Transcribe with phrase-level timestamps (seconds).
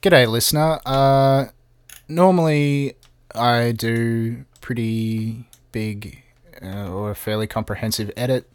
[0.00, 0.78] G'day, listener.
[0.86, 1.46] Uh,
[2.06, 2.94] normally,
[3.34, 6.22] I do pretty big
[6.62, 8.48] uh, or a fairly comprehensive edit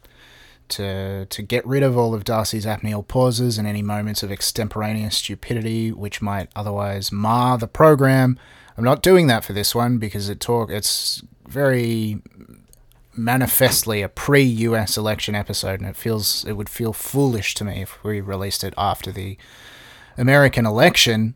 [0.68, 5.18] to to get rid of all of Darcy's apneal pauses and any moments of extemporaneous
[5.18, 8.38] stupidity which might otherwise mar the program.
[8.78, 12.22] I'm not doing that for this one because it talk it's very
[13.12, 18.02] manifestly a pre-US election episode and it feels it would feel foolish to me if
[18.02, 19.36] we released it after the
[20.16, 21.34] American election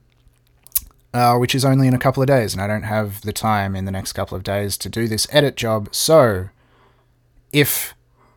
[1.15, 3.75] uh, which is only in a couple of days, and I don't have the time
[3.75, 5.89] in the next couple of days to do this edit job.
[5.95, 6.51] So,
[7.53, 7.95] if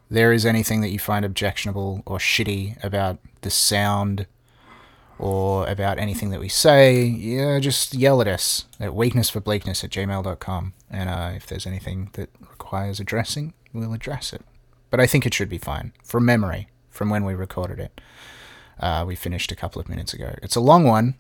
[0.09, 4.26] there is anything that you find objectionable or shitty about the sound
[5.20, 10.73] or about anything that we say, yeah, just yell at us at weaknessforbleakness at gmail.com.
[10.90, 14.41] And uh, if there's anything that requires addressing, we'll address it.
[14.90, 18.02] But I think it should be fine from memory, from when we recorded it.
[18.81, 20.34] Uh, we finished a couple of minutes ago.
[20.41, 21.16] It's a long one,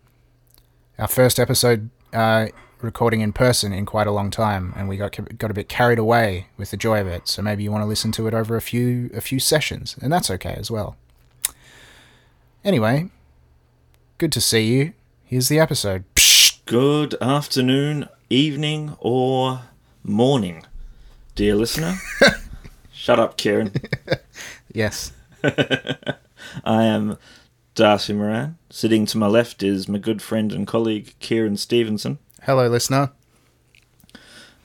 [0.97, 2.47] our first episode uh,
[2.81, 5.99] recording in person in quite a long time, and we got got a bit carried
[5.99, 7.27] away with the joy of it.
[7.27, 10.11] So maybe you want to listen to it over a few a few sessions, and
[10.11, 10.97] that's okay as well.
[12.63, 13.09] Anyway,
[14.17, 14.93] good to see you.
[15.23, 16.03] Here's the episode.
[16.65, 19.61] Good afternoon, evening, or
[20.03, 20.63] morning,
[21.35, 21.95] dear listener.
[22.91, 23.73] Shut up, Kieran.
[24.73, 25.11] Yes.
[25.43, 27.17] I am
[27.73, 28.57] Darcy Moran.
[28.69, 32.19] Sitting to my left is my good friend and colleague Kieran Stevenson.
[32.43, 33.11] Hello, listener.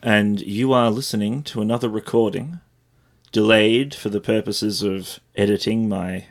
[0.02, 2.60] And you are listening to another recording,
[3.32, 6.26] delayed for the purposes of editing my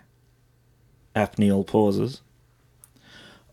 [1.16, 2.22] apneal pauses,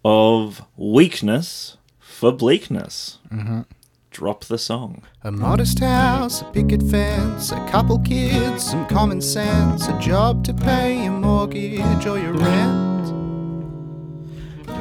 [0.05, 3.19] of Weakness for Bleakness.
[3.31, 3.63] Mm-hmm.
[4.11, 5.05] Drop the song.
[5.23, 10.53] A modest house, a picket fence, a couple kids, some common sense, a job to
[10.53, 12.92] pay your mortgage or your rent.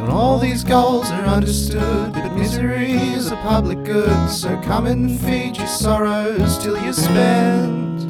[0.02, 4.30] And all these goals are understood, but misery is a public good.
[4.31, 8.02] So come and feed your sorrows till you're spent.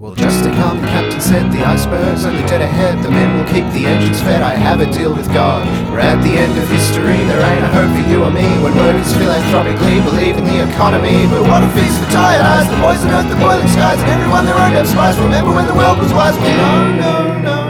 [0.00, 3.04] Well, just to come, the captain said the iceberg's only dead ahead.
[3.04, 4.40] The men will keep the engines fed.
[4.40, 5.68] I have a deal with God.
[5.92, 7.20] We're at the end of history.
[7.28, 8.48] There ain't a hope for you or me.
[8.64, 11.28] When workers philanthropically believe in the economy.
[11.28, 12.64] But what a feast for tired eyes.
[12.64, 15.20] The poison earth, the boiling skies, and everyone their own damn spies.
[15.20, 16.32] Remember when the world was wise?
[16.40, 17.63] Well, no, no, no,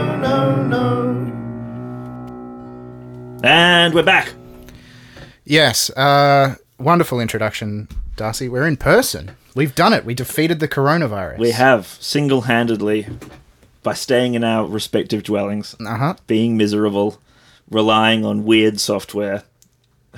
[3.45, 4.33] And we're back.
[5.43, 8.49] Yes, uh, wonderful introduction, Darcy.
[8.49, 9.35] We're in person.
[9.53, 10.03] We've done it.
[10.03, 11.37] We defeated the coronavirus.
[11.37, 13.07] We have single handedly,
[13.83, 16.15] by staying in our respective dwellings, Uh huh.
[16.25, 17.19] being miserable,
[17.69, 19.43] relying on weird software.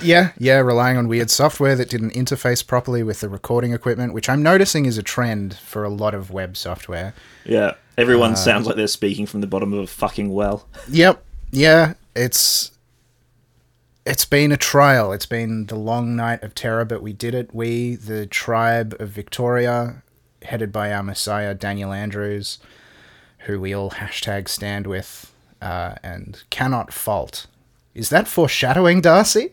[0.01, 4.29] Yeah, yeah, relying on weird software that didn't interface properly with the recording equipment, which
[4.29, 7.13] I'm noticing is a trend for a lot of web software.
[7.43, 10.65] Yeah, everyone sounds like they're speaking from the bottom of a fucking well.
[10.89, 11.21] Yep.
[11.51, 12.71] Yeah, it's
[14.07, 15.11] it's been a trial.
[15.11, 17.53] It's been the long night of terror, but we did it.
[17.53, 20.01] We, the tribe of Victoria,
[20.43, 22.59] headed by our messiah Daniel Andrews,
[23.39, 27.47] who we all hashtag stand with uh, and cannot fault.
[27.93, 29.51] Is that foreshadowing, Darcy?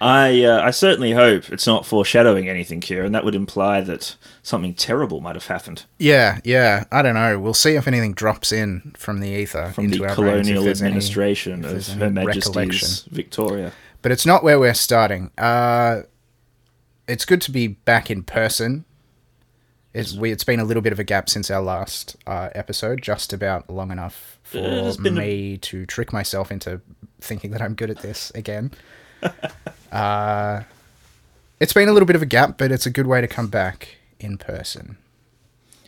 [0.00, 4.16] I uh, I certainly hope it's not foreshadowing anything, here, and That would imply that
[4.42, 6.84] something terrible might have happened Yeah, yeah.
[6.90, 7.38] I don't know.
[7.38, 10.70] We'll see if anything drops in from the ether from into the brains, colonial any-
[10.70, 13.02] administration if of Her Majesty's.
[13.10, 13.72] Victoria.
[14.00, 15.30] but it's not where we're starting.
[15.36, 16.02] Uh,
[17.06, 18.84] it's good to be back in person.
[19.92, 23.02] It's we, it's been a little bit of a gap since our last uh, episode,
[23.02, 26.80] just about long enough for been a- me to trick myself into
[27.20, 28.70] thinking that I'm good at this again.
[29.92, 30.62] uh,
[31.58, 33.48] it's been a little bit of a gap, but it's a good way to come
[33.48, 34.96] back in person.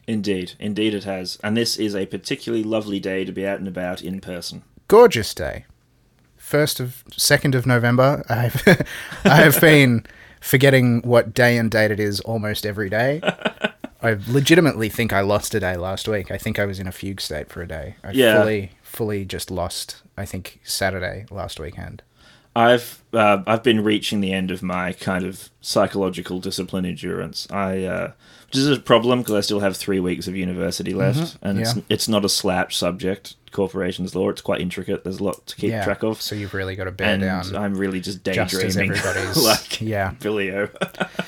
[0.07, 1.39] Indeed, indeed it has.
[1.45, 4.63] And this is a particularly lovely day to be out and about in person.
[4.89, 5.65] gorgeous day.
[6.37, 8.25] First of second of November.
[8.29, 8.63] I've
[9.25, 10.05] I have been
[10.41, 13.21] forgetting what day and date it is almost every day.
[14.03, 16.33] I legitimately think I lost a day last week.
[16.33, 17.95] I think I was in a fugue state for a day.
[18.03, 18.41] I Yeah.
[18.43, 20.03] fully fully just lost.
[20.19, 22.03] I think Saturday last weekend.
[22.55, 27.47] I've uh, I've been reaching the end of my kind of psychological discipline endurance.
[27.51, 28.13] I uh,
[28.47, 31.71] which is a problem because I still have three weeks of university left, and it's
[31.71, 31.79] Mm-hmm.
[31.81, 31.85] yeah.
[31.89, 33.37] it's not a slouch subject.
[33.53, 34.31] Corporations law.
[34.31, 35.05] It's quite intricate.
[35.05, 35.85] There's a lot to keep yeah.
[35.85, 37.55] track of, So you've really got to bear and down.
[37.55, 40.13] I'm really just just daydreaming, everybody's like yeah.
[40.21, 40.71] Billio.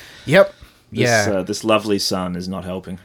[0.27, 0.55] Yep.
[0.91, 1.33] this, Yeah.
[1.33, 2.97] uh, this lovely sun is not helping.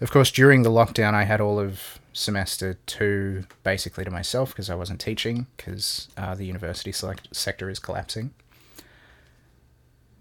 [0.00, 4.70] Of course, during the lockdown, I had all of semester two basically to myself because
[4.70, 8.32] I wasn't teaching because uh, the university select- sector is collapsing.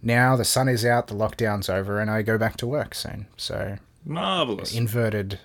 [0.01, 3.27] Now the sun is out, the lockdown's over, and I go back to work soon.
[3.37, 4.75] So Marvelous.
[4.75, 5.39] inverted,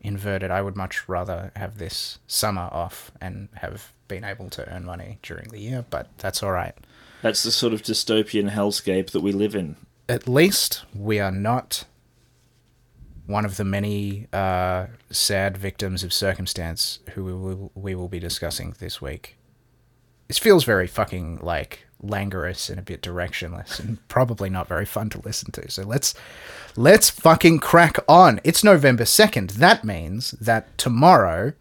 [0.00, 0.50] inverted.
[0.50, 5.18] I would much rather have this summer off and have been able to earn money
[5.22, 6.74] during the year, but that's all right.
[7.22, 9.76] That's the sort of dystopian hellscape that we live in.
[10.08, 11.84] At least we are not
[13.26, 18.18] one of the many uh, sad victims of circumstance who we will, we will be
[18.18, 19.36] discussing this week.
[20.28, 25.08] This feels very fucking like languorous and a bit directionless and probably not very fun
[25.10, 25.70] to listen to.
[25.70, 26.14] So let's
[26.74, 28.40] let's fucking crack on.
[28.42, 29.52] It's November 2nd.
[29.52, 31.52] That means that tomorrow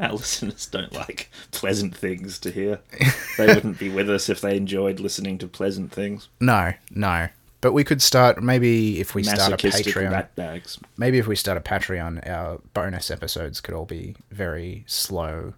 [0.00, 2.80] Our listeners don't like pleasant things to hear.
[3.36, 6.28] They wouldn't be with us if they enjoyed listening to pleasant things.
[6.40, 7.28] no, no.
[7.60, 10.28] But we could start maybe if we start a Patreon.
[10.96, 15.54] Maybe if we start a Patreon, our bonus episodes could all be very slow,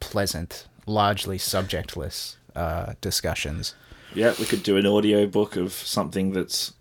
[0.00, 3.74] pleasant, largely subjectless uh, discussions.
[4.14, 6.74] Yeah, we could do an audio book of something that's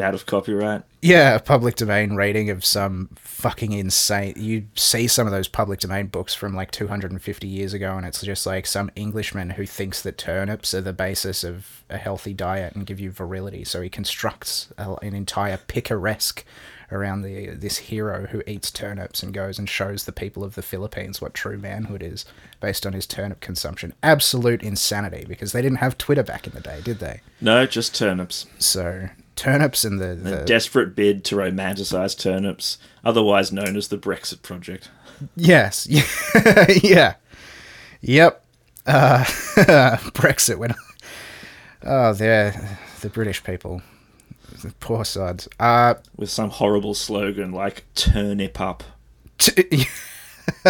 [0.00, 0.82] out of copyright.
[1.02, 4.34] Yeah, a public domain rating of some fucking insane.
[4.36, 8.22] You see some of those public domain books from like 250 years ago, and it's
[8.22, 12.74] just like some Englishman who thinks that turnips are the basis of a healthy diet
[12.74, 13.64] and give you virility.
[13.64, 16.44] So he constructs a, an entire picaresque
[16.92, 20.62] around the this hero who eats turnips and goes and shows the people of the
[20.62, 22.24] Philippines what true manhood is
[22.60, 23.92] based on his turnip consumption.
[24.02, 27.20] Absolute insanity because they didn't have Twitter back in the day, did they?
[27.40, 28.46] No, just turnips.
[28.58, 34.42] So turnips and the, the desperate bid to romanticize turnips, otherwise known as the Brexit
[34.42, 34.90] Project.
[35.36, 35.86] Yes.
[36.82, 37.14] yeah.
[38.00, 38.44] Yep.
[38.86, 39.24] Uh,
[40.14, 40.74] Brexit went.
[41.82, 43.82] Oh, they're the British people.
[44.62, 45.48] The poor sods.
[45.58, 48.82] Uh, With some horrible slogan like turnip up.
[49.38, 49.86] t-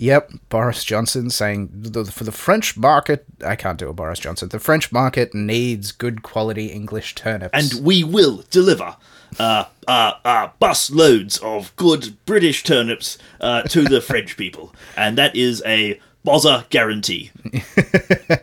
[0.00, 0.30] yep.
[0.48, 3.24] Boris Johnson saying "The- for the French market.
[3.44, 4.48] I can't do a Boris Johnson.
[4.48, 7.52] The French market needs good quality English turnips.
[7.52, 8.96] And we will deliver
[9.38, 14.74] uh, uh, uh, bus loads of good British turnips uh, to the French people.
[14.96, 17.30] And that is a Bozza guarantee.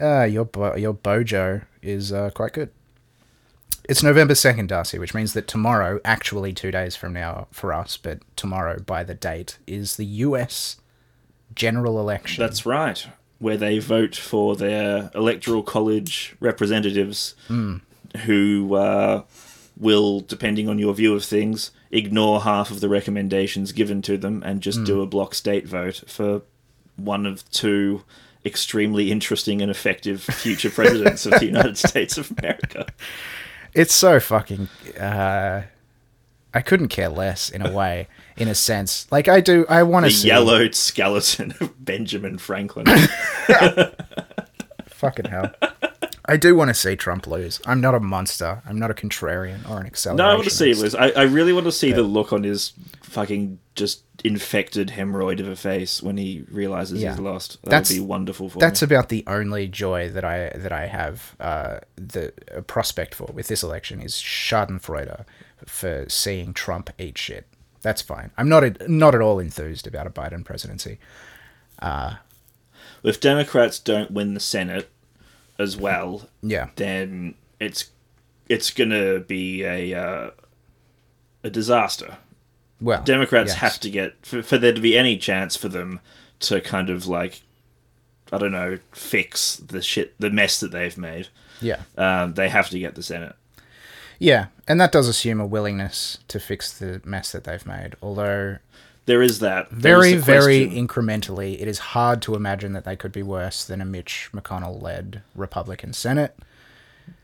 [0.00, 2.70] Uh, your bo- your bojo is uh, quite good.
[3.88, 7.98] It's November second, Darcy, which means that tomorrow, actually two days from now for us,
[7.98, 10.76] but tomorrow by the date, is the U.S.
[11.54, 12.42] general election.
[12.42, 13.06] That's right.
[13.38, 17.34] Where they vote for their electoral college representatives
[18.24, 19.22] who uh,
[19.76, 24.42] will, depending on your view of things, ignore half of the recommendations given to them
[24.44, 26.42] and just do a block state vote for
[26.96, 28.02] one of two
[28.44, 32.86] extremely interesting and effective future presidents of the United States of America.
[33.74, 34.68] It's so fucking.
[34.98, 35.62] Uh,
[36.54, 39.06] I couldn't care less in a way, in a sense.
[39.10, 42.86] Like I do, I want to see a yellowed skeleton of Benjamin Franklin.
[44.86, 45.52] Fucking hell.
[46.26, 47.60] I do want to see Trump lose.
[47.66, 48.62] I'm not a monster.
[48.64, 50.16] I'm not a contrarian or an accelerationist.
[50.16, 50.94] No, I want to see lose.
[50.94, 55.48] I, I really want to see the look on his fucking just infected hemorrhoid of
[55.48, 57.10] a face when he realizes Yeah.
[57.10, 57.60] he's lost.
[57.62, 58.86] That That's- would be wonderful for That's me.
[58.86, 63.48] about the only joy that I that I have uh, the a prospect for with
[63.48, 65.24] this election is Schadenfreude
[65.66, 67.48] for seeing Trump eat shit.
[67.82, 68.30] That's fine.
[68.38, 70.98] I'm not a, not at all enthused about a Biden presidency.
[73.02, 74.88] if Democrats don't win the Senate
[75.58, 77.90] as well, Yeah, then it's
[78.48, 80.30] it's gonna be a uh,
[81.42, 82.18] a disaster.
[82.80, 83.58] well, Democrats yes.
[83.58, 86.00] have to get for, for there to be any chance for them
[86.40, 87.42] to kind of like
[88.32, 91.28] I don't know fix the shit the mess that they've made.
[91.60, 93.36] Yeah, Um, they have to get the Senate.
[94.18, 97.94] Yeah, and that does assume a willingness to fix the mess that they've made.
[98.02, 98.58] Although
[99.06, 102.96] There is that There very, is very incrementally, it is hard to imagine that they
[102.96, 106.36] could be worse than a Mitch McConnell-led Republican Senate.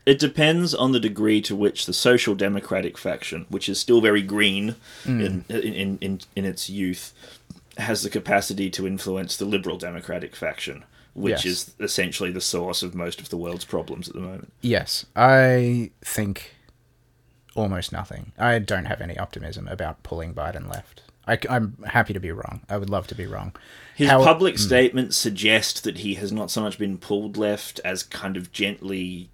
[0.05, 4.21] It depends on the degree to which the social democratic faction, which is still very
[4.21, 5.23] green mm.
[5.23, 7.13] in, in, in, in its youth,
[7.77, 11.45] has the capacity to influence the liberal democratic faction, which Yes.
[11.45, 14.51] is essentially the source of most of the world's problems at the moment.
[14.61, 16.55] Yes, I think
[17.55, 18.31] almost nothing.
[18.37, 21.01] I don't have any optimism about pulling Biden left.
[21.27, 22.61] I, am happy to be wrong.
[22.69, 23.55] I would love to be wrong.
[23.95, 28.01] His How- public statements suggest that he has not so much been pulled left as
[28.01, 29.29] kind of gently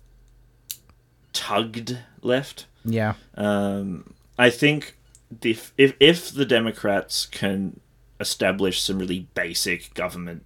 [1.34, 2.66] tugged left.
[2.84, 4.96] Yeah, Um, I think
[5.42, 7.80] if, if if the Democrats can
[8.20, 10.44] establish some really basic government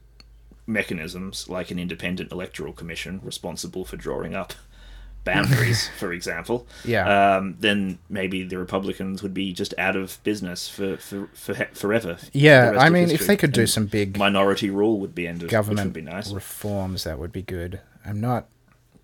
[0.66, 4.54] mechanisms, like an independent electoral commission responsible for drawing up
[5.24, 7.36] boundaries, for example, Yeah.
[7.38, 12.18] um, then maybe the Republicans would be just out of business for for, for forever.
[12.34, 12.70] yeah.
[12.72, 15.50] rest I mean, if they could do And some big minority rule would be ended,
[15.50, 16.32] government which would be nice.
[16.32, 17.82] reforms, that would be good.
[18.06, 18.48] I'm not.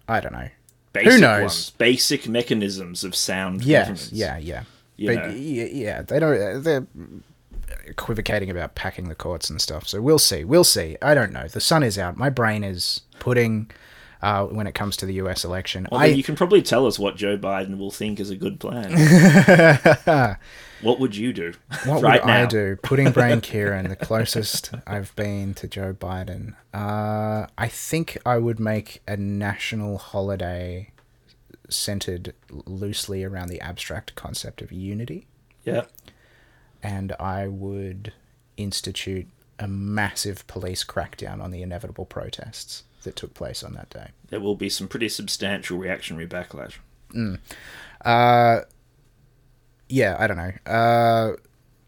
[0.07, 0.49] I don't know.
[0.93, 1.41] Basic knows?
[1.41, 4.11] ones, basic mechanisms of sound Yes.
[4.13, 4.37] Yeah.
[4.37, 4.63] Yeah.
[4.97, 5.33] You but know.
[5.35, 6.63] yeah, yeah, they don't.
[6.63, 6.87] They're
[7.85, 9.87] equivocating about packing the courts and stuff.
[9.87, 10.43] So we'll see.
[10.43, 10.95] We'll see.
[11.01, 11.47] I don't know.
[11.47, 12.17] The sun is out.
[12.17, 13.69] My brain is pudding
[14.25, 15.45] uh, when it comes to the U.S.
[15.45, 15.87] election.
[15.91, 18.59] Well, I, you can probably tell us what Joe Biden will think is a good
[18.59, 18.91] plan.
[20.81, 21.53] what would you do
[21.85, 22.41] What right would now?
[22.43, 22.75] I do?
[22.81, 26.55] Pudding Brain Kieran, the closest I've been to Joe Biden.
[26.73, 30.91] Uh, I think I would make a national holiday
[31.69, 35.27] centered loosely around the abstract concept of unity,
[35.63, 35.83] Yeah.
[36.81, 38.11] and I would
[38.57, 39.27] institute
[39.59, 44.09] a massive police crackdown on the inevitable protests that took place on that day.
[44.29, 46.73] There will be some pretty substantial reactionary backlash.
[48.03, 48.61] Uh,
[49.87, 50.51] yeah, I don't know.
[50.71, 51.35] Uh,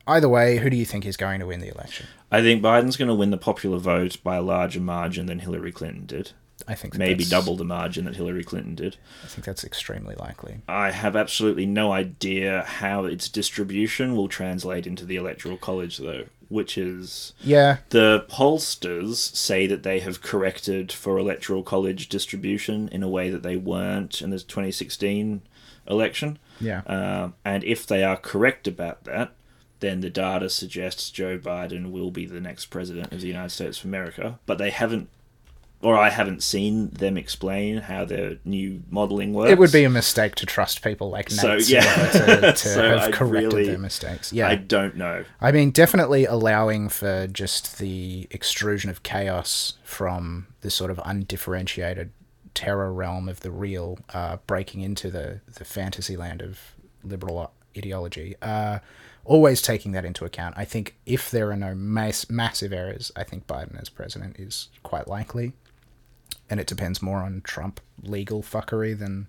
[0.08, 2.08] either way, who do you think is going to win the election?
[2.32, 5.72] I think Biden's going to win the popular vote by a larger margin than Hillary
[5.72, 6.32] Clinton did.
[6.68, 8.98] I think Maybe double the margin that Hillary Clinton did.
[9.24, 10.62] I think that's extremely likely.
[10.68, 16.26] I have absolutely no idea how its distribution will translate into the Electoral College, though,
[16.50, 17.34] which is.
[17.42, 23.30] Yeah, The pollsters say that they have corrected for Electoral College distribution in a way
[23.30, 25.42] that they weren't in the 2016
[25.88, 26.38] election.
[26.60, 26.82] yeah.
[26.86, 29.32] Um, and if they are correct about that,
[29.80, 33.80] then the data suggests Joe Biden will be the next president of the United States
[33.80, 34.40] of America.
[34.46, 35.10] But they haven't,
[35.82, 39.52] or I haven't seen them explain how their new modeling works.
[39.52, 41.82] It would be a mistake to trust people like Nate So, yeah.
[42.12, 42.20] to,
[42.52, 44.34] to So have I'd corrected really- their mistakes.
[44.34, 45.24] Yeah, I I, don't know.
[45.40, 52.12] I mean, definitely allowing for just the extrusion of chaos from the sort of undifferentiated
[52.56, 56.60] terror realm of the real, uh, breaking into the the fantasy land of
[57.04, 58.36] liberal ideology.
[58.42, 58.80] Uh,
[59.26, 60.56] always taking that into account.
[60.58, 64.70] I think if there are no mass, massive errors, I think Biden as president is
[64.84, 65.54] quite likely.
[66.50, 69.28] And it depends more on Trump legal fuckery than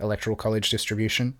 [0.00, 1.36] electoral college distribution.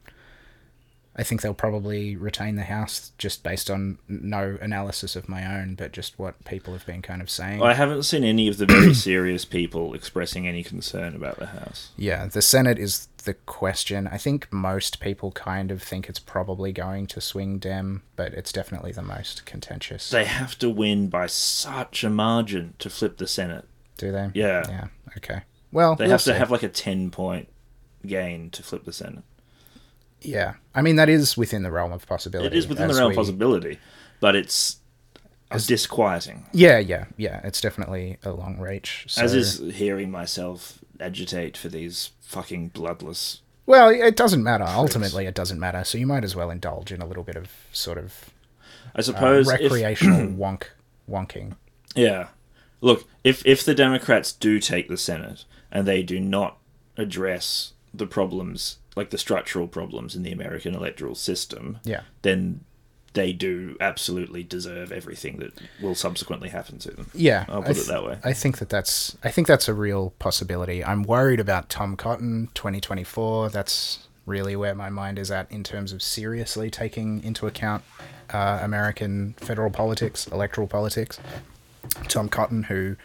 [1.18, 5.74] I think they'll probably retain the House just based on no analysis of my own,
[5.74, 7.60] but just what people have been kind of saying.
[7.60, 11.90] I haven't seen any of the very serious people expressing any concern about the House.
[11.96, 14.06] Yeah, the Senate is the question.
[14.06, 18.52] I think most people kind of think it's probably going to swing Dem, but it's
[18.52, 20.10] definitely the most contentious.
[20.10, 23.64] They have to win by such a margin to flip the Senate.
[23.98, 24.30] Do they?
[24.34, 24.64] Yeah.
[24.68, 24.86] Yeah.
[25.18, 25.42] Okay.
[25.70, 27.48] Well, They we'll have to have like a 10 point
[28.06, 29.24] gain to flip the Senate.
[30.20, 32.48] Yeah, I mean that is within the realm of possibility.
[32.48, 33.78] It is within the realm we- of possibility,
[34.20, 34.78] but it's
[35.66, 36.46] disquieting.
[36.52, 37.40] Yeah, yeah, yeah.
[37.44, 39.04] It's definitely a long reach.
[39.08, 39.22] So.
[39.22, 43.42] As is hearing myself agitate for these fucking bloodless.
[43.66, 44.64] Well, it doesn't matter.
[44.64, 45.84] Ultimately, it doesn't matter.
[45.84, 48.30] So you might as well indulge in a little bit of sort of
[48.94, 50.64] I uh, suppose if, recreational wonk
[51.08, 51.56] wonking.
[51.94, 52.28] Yeah.
[52.80, 56.58] Look, if if the Democrats do take the Senate and they do not
[56.96, 62.02] address the problems, like the structural problems in the American electoral system, Yeah.
[62.22, 62.60] then
[63.14, 67.10] they do absolutely deserve everything that will subsequently happen to them.
[67.14, 68.18] Yeah, I'll put th- it that way.
[68.22, 70.84] I think that that's I think that's a real possibility.
[70.84, 73.48] I'm worried about Tom Cotton 2024.
[73.50, 77.82] That's really where my mind is at in terms of seriously taking into account
[78.30, 81.18] uh, American federal politics, electoral politics.
[82.08, 82.96] Tom Cotton, who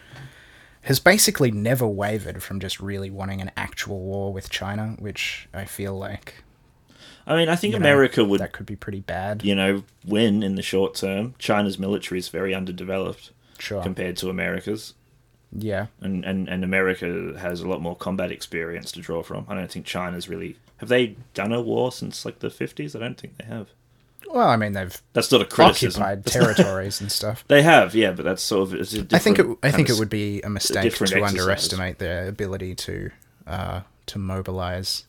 [0.82, 5.64] has basically never wavered from just really wanting an actual war with China, which I
[5.64, 6.42] feel like
[7.26, 9.42] I mean, I think you know, America would, that could be pretty bad.
[9.44, 11.34] you know, win in the short term.
[11.38, 13.82] China's military is very underdeveloped Sure.
[13.82, 14.92] compared to America's.
[15.56, 15.86] yeah.
[16.02, 19.46] and, and, and America has a lot more combat experience to draw from.
[19.48, 22.94] I don't think China's really have they done a war since like the fifties.
[22.94, 23.68] I don't think they have.
[24.32, 26.02] Well, I mean they've That's not a criticism.
[26.02, 27.44] occupied territories and stuff.
[27.48, 28.80] They have, yeah, but that's sort of.
[29.12, 29.46] I think it.
[29.62, 31.22] I think it would be a mistake to exercise.
[31.30, 33.10] underestimate their ability to
[33.46, 35.04] uh, to mobilize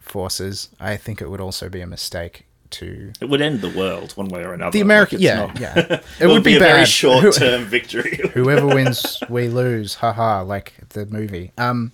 [0.00, 0.70] forces.
[0.80, 4.28] I think it would also be a mistake to It would end the world one
[4.28, 4.70] way or another.
[4.72, 5.16] the Like, American.
[5.16, 5.74] it's yeah, not- yeah.
[5.78, 6.72] It, It, would, be, a bad.
[6.74, 8.20] very short term victory.
[8.34, 9.94] Whoever wins, we lose.
[9.96, 11.52] Haha, like the movie.
[11.58, 11.92] Um.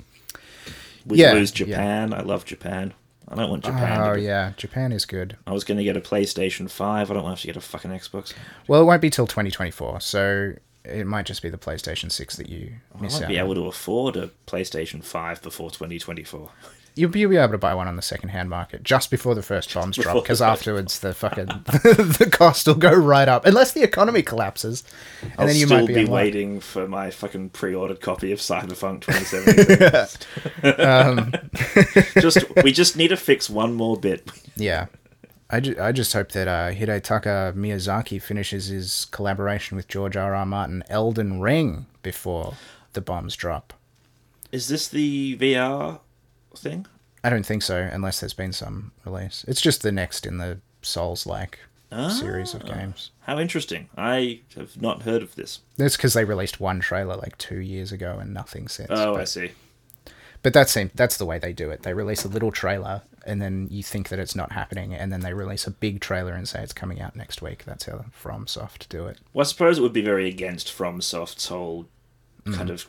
[1.07, 1.67] we yeah, lose yeah.
[1.67, 2.13] Japan.
[2.15, 2.93] I love Japan.
[3.29, 4.01] I don't want Japan.
[4.01, 5.37] Oh be- yeah, Japan is good.
[5.47, 7.11] I was going to get a PlayStation Five.
[7.11, 8.33] I don't want to have to get a fucking Xbox.
[8.69, 10.53] Well, it won't be till 2024, so
[10.85, 13.29] it might just be the PlayStation 6 that you I miss won't out.
[13.29, 16.51] be able to afford a PlayStation Five before 2024.
[16.97, 19.43] You'll be, you'll be able to buy one on the second-hand market just before the
[19.43, 23.83] first bombs drop, because afterwards the fucking the cost will go right up, unless the
[23.83, 24.85] economy collapses,
[25.23, 28.39] and I'll then you still might be, be waiting for my fucking pre-ordered copy of
[28.39, 30.81] Cyberpunk 2077.
[30.81, 31.33] Um,
[32.23, 34.31] just we just need to fix one more bit.
[34.55, 34.87] Yeah,
[35.51, 40.33] I, ju- I just hope that uh, Hidetaka Miyazaki finishes his collaboration with George R.
[40.33, 40.47] R.
[40.47, 42.55] Martin, Elden Ring, before
[42.93, 43.75] the bombs drop.
[44.53, 45.99] Is this the VR
[46.59, 46.87] thing?
[47.23, 49.45] I don't think so, unless there's been some release.
[49.49, 51.59] It's just the next in the Souls-like
[52.11, 52.75] series of Ah.
[52.75, 53.11] games.
[53.21, 53.89] How interesting.
[53.97, 55.61] I have not heard of this.
[55.77, 58.91] That's because they released one trailer like two years ago and nothing since.
[58.91, 59.53] Oh, but, I see.
[60.43, 61.83] but that seem that's the way they do it.
[61.85, 65.21] They release a little trailer and then you think that it's not happening, and then
[65.21, 67.65] they release a big trailer and say it's coming out next week.
[67.65, 69.19] That's how FromSoft do it.
[69.33, 71.87] Well, I suppose it would be very against FromSoft's whole
[72.45, 72.55] Mm.
[72.55, 72.87] kind of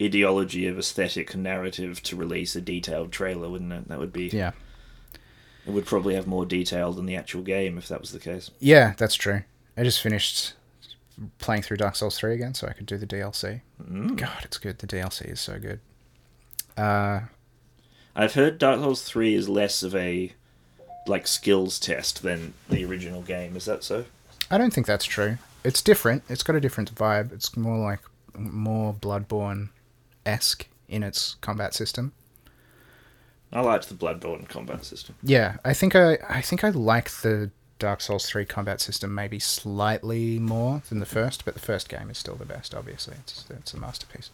[0.00, 3.88] ideology of aesthetic narrative to release a detailed trailer, wouldn't it?
[3.88, 4.28] That would be.
[4.28, 4.52] Yeah,
[5.66, 8.50] It would probably have more detail than the actual game if that was the case.
[8.60, 9.42] yeah, that's true.
[9.76, 10.54] I just finished
[11.38, 13.60] playing through Dark Souls three again, so I could do the DLC.
[13.82, 14.16] Mm.
[14.16, 14.78] God, it's good.
[14.78, 15.80] The DLC is so good.
[16.76, 17.20] Uh,
[18.16, 20.32] I've heard Dark Souls 3 is less of a
[21.06, 23.56] like skills test than the original game.
[23.56, 24.04] Is that so?
[24.50, 25.38] I don't think that's true.
[25.64, 26.22] It's different.
[26.28, 27.32] It's got a different vibe.
[27.32, 28.00] It's more like
[28.36, 29.68] more Bloodborne
[30.30, 32.12] esque in its combat system.
[33.52, 35.16] I liked the Bloodborne combat system.
[35.22, 39.38] Yeah, I think I I think I like the Dark Souls three combat system maybe
[39.38, 42.74] slightly more than the first, but the first game is still the best.
[42.74, 44.30] Obviously, it's it's a masterpiece.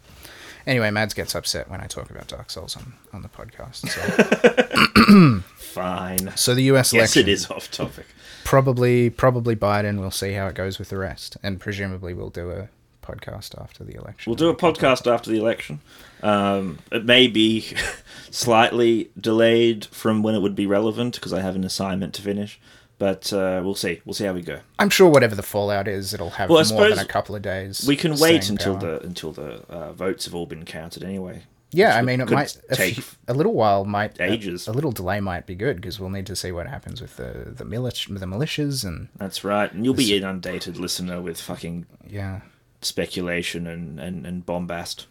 [0.67, 3.89] Anyway, Mads gets upset when I talk about Dark Souls on, on the podcast.
[3.89, 6.33] So, Fine.
[6.37, 6.93] so the U.S.
[6.93, 8.07] Yes, election it is off topic.
[8.45, 10.01] probably probably Biden.
[10.01, 12.69] We'll see how it goes with the rest, and presumably we'll do a
[13.07, 14.31] podcast after the election.
[14.31, 15.81] We'll do a podcast after the election.
[16.23, 17.67] Um, it may be
[18.31, 22.59] slightly delayed from when it would be relevant because I have an assignment to finish.
[22.99, 24.01] But uh, we'll see.
[24.07, 24.61] We'll see how we go.
[24.79, 27.85] I'm sure whatever the fallout is, it'll have Well, more than a couple of days.
[27.87, 28.99] We can wait until power.
[29.01, 31.43] the until the uh, votes have all been counted anyway.
[31.73, 34.67] Yeah, Which I mean, it might a, take few- a little while might ages.
[34.67, 37.17] A, a little delay might be good because we'll need to see what happens with
[37.17, 41.85] the the, militia, the militias and That's right, and you'll be inundated, listener, with fucking
[42.09, 42.41] yeah,
[42.87, 45.07] speculation and, and, and bombast.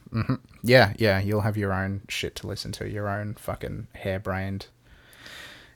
[0.64, 1.20] yeah, yeah.
[1.20, 4.68] You'll have your own shit to listen to, your own fucking harebrained,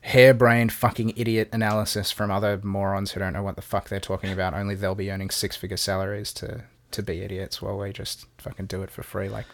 [0.01, 4.31] harebrained fucking idiot analysis from other morons who don't know what the fuck they're talking
[4.31, 4.53] about.
[4.53, 8.65] Only they'll be earning six figure salaries to to be idiots while we just fucking
[8.65, 9.29] do it for free.
[9.29, 9.45] Like,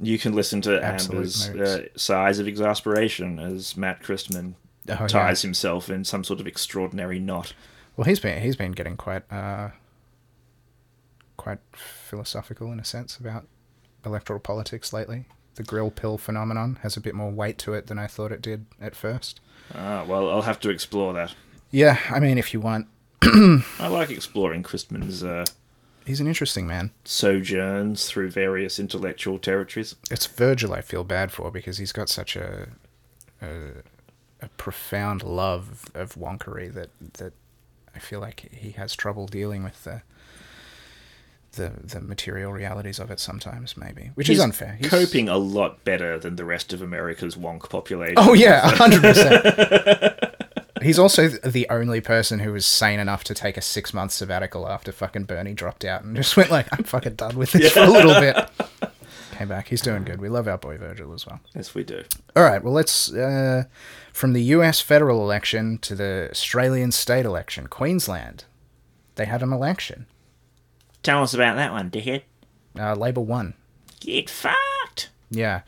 [0.00, 4.54] You can listen to Amber's uh, sighs of exasperation as Matt Christman
[4.88, 5.06] oh, yeah.
[5.06, 7.54] ties himself in some sort of extraordinary knot.
[7.96, 9.70] Well, he's been he's been getting quite uh,
[11.36, 13.46] quite philosophical in a sense about
[14.04, 15.26] electoral politics lately.
[15.56, 18.42] The grill pill phenomenon has a bit more weight to it than I thought it
[18.42, 19.40] did at first.
[19.74, 21.34] Ah, well, I'll have to explore that.
[21.70, 22.88] Yeah, I mean, if you want,
[23.22, 25.46] I like exploring Christman's uh,
[26.04, 26.92] he's an interesting man.
[27.04, 29.96] sojourns through various intellectual territories.
[30.10, 32.68] It's Virgil I feel bad for because he's got such a
[33.42, 33.82] a,
[34.40, 37.32] a profound love of wonkery that that
[37.94, 40.02] I feel like he has trouble dealing with the.
[41.56, 45.36] The, the material realities of it sometimes maybe which He's is unfair He's- coping a
[45.38, 48.14] lot better than the rest of America's wonk population.
[48.18, 50.14] Oh yeah, hundred percent.
[50.82, 54.68] He's also the only person who was sane enough to take a six month sabbatical
[54.68, 57.80] after fucking Bernie dropped out and just went like, "I'm fucking done with this for
[57.80, 58.36] a little bit."
[59.32, 59.68] Came back.
[59.68, 60.20] He's doing good.
[60.20, 61.40] We love our boy Virgil as well.
[61.54, 62.04] Yes, we do.
[62.34, 62.62] All right.
[62.62, 63.64] Well, let's uh,
[64.12, 64.80] from the U.S.
[64.80, 67.66] federal election to the Australian state election.
[67.66, 68.44] Queensland,
[69.16, 70.06] they had an election.
[71.06, 72.22] Tell us about that one, dickhead.
[72.76, 73.54] Uh, Labor won.
[74.00, 75.10] Get fucked.
[75.30, 75.60] Yeah.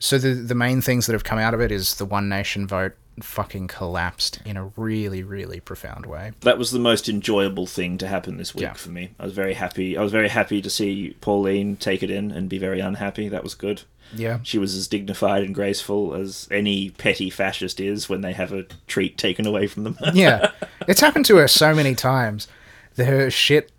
[0.00, 2.66] So the the main things that have come out of it is the one nation
[2.66, 6.32] vote fucking collapsed in a really really profound way.
[6.40, 8.72] That was the most enjoyable thing to happen this week Yeah.
[8.72, 9.10] for me.
[9.20, 9.96] I was very happy.
[9.96, 13.28] I was very happy to see Pauline take it in and be very unhappy.
[13.28, 13.82] That was good.
[14.12, 14.40] Yeah.
[14.42, 18.64] She was as dignified and graceful as any petty fascist is when they have a
[18.88, 19.96] treat taken away from them.
[20.12, 20.50] Yeah.
[20.88, 22.48] It's happened to her so many times.
[22.96, 23.70] that Her shit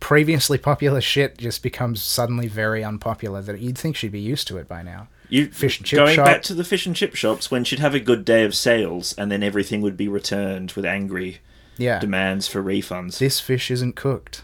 [0.00, 4.58] previously popular shit just becomes suddenly very unpopular that you'd think she'd be used to
[4.58, 5.08] it by now.
[5.28, 6.24] You Fish and chip going shop.
[6.26, 9.12] back to the fish and chip shops when she'd have a good day of sales
[9.18, 11.38] and then everything would be returned with angry
[11.76, 11.98] Yeah.
[11.98, 13.18] demands for refunds.
[13.18, 14.42] This fish isn't cooked.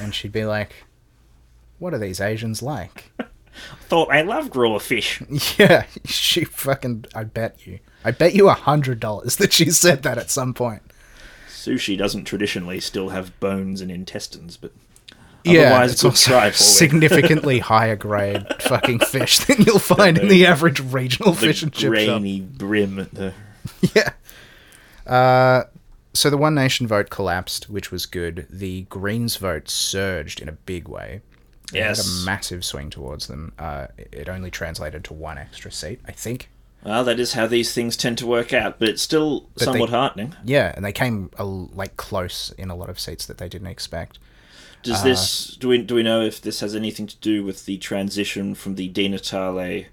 [0.00, 0.84] And she'd be like,
[1.78, 3.12] What are these Asians like?
[3.82, 5.22] Thought I loved raw fish.
[5.58, 7.04] Yeah, she fucking.
[7.14, 7.78] I bet you.
[8.04, 10.82] I bet you a hundred dollars that she said that at some point.
[11.48, 14.72] Sushi doesn't traditionally still have bones and intestines, but
[15.44, 20.80] Yeah, otherwise it's also significantly higher grade fucking fish than you'll find in the average
[20.80, 22.20] regional the fish and chip shop.
[22.20, 23.34] grainy brim at the
[23.94, 24.12] Yeah.
[25.06, 25.64] Uh,
[26.14, 28.46] so the One Nation vote collapsed, which was good.
[28.48, 31.20] The Greens vote surged in a big way.
[31.72, 33.52] It had a massive swing towards them.
[33.58, 36.50] Uh, it only translated to one extra seat, I think.
[36.84, 39.88] Well, that is how these things tend to work out, but it's still they- somewhat
[39.90, 40.34] heartening.
[40.44, 43.68] Yeah, and they came uh, like close in a lot of seats that they didn't
[43.68, 44.18] expect.
[44.84, 47.66] Does Uh, this do we do we know if this has anything to do with
[47.66, 49.86] the transition from the Di Natale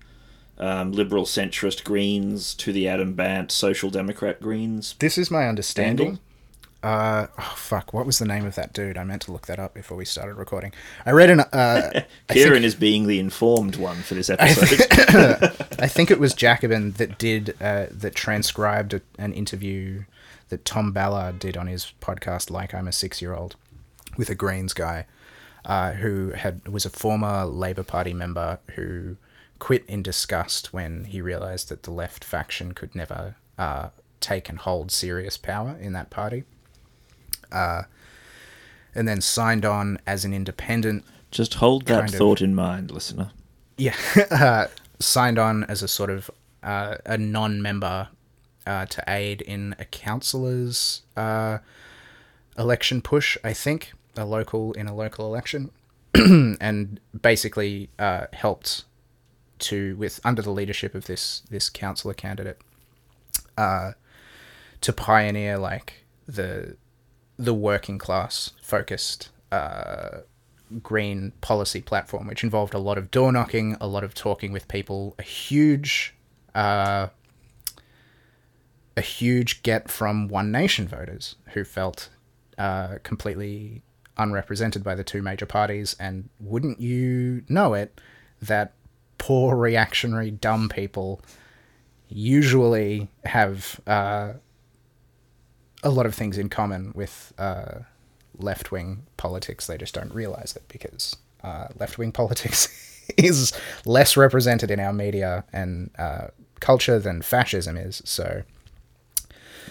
[0.60, 4.96] um, liberal centrist Greens to the Adam Bandt Social Democrat Greens?
[5.00, 6.20] This is my understanding.
[6.84, 7.94] Uh, oh fuck!
[7.94, 8.98] What was the name of that dude?
[8.98, 10.74] I meant to look that up before we started recording.
[11.06, 11.42] I read an.
[11.42, 14.88] Uh, Kieran think, is being the informed one for this episode.
[15.80, 20.06] I think it was Jacobin that did uh, that transcribed a, an interview
[20.50, 23.56] that Tom Ballard did on his podcast, like I'm a six year old,
[24.18, 25.06] with a Greens guy,
[25.66, 29.18] uh, who had was a former Labor Party member who
[29.60, 34.60] quit in disgust when he realized that the left faction could never uh, take and
[34.60, 36.44] hold serious power in that party.
[37.52, 37.84] Uh,
[38.96, 42.18] and then signed on as an independent Just hold that Kind of.
[42.18, 43.32] thought in mind, listener.
[43.78, 43.96] yeah,
[44.32, 44.68] uh,
[45.00, 46.30] signed on as a sort of
[46.64, 48.08] uh, a non-member
[48.66, 51.60] uh, to aid in a councillor's uh,
[52.58, 53.38] election push.
[53.44, 55.72] I think a local in a local election,
[56.14, 58.86] and basically uh, helped
[59.60, 62.60] to with under the leadership of this this councillor candidate
[63.58, 63.92] uh,
[64.82, 66.76] to pioneer like the
[67.38, 70.20] the working class focused uh,
[70.82, 74.68] green policy platform, which involved a lot of door knocking, a lot of talking with
[74.68, 76.14] people, a huge,
[76.56, 77.08] uh,
[78.96, 82.10] a huge get from One Nation voters who felt
[82.58, 83.82] uh, completely
[84.18, 88.00] unrepresented by the two major parties, and wouldn't you know it,
[88.42, 88.74] that
[89.18, 91.22] poor reactionary dumb people
[92.10, 94.34] usually have uh,
[95.84, 97.80] a lot of things in common with uh,
[98.38, 99.68] left wing politics.
[99.68, 102.68] They just don't realize it because uh, left wing politics
[103.18, 103.54] is
[103.86, 106.28] less represented in our media and uh,
[106.60, 108.02] culture than fascism is.
[108.06, 108.44] So,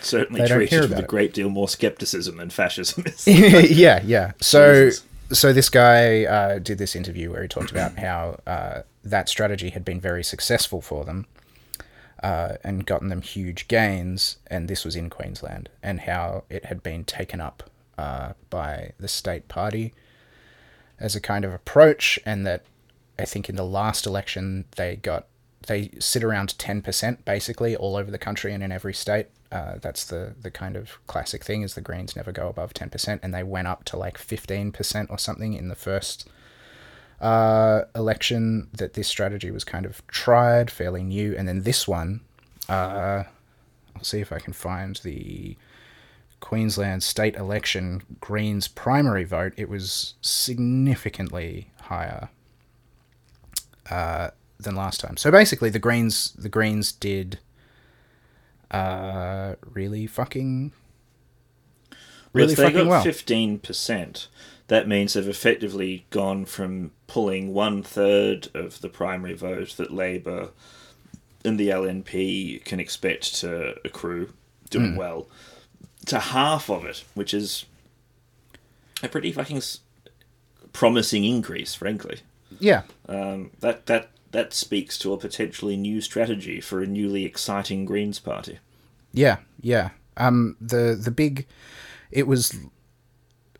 [0.00, 3.26] Certainly They don't hear treated with a great deal more skepticism than fascism is.
[3.26, 4.33] yeah, yeah.
[4.40, 5.05] So, Jesus.
[5.33, 9.70] so this guy uh, did this interview where he talked about how uh, that strategy
[9.70, 11.26] had been very successful for them.
[12.22, 16.83] Uh, and gotten them huge gains, and this was in Queensland, and how it had
[16.83, 19.94] been taken up uh, by the state party
[20.98, 22.62] as a kind of approach, and that
[23.18, 25.29] I think in the last election they got
[25.66, 29.27] they sit around ten percent basically all over the country and in every state.
[29.53, 32.90] Uh, that's the the kind of classic thing is the Greens never go above ten
[32.90, 36.29] percent, and they went up to like fifteen percent or something in the first
[37.20, 42.20] uh, election that this strategy was kind of tried, fairly new, and then this one,
[42.68, 43.25] uh,
[43.94, 45.57] I'll see if I can find the
[46.40, 49.53] Queensland state election Greens primary vote.
[49.57, 52.31] It was significantly higher
[53.90, 54.31] uh,
[54.62, 55.16] than last time.
[55.16, 57.38] So basically, the Greens the Greens did
[58.70, 60.73] uh, really fucking
[62.33, 63.03] really if they fucking got well.
[63.03, 64.29] fifteen percent,
[64.68, 70.51] that means they've effectively gone from pulling one third of the primary vote that Labor
[71.44, 74.33] and the LNP can expect to accrue,
[74.68, 75.27] doing well,
[76.07, 77.64] to half of it, which is
[79.03, 79.62] a pretty fucking
[80.73, 82.20] promising increase, frankly.
[82.59, 87.85] Yeah, Um, that that that speaks to a potentially new strategy for a newly exciting
[87.85, 88.59] Greens party.
[89.12, 89.90] Yeah, yeah.
[90.16, 91.47] Um, the the big,
[92.11, 92.57] it was.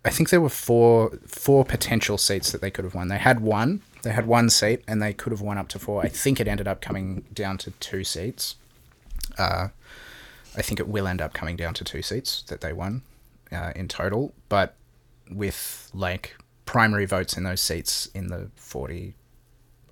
[0.05, 3.09] I think there were four four potential seats that they could have won.
[3.09, 3.83] They had one.
[4.03, 6.03] They had one seat, and they could have won up to four.
[6.03, 8.57] I think it ended up coming down to two seats.
[9.37, 9.69] Uh,
[10.57, 13.03] I think it will end up coming down to two seats that they won
[13.53, 14.75] uh, in total, but
[15.31, 19.15] with like primary votes in those seats in the forty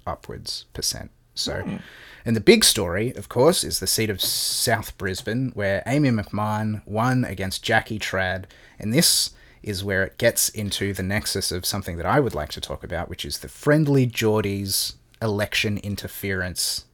[0.08, 1.10] upwards percent.
[1.34, 1.76] So, hmm.
[2.24, 6.82] and the big story, of course, is the seat of South Brisbane, where Amy McMahon
[6.84, 8.44] won against Jackie Trad,
[8.78, 9.30] and this
[9.62, 12.82] is where it gets into the nexus of something that I would like to talk
[12.82, 16.84] about, which is the Friendlyjordies election interference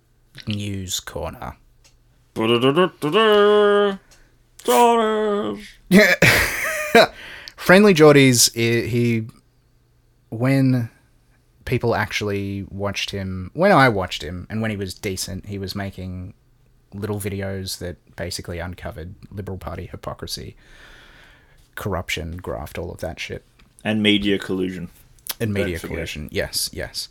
[0.47, 1.57] news corner.
[5.89, 6.15] Yeah.
[7.57, 9.27] Friendlyjordies, eh, he
[10.31, 10.91] when
[11.65, 15.75] people actually watched him, when I watched him, and when he was decent, he was
[15.75, 16.35] making
[16.93, 20.57] little videos that basically uncovered Liberal Party hypocrisy,
[21.75, 23.45] corruption, graft, all of that shit.
[23.83, 24.91] And media collusion.
[25.41, 26.29] And media collusion.
[26.31, 27.09] Yes, yes.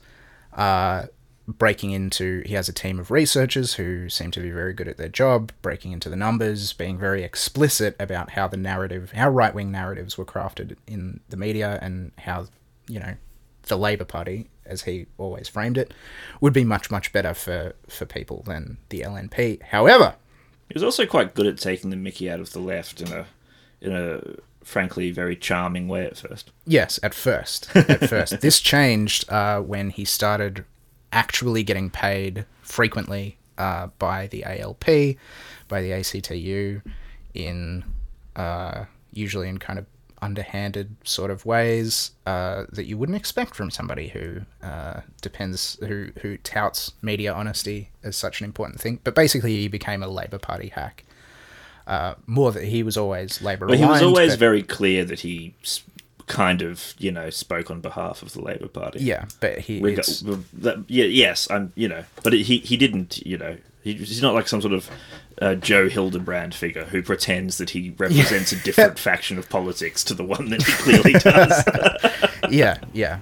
[0.54, 1.08] Uh,
[1.48, 4.98] breaking into, he has a team of researchers who seem to be very good at
[4.98, 9.54] their job, breaking into the numbers, being very explicit about how the narrative, how right
[9.54, 12.46] wing narratives were crafted in the media, and how,
[12.88, 13.16] you know,
[13.64, 15.94] the Labour Party, as he always framed it,
[16.42, 19.62] would be much, much better for, for people than the LNP.
[19.64, 20.16] However,
[20.70, 23.26] He was also quite good at taking the Mickey out of the left in a
[23.82, 24.22] in a
[24.64, 26.52] frankly very charming way at first.
[26.66, 27.70] Yes, at first.
[27.76, 28.40] At first.
[28.40, 30.64] this changed uh, when he started
[31.12, 34.86] actually getting paid frequently uh, by the ALP,
[35.68, 36.82] by the ACTU,
[37.34, 37.84] in
[38.38, 39.86] uh, usually in kind of
[40.24, 46.10] underhanded sort of ways uh, that you wouldn't expect from somebody who uh, depends who
[46.22, 49.00] who touts media honesty as such an important thing.
[49.04, 51.04] But basically, he became a Labor Party hack.
[51.86, 53.68] Uh, more that he was always Labor.
[53.68, 55.54] But he was always but- very clear that he
[56.28, 59.00] kind of, you know, spoke on behalf of the Labour Party.
[59.00, 63.38] yeah, but he Reg- that, yeah, yes, I'm, you know, but he he didn't, you
[63.38, 64.90] know, he, he's not like some sort of
[65.42, 70.14] uh, Joe Hildebrand figure who pretends that he represents a different faction of politics to
[70.14, 72.52] the one that he clearly does.
[72.52, 73.20] yeah, yeah.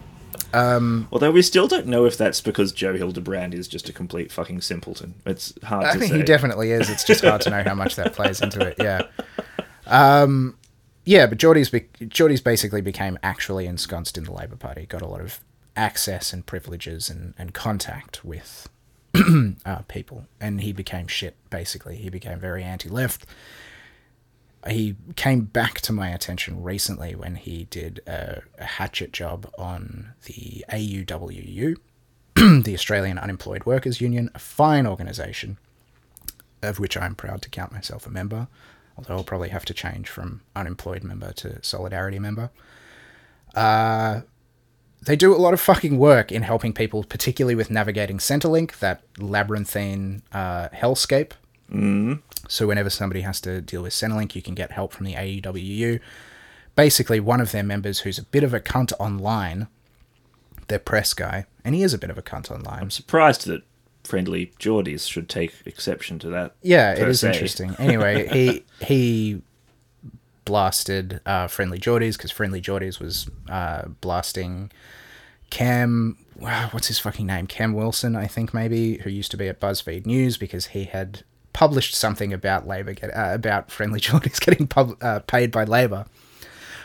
[0.54, 4.62] Although we still don't know if that's because Joe Hildebrand is just a complete fucking
[4.62, 5.16] simpleton.
[5.26, 6.18] It's hard I to think say.
[6.18, 6.90] he definitely is.
[6.90, 8.76] It's just hard to know how much that plays into it.
[8.78, 9.04] Yeah.
[9.88, 10.58] Um,
[11.06, 14.86] yeah, but Jordie's be- Jordie's basically became actually ensconced in the Labor Party.
[14.86, 15.40] Got a lot of
[15.76, 18.68] access and privileges and, and contact with
[19.66, 21.36] uh, people, and he became shit.
[21.50, 23.26] Basically, he became very anti-left.
[24.70, 30.14] He came back to my attention recently when he did a, a hatchet job on
[30.26, 31.78] the AUWU,
[32.36, 35.58] the Australian Unemployed Workers Union, a fine organisation
[36.62, 38.48] of which I'm proud to count myself a member,
[38.98, 42.52] although I'll probably have to change from unemployed member to solidarity member.
[43.56, 44.22] Uh,
[45.04, 49.02] they do a lot of fucking work in helping people, particularly with navigating Centrelink, that
[49.18, 51.32] labyrinthine uh, hellscape.
[51.72, 52.22] Mm.
[52.48, 56.00] So whenever somebody has to deal with Centrelink, you can get help from the AEWU.
[56.76, 59.68] Basically, one of their members who's a bit of a cunt online,
[60.68, 62.80] their press guy, and he is a bit of a cunt online.
[62.80, 63.64] I'm surprised that
[64.04, 66.56] friendlyjordies should take exception to that.
[66.62, 67.32] Yeah, it is se.
[67.32, 67.76] interesting.
[67.80, 69.42] Anyway, he he
[70.46, 74.72] blasted uh, Friendlyjordies because Friendlyjordies was uh, blasting
[75.50, 76.18] Cam.
[76.72, 77.48] What's his fucking name?
[77.48, 81.24] Cam Wilson, I think maybe, who used to be at BuzzFeed News because he had
[81.54, 86.06] published something about Labor get uh, about Friendly Geordies getting pub- uh, paid by Labor.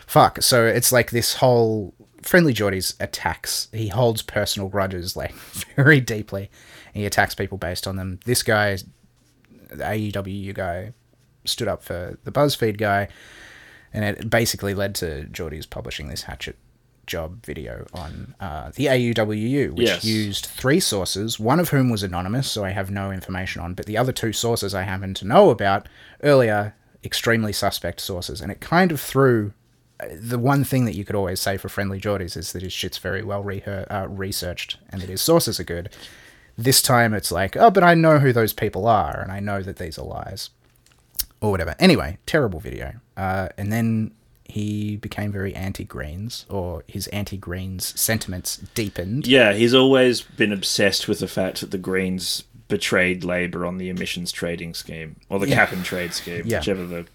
[0.07, 0.42] Fuck.
[0.42, 3.69] So it's like this whole friendlyjordies attacks.
[3.73, 5.35] He holds personal grudges like
[5.77, 6.51] very deeply.
[6.92, 8.21] He attacks people based on them.
[8.25, 8.79] This guy,
[9.69, 10.92] the AEW guy,
[11.45, 13.09] stood up for the BuzzFeed guy,
[13.97, 16.57] and it basically led to Jordie's publishing this hatchet
[17.07, 20.05] job video on uh, the AUWU, which Yes.
[20.05, 23.87] used three sources, one of whom was anonymous, so I have no information on, but
[23.87, 25.89] the other two sources I happen to know about
[26.23, 29.53] earlier, extremely suspect sources, and it kind of threw.
[30.01, 32.99] uh, The one thing that you could always say for Friendlyjordies is that his shit's
[32.99, 35.89] very well uh, researched and that his sources are good.
[36.59, 39.63] This time it's like, oh, but I know who those people are, and I know
[39.63, 40.51] that these are lies
[41.47, 41.75] or whatever.
[41.79, 42.95] Anyway, terrible video.
[43.17, 44.13] Uh, and then
[44.45, 49.27] he became very anti-Greens, or his anti-Greens sentiments deepened.
[49.27, 53.89] Yeah, he's always been obsessed with the fact that the Greens betrayed Labour on the
[53.89, 55.55] emissions trading scheme or the Yeah.
[55.57, 56.59] cap and trade scheme, Yeah.
[56.59, 57.07] whichever the.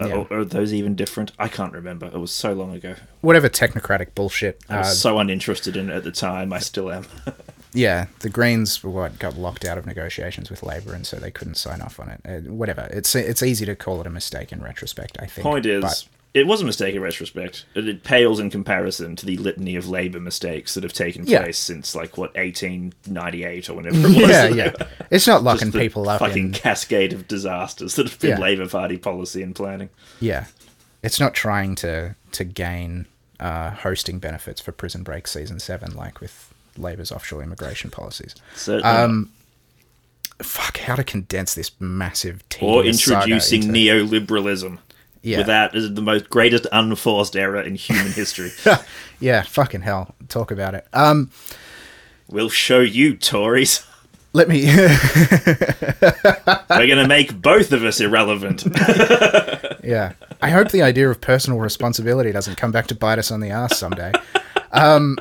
[0.00, 0.14] uh, Yeah.
[0.30, 1.32] Are, are those even different?
[1.38, 2.06] I can't remember.
[2.06, 2.94] It was so long ago.
[3.20, 4.60] Whatever technocratic bullshit.
[4.68, 6.52] I Uh, was so uninterested in it at the time.
[6.52, 7.04] I still am.
[7.72, 11.30] yeah, the Greens were what got locked out of negotiations with Labor, and so they
[11.30, 12.20] couldn't sign off on it.
[12.24, 12.88] Uh, whatever.
[12.90, 15.16] It's it's easy to call it a mistake in retrospect.
[15.20, 15.42] I think.
[15.44, 16.04] Point is, but-
[16.34, 17.66] it was a mistake in retrospect.
[17.74, 21.42] It, it pales in comparison to the litany of Labour mistakes that have taken Yeah.
[21.42, 24.30] place since like what 1898 or whenever it was.
[24.30, 24.72] yeah, yeah.
[25.10, 28.38] It's not locking people up fucking in cascade of disasters that have been Yeah.
[28.38, 29.90] Labour Party policy and planning.
[30.20, 30.46] Yeah,
[31.02, 33.06] it's not trying to to gain
[33.40, 38.34] uh, hosting benefits for Prison Break season seven like with Labor's offshore immigration policies.
[38.56, 39.30] Certainly Um,
[40.42, 44.78] Fuck, how to condense this massive or introducing into- neoliberalism.
[45.22, 45.38] Yeah.
[45.38, 48.50] Without is the most greatest unforced error in human history.
[49.20, 50.84] yeah, fucking hell, talk about it.
[50.92, 51.30] Um,
[52.28, 53.86] we'll show you, Tories.
[54.32, 54.64] let me.
[54.66, 54.88] We're
[56.86, 58.64] going to make both of us irrelevant.
[59.84, 63.38] yeah, I hope the idea of personal responsibility doesn't come back to bite us on
[63.40, 64.10] the ass someday.
[64.72, 65.18] Um,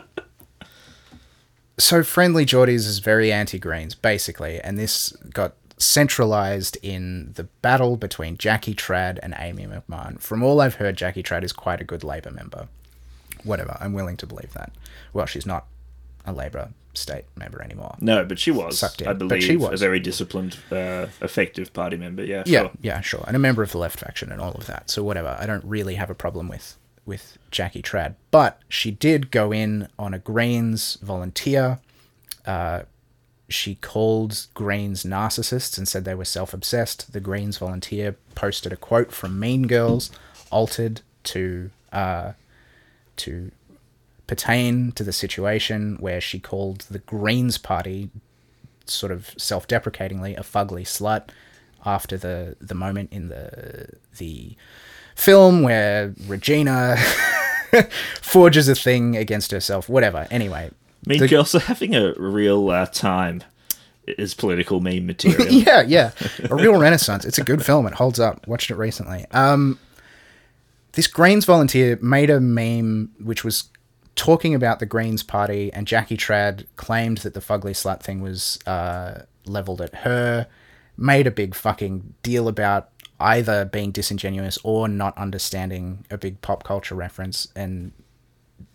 [1.82, 8.76] so friendlyjordies is very anti-Greens, basically, and this got centralized in the battle between Jackie
[8.76, 10.20] Trad and Amy McMahon.
[10.20, 12.68] From all I've heard, Jackie Trad is quite a good Labor member.
[13.44, 14.72] Whatever, I'm willing to believe that.
[15.12, 15.66] Well, she's not
[16.26, 17.96] a Labor state member anymore.
[18.00, 19.08] No, but she was, Sucked in.
[19.08, 22.24] I But believe, she a very disciplined, uh, effective party member.
[22.24, 22.72] Yeah, Yeah, sure.
[22.82, 24.90] yeah, sure, and a member of the left faction and all of that.
[24.92, 29.32] So whatever, I don't really have a problem with with Jackie Trad, but she did
[29.32, 31.80] go in on a Greens volunteer.
[32.46, 32.84] Uh,
[33.50, 37.12] she called Greens narcissists and said they were self obsessed.
[37.12, 40.12] The Greens volunteer posted a quote from Mean Girls,
[40.50, 42.34] altered to uh,
[43.18, 43.52] to
[44.28, 48.10] pertain to the situation where she called the Greens Party
[48.86, 51.30] sort of self-deprecatingly a fugly slut
[51.86, 53.88] after the the moment in the
[54.18, 54.56] the
[55.22, 56.98] film where Regina
[58.22, 59.88] forges a thing against herself.
[59.88, 60.28] Whatever.
[60.32, 60.72] Anyway,
[61.06, 63.44] Mean The- Girls are having a real uh, time
[64.08, 65.48] is political meme material.
[65.50, 66.12] yeah, yeah,
[66.50, 67.24] a real renaissance.
[67.24, 67.86] It's a good film.
[67.86, 68.48] It holds up.
[68.48, 69.26] Watched it recently.
[69.32, 69.78] Um,
[70.94, 73.66] this Greens volunteer made a meme which was
[74.16, 78.60] talking about the Greens party, and Jackie Trad claimed that the fugly slut thing was
[78.66, 80.48] uh, leveled at her.
[80.98, 82.91] Made a big fucking deal about
[83.22, 87.92] either being disingenuous or not understanding a big pop culture reference, and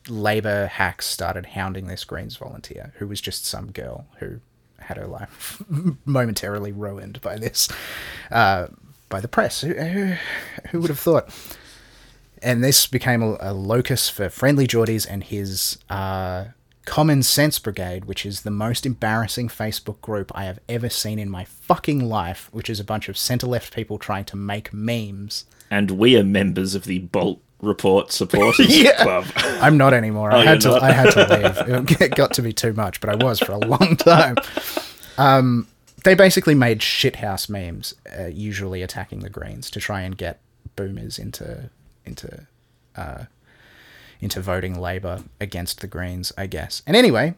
[0.09, 4.41] Labour hacks started hounding this Greens volunteer, who was just some girl who
[4.79, 5.63] had her life
[6.05, 7.69] momentarily ruined by this,
[8.31, 8.69] uh,
[9.09, 9.61] by the press.
[9.61, 10.15] Who, who,
[10.71, 11.29] who would have thought?
[12.43, 16.47] And this became a, a locus for Friendlyjordies and his uh,
[16.87, 21.29] Common Sense Brigade, which is the most embarrassing Facebook group I have ever seen in
[21.29, 25.45] my fucking life, which is a bunch of centre left people trying to make memes.
[25.71, 29.03] And we are members of the Bolt Report Supporters Yeah.
[29.03, 29.27] Club.
[29.37, 30.33] I'm not anymore.
[30.33, 30.69] I Oh, had to.
[30.69, 30.83] not?
[30.83, 32.01] I had to leave.
[32.01, 34.37] It got to be too much, but I was for a long time.
[35.19, 35.67] Um,
[36.05, 40.41] they basically made shithouse memes, uh, usually attacking the Greens to try and get
[40.77, 41.69] boomers into
[42.05, 42.47] into
[42.95, 43.25] uh,
[44.21, 46.83] into voting Labor against the Greens, I guess.
[46.87, 47.35] And anyway,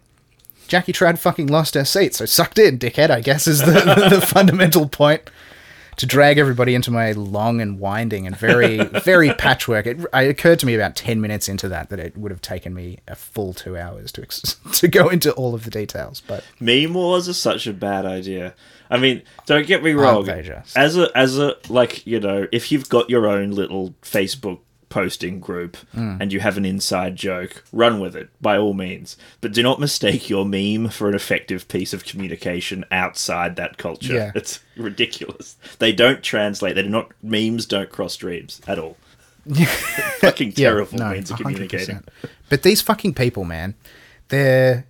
[0.68, 3.10] Jackie Trad fucking lost her seat, so sucked in, dickhead.
[3.10, 5.30] I guess is the, the, fundamental point
[5.96, 9.86] to drag everybody into my long and winding and very very patchwork.
[9.86, 12.74] It, it occurred to me about ten minutes into that that it would have taken
[12.74, 16.20] me a full two hours to ex- to go into all of the details.
[16.20, 18.54] But Meme wars are such a bad idea.
[18.90, 20.28] I mean, don't get me wrong.
[20.76, 25.38] As a as a like you know, if you've got your own little Facebook posting
[25.40, 26.16] group Hmm.
[26.20, 29.16] and you have an inside joke, run with it by all means.
[29.40, 34.14] But do not mistake your meme for an effective piece of communication outside that culture.
[34.14, 34.33] Yeah.
[34.35, 35.57] It's ridiculous.
[35.79, 36.74] They don't translate.
[36.74, 38.96] They do not memes don't cross streams at all.
[40.20, 41.42] Fucking yeah, terrible no, means of 100%.
[41.42, 42.05] communicating.
[42.48, 43.74] But these fucking people, man,
[44.29, 44.87] they're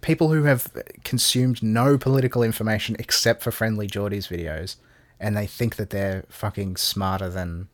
[0.00, 0.72] people who have
[1.04, 4.76] consumed no political information except for Friendlyjordies videos,
[5.20, 7.68] and they think that they're fucking smarter than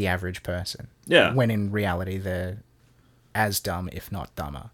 [0.00, 0.88] the average person.
[1.04, 1.34] Yeah.
[1.34, 2.62] When in reality, they're
[3.34, 4.70] as dumb, if not dumber.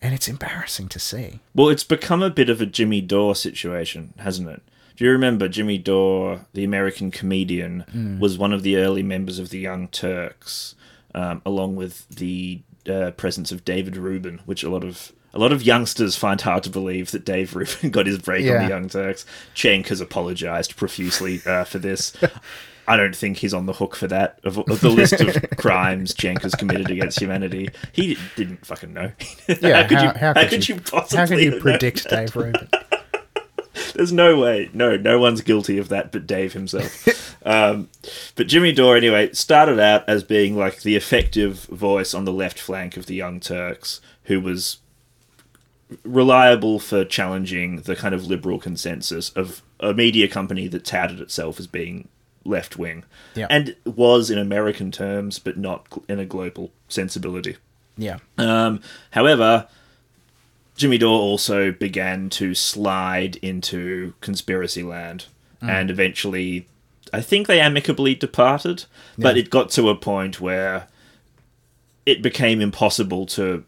[0.00, 1.40] And it's embarrassing to see.
[1.54, 4.62] Well, it's become a bit of a Jimmy Dore situation, hasn't it?
[4.96, 9.50] Do you remember Jimmy Dore, the American comedian, was one of the early members of
[9.50, 10.74] the Young Turks,
[11.14, 15.52] um, along with the uh, presence of David Rubin, which a lot of a lot
[15.52, 18.88] of youngsters find hard to believe that Dave Rubin got his break on the Young
[18.88, 19.26] Turks.
[19.54, 22.16] Cenk has apologized profusely uh, for this.
[22.86, 24.38] I don't think he's on the hook for that.
[24.44, 29.12] Of, of the list of crimes Cenk has committed against humanity, he didn't fucking know.
[29.48, 30.08] Yeah, how could how- you?
[30.10, 31.18] how How, could could you- you possibly?
[31.18, 32.08] How can you predict?
[32.08, 32.68] Dave Rubin?
[33.94, 34.70] There's no way.
[34.72, 37.36] No, no one's guilty of that but Dave himself.
[37.46, 37.88] um,
[38.34, 42.58] but Jimmy Dore, anyway, started out as being like the effective voice on the left
[42.58, 44.78] flank of the Young Turks, who was
[46.02, 51.60] reliable for challenging the kind of liberal consensus of a media company that touted itself
[51.60, 52.08] as being
[52.44, 53.04] left wing.
[53.34, 53.46] Yeah.
[53.50, 57.56] And was in American terms, but not in a global sensibility.
[57.96, 58.18] Yeah.
[58.38, 58.80] Um,
[59.12, 59.66] however,
[60.76, 65.26] Jimmy Dore also began to slide into conspiracy land,
[65.60, 66.66] and eventually,
[67.12, 68.84] I think they amicably departed.
[69.16, 69.42] But Yeah.
[69.42, 70.88] it got to a point where
[72.04, 73.64] it became impossible to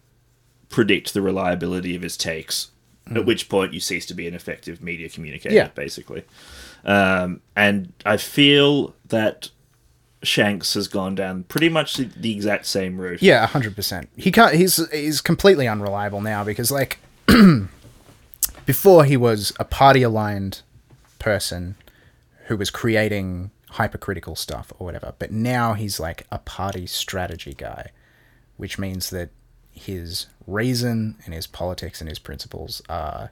[0.69, 2.71] predict the reliability of his takes.
[3.15, 5.69] At which point, you cease to be an effective media communicator, Yeah.
[5.69, 6.25] basically.
[6.85, 9.51] Um, and I feel that
[10.23, 13.23] Shanks has gone down pretty much the, the exact same route.
[13.23, 14.09] Yeah, hundred percent.
[14.17, 14.55] He can't.
[14.55, 16.99] He's he's completely unreliable now because like
[18.67, 20.63] before he was a party aligned
[21.19, 21.77] person
[22.47, 27.91] who was creating hypercritical stuff or whatever, but now he's like a party strategy guy,
[28.57, 29.31] which means that
[29.77, 33.31] his reason and his politics and his principles are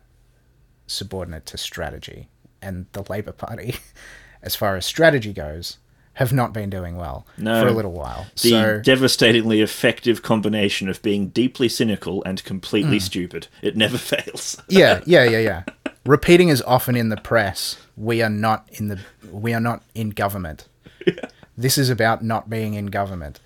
[0.86, 2.28] subordinate to strategy,
[2.62, 3.76] and the Labour Party,
[4.42, 5.78] as far as strategy goes.
[6.18, 7.60] Have not been doing well No.
[7.60, 8.26] for a little while.
[8.40, 13.04] the so devastatingly effective combination of being deeply cynical and completely hmm.
[13.04, 13.48] stupid.
[13.62, 14.62] It never fails.
[14.68, 15.62] yeah, yeah, yeah, yeah.
[16.06, 20.10] Repeating as often in the press, we are not in the we are not in
[20.10, 20.68] government.
[21.56, 23.38] This is about not being in government.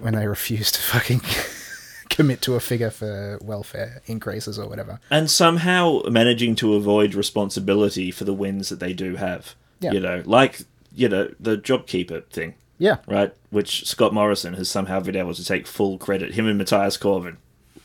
[0.00, 1.20] When they refuse to fucking
[2.08, 5.00] commit to a figure for welfare increases or whatever.
[5.10, 9.54] And somehow managing to avoid responsibility for the wins that they do have.
[9.80, 9.92] Yeah.
[9.92, 10.62] You know, like,
[10.94, 12.96] you know, the JobKeeper thing, Yeah.
[13.06, 13.32] right?
[13.50, 17.38] Which Scott Morrison has somehow been able to take full credit, him and Mathias Cormann,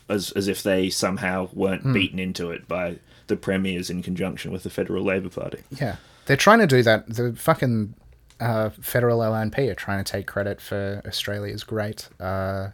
[0.09, 1.93] as, as if they somehow weren't hmm.
[1.93, 2.97] beaten into it by
[3.28, 5.59] the premiers in conjunction with the Federal Labour Party.
[5.70, 5.97] Yeah.
[6.26, 7.07] They're trying to do that.
[7.07, 7.95] The fucking
[8.43, 12.69] uh, federal LNP are trying to take credit for Australia's great uh,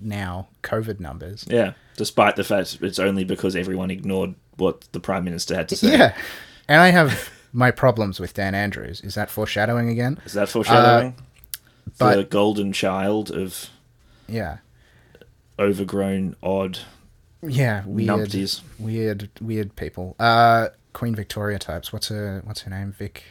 [0.00, 1.44] now COVID numbers.
[1.48, 5.76] Yeah, despite the fact it's only because everyone ignored what the prime minister had to
[5.76, 5.92] say.
[5.92, 6.16] Yeah,
[6.68, 9.00] and I have my problems with Dan Andrews.
[9.02, 10.18] Is that foreshadowing again?
[10.24, 11.14] Is that foreshadowing?
[11.18, 11.22] Uh,
[11.98, 13.70] but- the golden child of
[14.28, 14.58] Yeah,
[15.58, 16.78] overgrown, odd
[17.42, 18.62] yeah, weird, numpties.
[18.78, 20.16] weird, weird people.
[20.18, 21.92] Uh, Queen Victoria types.
[21.92, 22.92] What's her What's her name?
[22.92, 23.22] Vic.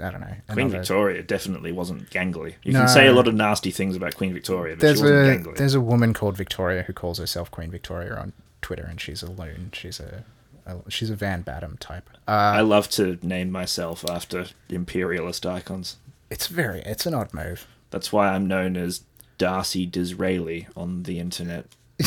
[0.00, 0.34] I don't know.
[0.50, 2.54] Queen Another- Victoria definitely wasn't gangly.
[2.62, 2.80] You No.
[2.80, 5.50] can say a lot of nasty things about Queen Victoria, but There's she wasn't a
[5.50, 5.56] gangly.
[5.56, 8.32] there's a woman called Victoria who calls herself Queen Victoria on
[8.62, 9.70] Twitter, and she's a loon.
[9.72, 10.24] She's a,
[10.66, 12.08] a she's a Van Badham type.
[12.28, 15.96] Uh, I love to name myself after imperialist icons.
[16.30, 17.66] it's very it's an odd move.
[17.90, 19.02] That's why I'm known as
[19.38, 21.66] Darcy Disraeli on the internet.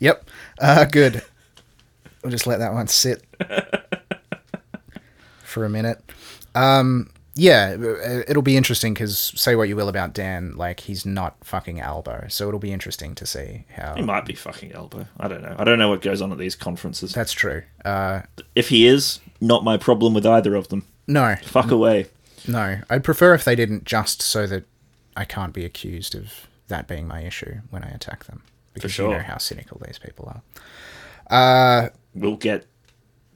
[0.00, 0.28] Yep.
[0.58, 1.22] Uh, good.
[2.22, 3.22] We'll just let that one sit
[5.56, 6.02] for a minute.
[6.54, 11.06] Um, yeah, uh, it'll be interesting because say what you will about Dan, like he's
[11.06, 13.94] not fucking Albo, so it'll be interesting to see how.
[13.94, 15.06] He might be fucking elbow.
[15.18, 15.56] I don't know.
[15.58, 17.14] I don't know what goes on at these conferences.
[17.14, 17.62] That's true.
[17.86, 18.22] Uh,
[18.54, 20.84] If he is, not my problem with either of them.
[21.06, 22.06] no, Fuck away.
[22.46, 22.80] no.
[22.90, 24.64] I'd prefer if they didn't, just so that
[25.16, 28.42] I can't be accused of that being my issue when I attack them.
[28.74, 29.08] Because sure.
[29.10, 30.30] you know how cynical these people
[31.30, 31.84] are.
[31.84, 32.66] Uh, We'll get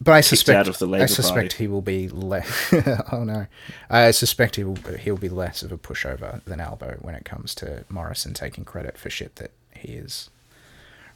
[0.03, 1.65] But I suspect out of the Labour I suspect Party.
[1.65, 2.73] he will be less.
[3.13, 3.47] oh no,
[3.91, 4.77] I suspect he will.
[4.99, 8.97] He'll be less of a pushover than Albo when it comes to Morrison taking credit
[8.97, 10.31] for shit that he is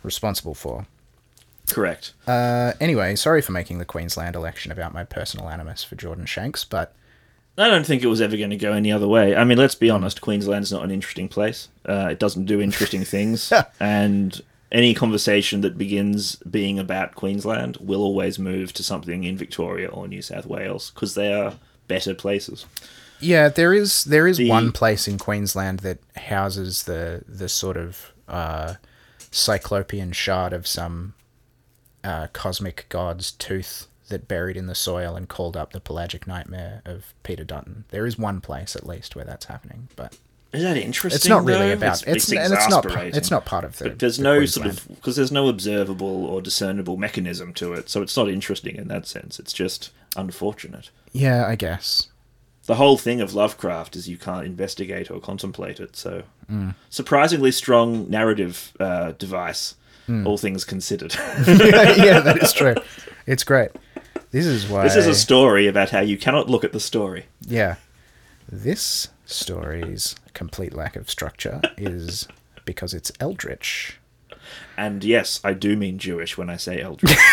[0.03, 0.87] responsible for.
[1.71, 2.13] correct.
[2.27, 6.63] Uh, anyway, sorry for making the Queensland election about my personal animus for Jordan Shanks,
[6.65, 6.95] but
[7.57, 9.35] I don't think it was ever going to go any other way.
[9.35, 10.21] I mean, let's be honest.
[10.21, 11.69] Queensland's not an interesting place.
[11.89, 14.43] Uh, it doesn't do interesting things, and
[14.75, 20.07] any conversation that begins being about Queensland will always move to something in Victoria or
[20.09, 21.55] New South Wales because they are
[21.89, 22.67] better places.
[23.21, 27.77] yeah, there is there is The- one place in Queensland that houses the the sort
[27.77, 28.75] of uh,
[29.31, 31.15] cyclopean shard of some
[32.03, 36.83] uh, cosmic god's tooth that buried in the soil and called up the pelagic nightmare
[36.85, 37.85] of Peter Dutton.
[37.89, 40.17] There is one place at least where that's happening, but
[40.55, 41.17] Is that interesting?
[41.17, 41.73] it's not really though?
[41.75, 43.85] about it's, and it's not pa- it's not part of the.
[43.91, 47.89] But there's the no sort of because there's no observable or discernible mechanism to it,
[47.89, 49.39] so it's not interesting in that sense.
[49.39, 50.91] It's just unfortunate.
[51.13, 52.09] Yeah, I guess.
[52.67, 55.97] The whole thing of Lovecraft is you can't investigate or contemplate it.
[55.97, 56.75] So Mm.
[56.91, 59.77] surprisingly strong narrative uh, device,
[60.09, 60.27] Mm.
[60.27, 61.15] all things considered.
[61.47, 62.75] yeah, that is true.
[63.27, 63.71] It's great.
[64.31, 64.83] This is why.
[64.83, 67.27] this is a story about how you cannot look at the story.
[67.47, 67.77] Yeah.
[68.51, 72.29] This story's complete lack of structure is
[72.65, 73.99] because it's eldritch.
[74.77, 77.17] And yes, I do mean Jewish when I say eldritch.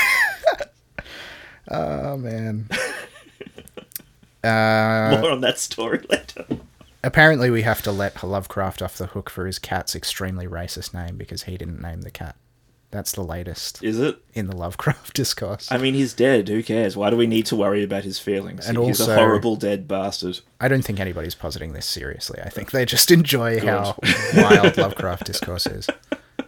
[1.68, 2.68] Oh man.
[4.44, 6.46] Uh, More on that story later.
[7.04, 11.18] apparently, we have to let Lovecraft off the hook for his cat's extremely racist name
[11.18, 12.36] because he didn't name the cat.
[12.92, 14.18] That's the latest Is it?
[14.34, 15.72] in the Lovecraft discourse.
[15.72, 16.50] I mean, he's dead.
[16.50, 16.98] Who cares?
[16.98, 18.68] Why do we need to worry about his feelings?
[18.68, 20.40] And he's also- a horrible dead bastard.
[20.60, 22.40] I don't think anybody's positing this seriously.
[22.44, 23.98] I think they just enjoy how
[24.36, 25.90] wild Lovecraft discourse is.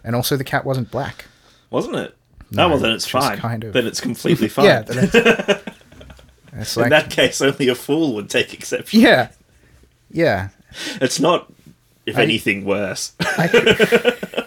[0.04, 1.26] And also, the cat wasn't black.
[1.70, 2.16] Wasn't it?
[2.52, 3.38] No, oh, well, then it's fine.
[3.38, 4.66] kind of- Then it's completely fine.
[4.66, 5.16] Yeah, it's,
[6.54, 9.00] it's In that case, only a fool would take exception.
[9.00, 9.30] yeah,
[10.12, 10.50] yeah.
[11.02, 11.52] It's not,
[12.06, 13.14] if I- anything, worse.
[13.22, 14.43] I,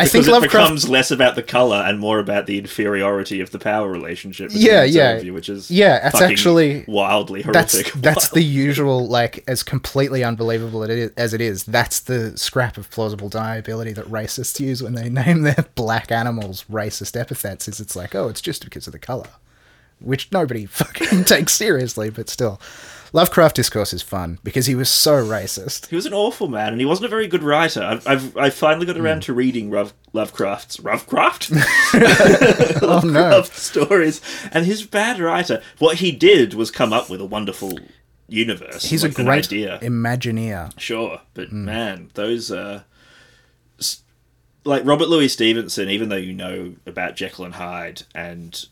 [0.00, 0.52] I think it Lovecraft.
[0.52, 4.48] becomes less about the color and more about the inferiority of the power relationship.
[4.48, 5.10] between Yeah, the yeah.
[5.12, 7.92] of you, which is Yeah, fucking actually- wildly horrific.
[7.96, 8.34] that's Wild.
[8.34, 11.64] the usual like as completely unbelievable it is, as it is.
[11.64, 16.64] That's the scrap of plausible deniability that racists use when they name their black animals
[16.70, 17.68] racist epithets.
[17.68, 19.28] Is it's like oh, it's just because of the color,
[20.00, 22.60] which nobody fucking takes seriously, but still.
[23.12, 25.88] Lovecraft discourse is fun because he was so racist.
[25.88, 27.82] He was an awful man, and he wasn't a very good writer.
[27.82, 31.50] I've, I've I finally got around to reading Love, Lovecraft's Lovecraft
[32.82, 33.42] Oh no!
[33.42, 34.20] Stories,
[34.52, 35.62] and his bad writer.
[35.78, 37.78] What he did was come up with a wonderful
[38.28, 38.84] universe.
[38.84, 39.78] He's like a great idea.
[39.82, 40.78] Imagineer.
[40.78, 41.64] Sure, but Hmm.
[41.64, 42.82] man, those uh,
[43.80, 44.02] s-
[44.64, 45.88] like Robert Louis Stevenson.
[45.88, 48.66] Even though you know about Jekyll and Hyde and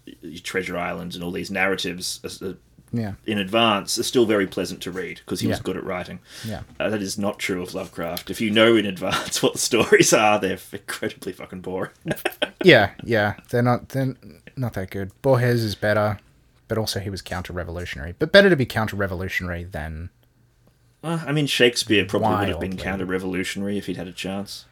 [0.45, 2.53] Treasure Island and all these narratives uh,
[2.93, 5.62] Yeah, in advance, are still very pleasant to read because he was Yeah.
[5.62, 6.20] good at writing.
[6.45, 6.62] yeah.
[6.80, 8.30] Uh, that is not true of Lovecraft.
[8.30, 11.93] If you know in advance what the stories are, they're incredibly fucking boring.
[12.64, 14.16] Yeah, yeah, they're not they're
[14.57, 15.12] not that good.
[15.22, 16.18] Borges is better,
[16.66, 18.14] but also he was counter-revolutionary.
[18.18, 20.11] But better to be counter-revolutionary than
[21.05, 24.64] Uh, I mean, Shakespeare probably would have been counter-revolutionary if he'd had a chance.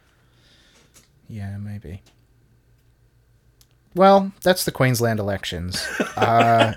[1.29, 2.03] yeah, maybe.
[3.95, 5.87] well, that's the Queensland elections.
[6.17, 6.73] Uh,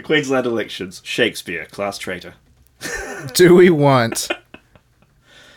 [0.00, 1.02] The Queensland elections.
[1.04, 2.32] Shakespeare, class traitor.
[3.34, 4.28] do we want?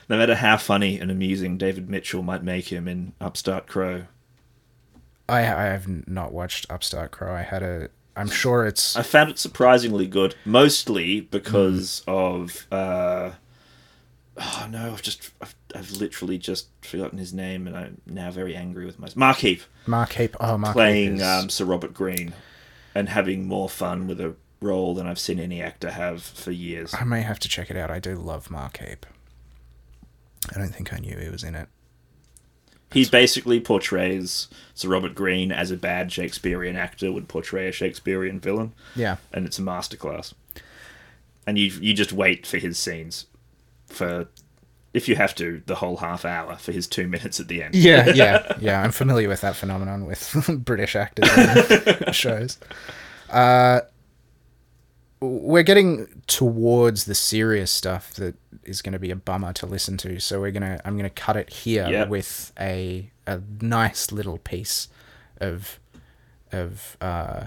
[0.09, 4.03] No matter how funny and amusing David Mitchell might make him in Upstart Crow,
[5.29, 7.33] I I have not watched Upstart Crow.
[7.33, 7.87] I had a.
[8.17, 8.97] I'm sure it's.
[8.97, 12.67] I found it surprisingly good, mostly because of.
[12.69, 13.31] Uh,
[14.37, 18.57] oh no, I've just I've, I've literally just forgotten his name, and I'm now very
[18.57, 19.15] angry with myself.
[19.15, 20.35] Mark Heap Mark Heap.
[20.41, 22.33] Oh, Mark playing Heap is- um, Sir Robert Greene,
[22.95, 26.93] and having more fun with a role than I've seen any actor have for years.
[26.93, 27.91] I may have to check it out.
[27.91, 29.05] I do love Mark Heap.
[30.53, 31.67] I don't think I knew he was in it.
[32.91, 38.39] He basically portrays Sir Robert Greene as a bad Shakespearean actor would portray a Shakespearean
[38.39, 38.73] villain.
[38.95, 39.17] Yeah.
[39.31, 40.33] and it's a masterclass.
[41.47, 43.25] And you you just wait for his scenes
[43.87, 44.27] for
[44.93, 47.75] if you have to the whole half hour for his two minutes at the end.
[47.75, 48.81] Yeah, yeah, yeah.
[48.81, 50.33] I'm familiar with that phenomenon with
[50.65, 52.57] British actors in shows.
[53.29, 53.81] Uh,
[55.19, 59.95] we're getting towards the serious stuff that is going to be a bummer to listen
[59.97, 60.19] to.
[60.19, 62.09] So we're gonna, I'm gonna cut it here Yep.
[62.09, 64.89] with a a nice little piece
[65.37, 65.79] of
[66.51, 67.45] of uh,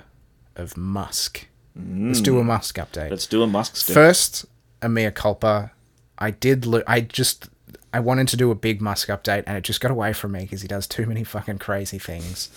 [0.57, 1.47] of Musk.
[1.77, 3.11] Let's do a Musk update.
[3.11, 3.93] Let's do a Musk stick.
[3.95, 4.47] First,
[4.81, 5.73] a mea culpa.
[6.19, 6.85] I did look.
[6.87, 7.49] I just.
[7.93, 10.41] I wanted to do a big Musk update, and it just got away from me
[10.41, 12.51] because he does too many fucking crazy things.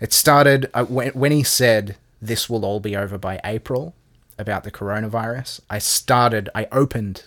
[0.00, 3.94] It started uh, when when he said this will all be over by April
[4.38, 5.60] about the coronavirus.
[5.70, 6.48] I started.
[6.54, 7.24] I opened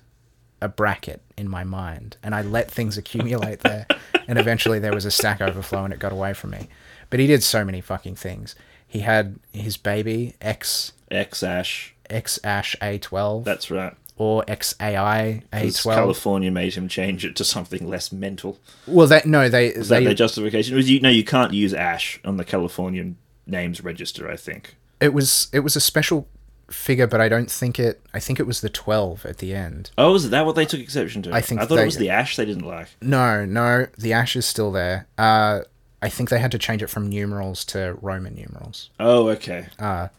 [0.61, 3.87] a bracket in my mind, and I let things accumulate there,
[4.27, 6.67] and eventually there was a stack overflow, and it got away from me.
[7.09, 8.55] But he did so many fucking things.
[8.85, 11.95] He had his baby X X Ash.
[12.09, 13.95] X Ash A12 That's right.
[14.19, 15.83] Or XAI A12.
[15.95, 18.59] California made him change it to something less mental.
[18.85, 20.73] well, that no, they Is that their justification?
[20.73, 23.17] It was you, no, you can't use Ash on the Californian
[23.47, 24.29] names register.
[24.29, 24.75] I think.
[24.99, 26.27] it was it was a special
[26.69, 28.01] figure, but I don't think it.
[28.13, 29.89] I think it was the 12 at the end.
[29.97, 31.33] Oh, is that what they took exception to?
[31.33, 32.89] I think I thought they- it was the Ash they didn't like.
[33.01, 35.07] No, no, the Ash is still there.
[35.17, 35.61] Uh,
[36.01, 38.89] I think they had to change it from numerals to Roman numerals.
[38.99, 39.67] Oh, okay.
[39.79, 40.09] Uh,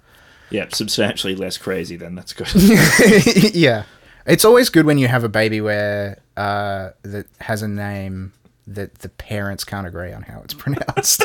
[0.50, 2.14] Yeah, substantially less crazy then.
[2.14, 2.48] That's good.
[3.54, 3.84] yeah,
[4.26, 8.32] it's always good when you have a baby where uh, that has a name
[8.66, 11.24] that the parents can't agree on how it's pronounced.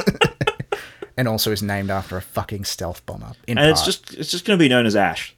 [1.17, 3.32] And also is named after a fucking stealth bomber.
[3.47, 5.34] In and it's just it's just going to be known as Ash.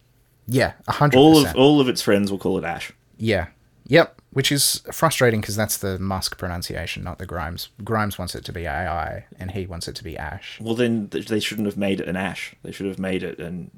[0.48, 2.92] yeah, a hundred All of all of its friends will call it Ash.
[3.18, 3.48] Yeah.
[3.88, 4.17] Yep.
[4.32, 7.70] Which is frustrating because that's the Musk pronunciation, not the Grimes.
[7.84, 10.60] Grimes wants it to be AI, and he wants it to be Ash.
[10.62, 12.54] Well, then they shouldn't have made it an Ash.
[12.62, 13.72] They should have made it an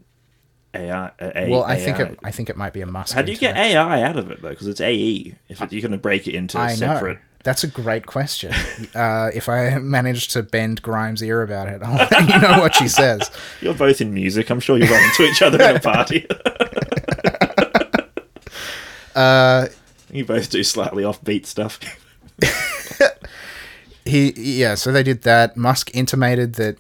[0.74, 1.12] AI.
[1.20, 2.20] A, A- Well, I think it.
[2.24, 3.16] I think it might be a Musk.
[3.16, 3.56] How do you get.
[3.56, 4.50] AI out of it though?
[4.50, 5.36] Because it's AE.
[5.48, 7.14] If it, you're going to break it into I separate.
[7.14, 7.20] know.
[7.44, 8.52] That's a great question.
[8.96, 12.76] uh, if I manage to bend Grimes' ear about it, I'll let you know what
[12.76, 13.32] she says.
[13.62, 14.50] You're both in music.
[14.50, 16.28] I'm sure you run into each other in a party.
[19.16, 19.68] Uh,
[20.12, 21.80] you both do slightly offbeat stuff.
[24.06, 26.78] he yeah so they did that musk intimated that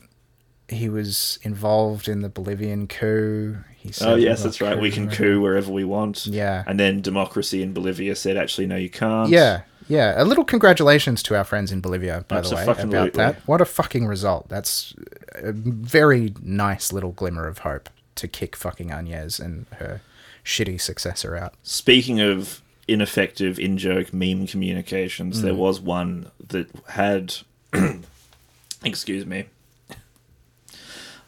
[0.69, 4.77] he was involved in the bolivian coup he oh, said oh yes, that's right.
[4.77, 5.39] We can coup.
[5.39, 6.25] wherever we want.
[6.25, 6.65] Yeah.
[6.67, 9.29] And then democracy in Bolivia said, actually, no, you can't.
[9.29, 13.37] yeah yeah a little congratulations to our friends in bolivia by the way about that
[13.47, 14.93] what a fucking result that's
[15.33, 20.01] a very nice little glimmer of hope to kick fucking Agnes and her
[20.45, 25.41] shitty successor out Speaking of ineffective in joke meme communications, Mm.
[25.43, 27.35] there was one that had.
[28.83, 29.45] excuse me.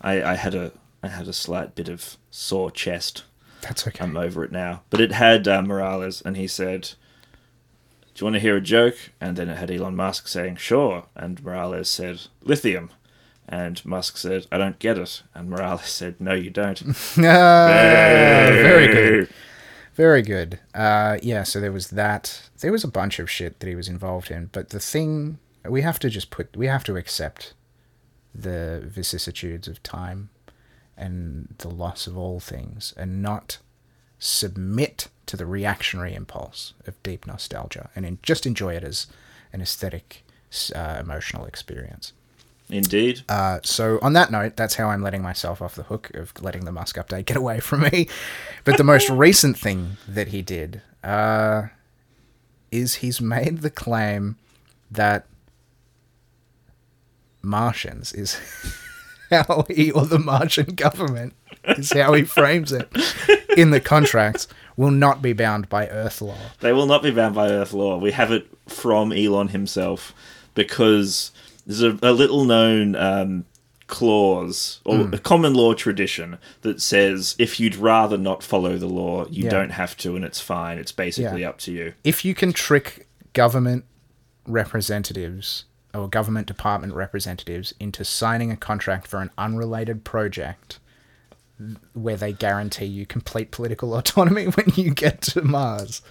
[0.02, 0.72] I I had a
[1.04, 3.24] I had a slight bit of sore chest.
[3.62, 4.82] that's okay I'm over it now.
[4.90, 6.82] But it had uh, Morales, and he said,
[8.14, 11.06] "Do you want to hear a joke?" And then it had Elon Musk saying, "Sure."
[11.16, 12.90] And Morales said, "Lithium."
[13.50, 16.82] And Musk said, "I don't get it." And Morales said, "No, you don't."
[17.18, 19.30] Ah, very good
[19.96, 20.60] Very good.
[20.74, 22.50] Uh, yeah, so there was that.
[22.60, 25.82] There was a bunch of shit that he was involved in, but the thing we
[25.82, 27.54] have to just put we have to accept
[28.34, 30.30] the vicissitudes of time
[30.96, 33.58] and the loss of all things, and not
[34.18, 39.08] submit to the reactionary impulse of deep nostalgia, and en- just enjoy it as
[39.52, 40.24] an aesthetic,
[40.76, 42.14] uh, emotional experience.
[42.72, 43.22] Indeed.
[43.28, 46.66] Uh, so on that note, that's how I'm letting myself off the hook of letting
[46.66, 48.08] the Musk update get away from me.
[48.64, 51.68] But the most recent thing that he did uh,
[52.72, 54.38] is he's made the claim
[54.90, 55.26] that
[57.42, 58.40] Martians is
[59.30, 61.34] how he or the Martian government
[61.66, 62.90] is how he frames it
[63.58, 64.48] in the contracts
[64.78, 66.38] will not be bound by Earth law.
[66.60, 67.98] They will not be bound by Earth law.
[67.98, 70.14] We have it from Elon himself
[70.56, 71.32] because
[71.66, 73.46] There's a, a little known um,
[73.88, 75.14] clause or Hmm.
[75.14, 79.50] a common law tradition that says if you'd rather not follow the law, you Yeah.
[79.50, 80.78] don't have to, and it's fine.
[80.78, 81.50] It's basically Yeah.
[81.50, 81.94] up to you.
[82.04, 83.86] if you can trick government
[84.48, 90.80] representatives or government department representatives into signing a contract for an unrelated project
[91.94, 96.02] where they guarantee you complete political autonomy when you get to Mars,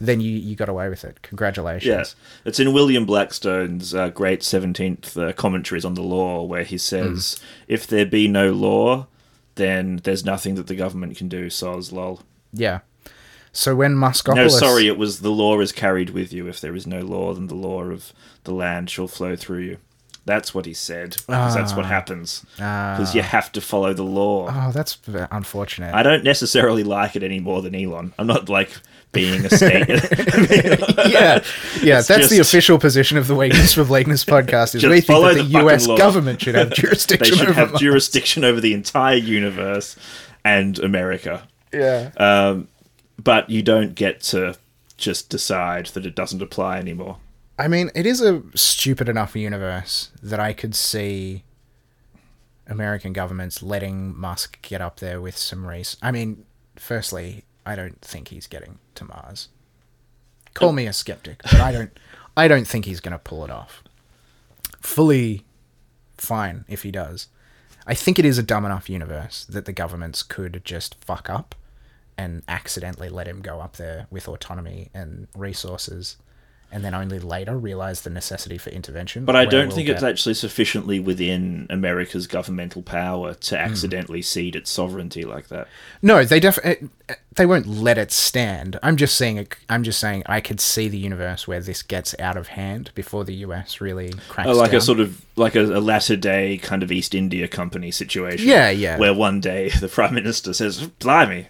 [0.00, 1.20] then you, you got away with it.
[1.22, 1.86] Congratulations.
[1.86, 6.78] Yes, it's in William Blackstone's uh, great seventeenth uh, commentaries on the law, where he
[6.78, 7.44] says, Hmm.
[7.68, 9.06] "If there be no law,
[9.54, 12.20] then there's nothing that the government can do." Soz lol.
[12.52, 12.80] Yeah.
[13.54, 14.34] So when Muscopolis...
[14.36, 16.48] No, sorry, it was the law is carried with you.
[16.48, 18.14] If there is no law, then the law of
[18.44, 19.76] the land shall flow through you.
[20.24, 21.14] That's what he said.
[21.14, 21.26] said.
[21.26, 22.46] 'cause that's what happens.
[22.56, 24.48] Because you have to follow the law.
[24.50, 24.96] Oh, that's
[25.30, 25.92] unfortunate.
[25.94, 28.14] I don't necessarily like it any more than Elon.
[28.18, 28.70] I'm not like
[29.12, 29.88] being a state.
[29.88, 31.44] yeah,
[31.82, 31.98] yeah.
[31.98, 34.74] It's that's the official position of the Weakness for Bleakness podcast.
[34.74, 35.86] Is we think that the, the U.S.
[35.86, 35.96] law.
[35.96, 37.18] government should have jurisdiction.
[37.20, 37.80] they jurisdiction should over have Mars.
[37.80, 39.96] jurisdiction over the entire universe
[40.44, 41.46] and America.
[41.72, 42.10] Yeah.
[42.16, 42.68] Um,
[43.22, 44.56] but you don't get to
[44.96, 47.18] just decide that it doesn't apply anymore.
[47.58, 51.44] I mean, it is a stupid enough universe that I could see
[52.66, 55.96] American governments letting Musk get up there with some race.
[56.00, 56.44] I mean,
[56.76, 59.48] firstly, I don't think he's getting to Mars.
[60.54, 61.98] Call me a skeptic, but I don't.
[62.36, 63.82] I don't think he's going to pull it off.
[64.80, 65.44] Fully
[66.16, 67.28] fine if he does.
[67.86, 71.54] I think it is a dumb enough universe that the governments could just fuck up
[72.16, 76.16] and accidentally let him go up there with autonomy and resources
[76.72, 79.24] and then only later realize the necessity for intervention.
[79.24, 84.22] But I don't we'll think get- it's actually sufficiently within America's governmental power to accidentally
[84.22, 85.68] cede its sovereignty like that.
[86.00, 88.78] No, they definitely eh, they won't let it stand.
[88.82, 92.36] I'm just saying I'm just saying I could see the universe where this gets out
[92.36, 94.78] of hand before the US really cracks Oh, like down.
[94.78, 98.48] a sort of like a, a latter day kind of East India Company situation.
[98.48, 98.98] Yeah, yeah.
[98.98, 101.48] Where one day the prime minister says, "Blimey,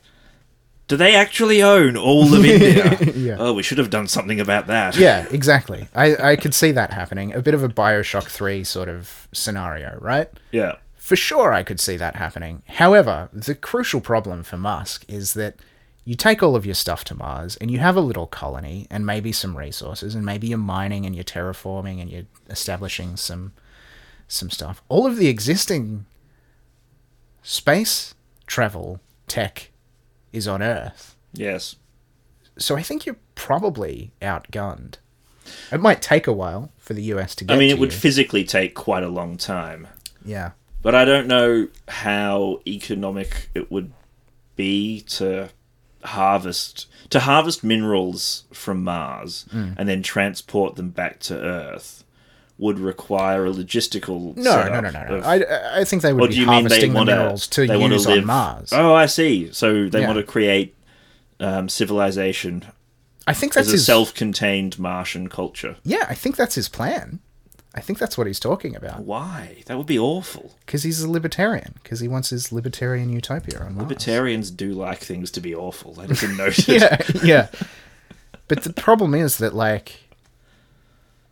[0.89, 2.99] do they actually own all of India?
[3.23, 3.37] Yeah.
[3.39, 5.89] Oh, we should have done something about that." Yeah, exactly.
[5.95, 7.33] I, I could see that happening.
[7.35, 10.29] A bit of a Bioshock 3 sort of scenario, right?
[10.51, 10.77] yeah.
[10.97, 12.63] For sure, I could see that happening.
[12.69, 15.57] However, the crucial problem for Musk is that
[16.05, 19.05] you take all of your stuff to Mars and you have a little colony and
[19.05, 23.53] maybe some resources and maybe you're mining and you're terraforming and you're establishing some
[24.29, 24.81] some stuff.
[24.89, 26.07] All of the existing
[27.43, 28.15] space
[28.47, 29.71] travel tech
[30.33, 31.17] is on Earth.
[31.33, 31.77] Yes.
[32.59, 34.95] So I think you're probably outgunned.
[35.73, 37.99] It might take a while for the US to get I mean, it would you.
[37.99, 39.89] physically take quite a long time,
[40.25, 40.53] yeah.
[40.83, 43.93] but I don't know how economic it would
[44.57, 45.49] be to
[46.05, 49.73] harvest to harvest minerals from Mars Hmm.
[49.77, 52.02] and then transport them back to Earth
[52.63, 55.15] would require a logistical No, no, no, no, no.
[55.17, 57.67] of- I, I think they would be you mean they harvesting the want minerals to
[57.67, 58.73] wanna use live on Mars.
[58.73, 59.53] Oh, I see.
[59.53, 60.07] So they Yeah.
[60.07, 60.75] want to create
[61.41, 62.65] um, civilization
[63.27, 63.87] I think that's as a his.
[63.87, 65.77] self-contained Martian culture.
[65.85, 67.19] yeah, I think that's his plan.
[67.75, 69.01] I think that's what he's talking about.
[69.01, 69.63] Why?
[69.67, 70.55] That would be awful.
[70.67, 71.75] Because he's a libertarian.
[71.83, 73.89] Because he wants his libertarian utopia on Mars.
[73.89, 75.95] Libertarians do like things to be awful.
[75.95, 76.69] That is a noted.
[76.69, 77.49] yeah, yeah.
[78.49, 80.02] But the problem is that, like,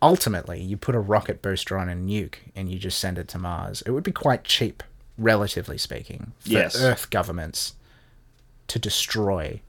[0.01, 3.37] ultimately, you put a rocket booster on a nuke and you just send it to
[3.39, 3.81] Mars.
[3.85, 4.83] It would be quite cheap,
[5.17, 6.79] relatively speaking, for Yes.
[6.79, 7.75] Earth governments
[8.67, 9.61] to destroy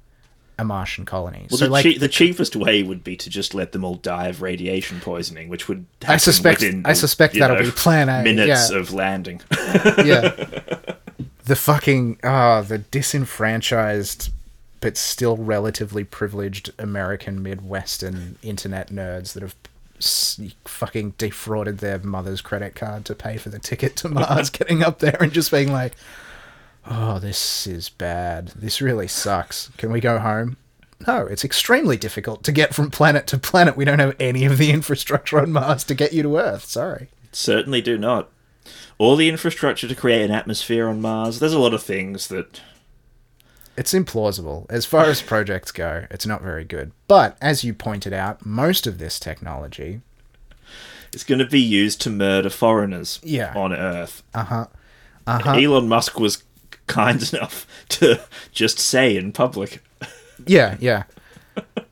[0.58, 1.46] a Martian colony.
[1.50, 3.96] Well, so, the, like, chea- the cheapest way would be to just let them all
[3.96, 6.60] die of radiation poisoning, which would I suspect.
[6.60, 8.22] within, I suspect that'll know, be Plan A.
[8.22, 8.78] minutes yeah.
[8.78, 9.40] of landing.
[10.04, 10.30] yeah.
[11.44, 14.30] The fucking ah, the disenfranchised
[14.80, 19.54] but still relatively privileged American Midwestern internet nerds that have
[20.64, 24.98] fucking defrauded their mother's credit card to pay for the ticket to Mars, getting up
[24.98, 25.94] there and just being like,
[26.86, 28.48] "Oh, this is bad.
[28.48, 29.70] This really sucks.
[29.76, 30.56] Can we go home?"
[31.06, 33.76] No, it's extremely difficult to get from planet to planet.
[33.76, 36.64] We don't have any of the infrastructure on Mars to get you to Earth.
[36.64, 37.08] Sorry.
[37.32, 38.30] Certainly do not.
[38.98, 41.40] All the infrastructure to create an atmosphere on Mars.
[41.40, 42.60] There's a lot of things that
[43.76, 44.66] It's implausible.
[44.70, 46.92] As far as projects go, it's not very good.
[47.08, 50.00] But as you pointed out, most of this technology,
[51.14, 53.52] is going to be used to murder foreigners Yeah.
[53.56, 54.22] on Earth.
[54.34, 54.66] uh huh,
[55.26, 56.42] uh huh, Elon Musk was
[56.86, 58.20] kind enough to
[58.52, 59.82] just say in public.
[60.46, 61.04] yeah, yeah.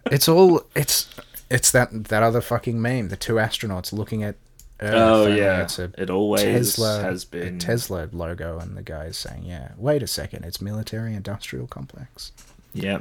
[0.06, 1.08] It's all it's
[1.50, 4.36] it's that that other fucking meme, the two astronauts looking at.
[4.82, 7.58] Oh yeah, it's a it always Tesla has been.
[7.58, 12.32] Tesla logo, and the guy's saying, "Yeah, wait a second, it's military industrial complex.
[12.72, 13.00] yeah,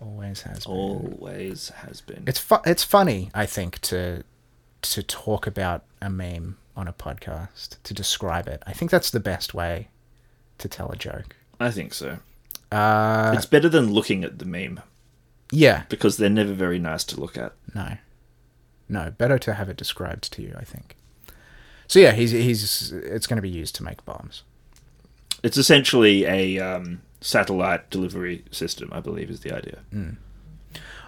[0.00, 2.24] Always has been." always has been.
[2.26, 4.24] It's fu- it's funny, I think, to
[4.82, 8.62] to talk about a meme on a podcast to describe it.
[8.66, 9.88] I think that's the best way
[10.58, 11.36] to tell a joke.
[11.60, 12.18] I think so.
[12.72, 14.80] Uh, It's better than looking at the meme
[15.52, 17.52] yeah, because they're never very nice to look at.
[17.74, 17.98] no,
[18.88, 20.54] no, better to have it described to you.
[20.58, 20.96] I think.
[21.90, 24.44] So yeah, he's he's it's going to be used to make bombs.
[25.42, 29.80] It's essentially a um, satellite delivery system, I believe, is the idea.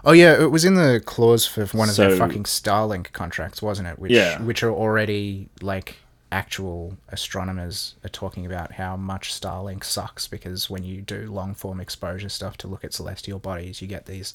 [0.05, 3.87] Oh yeah, it was in the clause for one of their fucking Starlink contracts, wasn't
[3.87, 4.01] it?
[4.01, 4.43] Which Yeah.
[4.43, 5.99] which are already like
[6.33, 11.79] actual astronomers are talking about how much Starlink sucks because when you do long form
[11.79, 14.35] exposure stuff to look at celestial bodies, you get these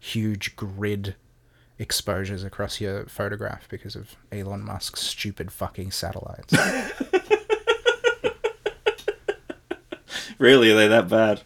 [0.00, 1.14] huge grid
[1.78, 6.54] exposures across your photograph because of Elon Musk's stupid fucking satellites.
[10.38, 11.42] Really, are they that bad?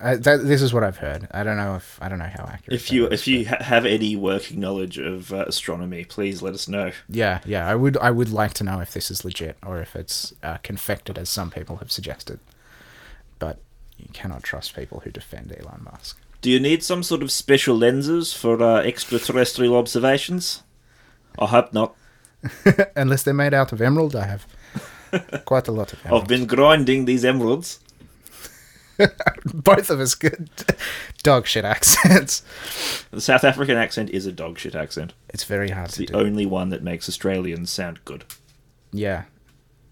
[0.00, 1.26] uh, that, this is what I've heard.
[1.30, 2.74] I don't know if I don't know how accurate.
[2.74, 6.54] If you is, if you ha- have any working knowledge of uh, astronomy, please let
[6.54, 6.92] us know.
[7.08, 7.66] Yeah, yeah.
[7.66, 10.58] I would I would like to know if this is legit or if it's uh,
[10.58, 12.40] confected as some people have suggested.
[13.38, 13.58] But
[13.96, 16.20] you cannot trust people who defend Elon Musk.
[16.40, 20.62] Do you need some sort of special lenses for uh, extraterrestrial observations?
[21.38, 21.94] I hope not.
[22.96, 24.46] Unless they're made out of emerald, I have
[25.44, 26.22] quite a lot of emerald.
[26.22, 27.80] I've been grinding these emeralds.
[29.52, 30.48] Both of us good
[31.22, 32.42] dog shit accents.
[33.10, 35.12] The South African accent is a dog shit accent.
[35.28, 36.14] It's very hard It's the do.
[36.14, 38.24] only one that makes Australians sound good.
[38.92, 39.24] Yeah,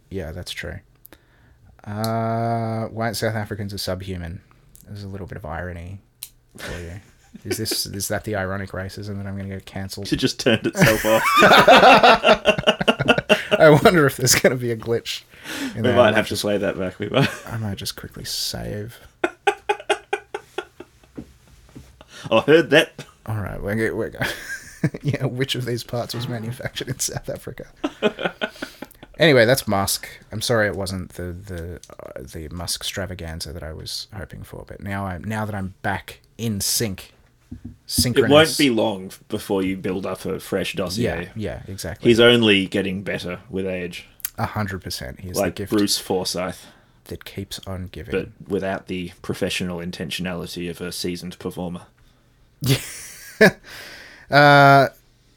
[0.08, 0.78] yeah, that's true.
[1.82, 4.40] Uh, white South Africans are subhuman.
[4.86, 6.00] There's a little bit of irony
[6.56, 7.00] for you.
[7.44, 10.12] Is this is that the ironic racism that I'm going to get cancelled?
[10.12, 11.22] It just turned itself off.
[13.58, 15.22] I wonder if there's going to be a glitch.
[15.74, 16.98] In We might have to play that back.
[16.98, 17.28] We might.
[17.46, 18.98] I might just quickly save.
[22.30, 23.04] I heard that.
[23.26, 24.12] All right, we're, we're
[25.02, 25.26] yeah.
[25.26, 27.66] Which of these parts was manufactured in South Africa?
[29.18, 30.08] anyway, that's Musk.
[30.32, 34.64] I'm sorry it wasn't the the uh, the Musk extravaganza that I was hoping for,
[34.66, 37.12] but now I'm now that I'm back in sync,
[37.86, 38.30] synchronous.
[38.30, 41.04] It won't be long before you build up a fresh dossier.
[41.04, 42.10] Yeah, yeah, exactly.
[42.10, 44.06] He's only getting better with age,
[44.38, 45.20] a hundred percent.
[45.20, 46.66] He's like the gift Bruce Forsyth,
[47.04, 48.12] that keeps on giving.
[48.12, 51.82] but without the professional intentionality of a seasoned performer.
[54.30, 54.88] Uh,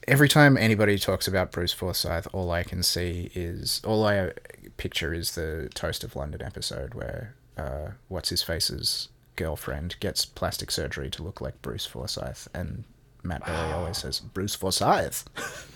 [0.07, 4.31] every time anybody talks about Bruce Forsyth, all I can see is all I
[4.77, 10.71] picture is the Toast of London episode where uh, what's his face's girlfriend gets plastic
[10.71, 12.83] surgery to look like Bruce Forsyth, and
[13.23, 15.25] Matt Berry always says Bruce Forsyth.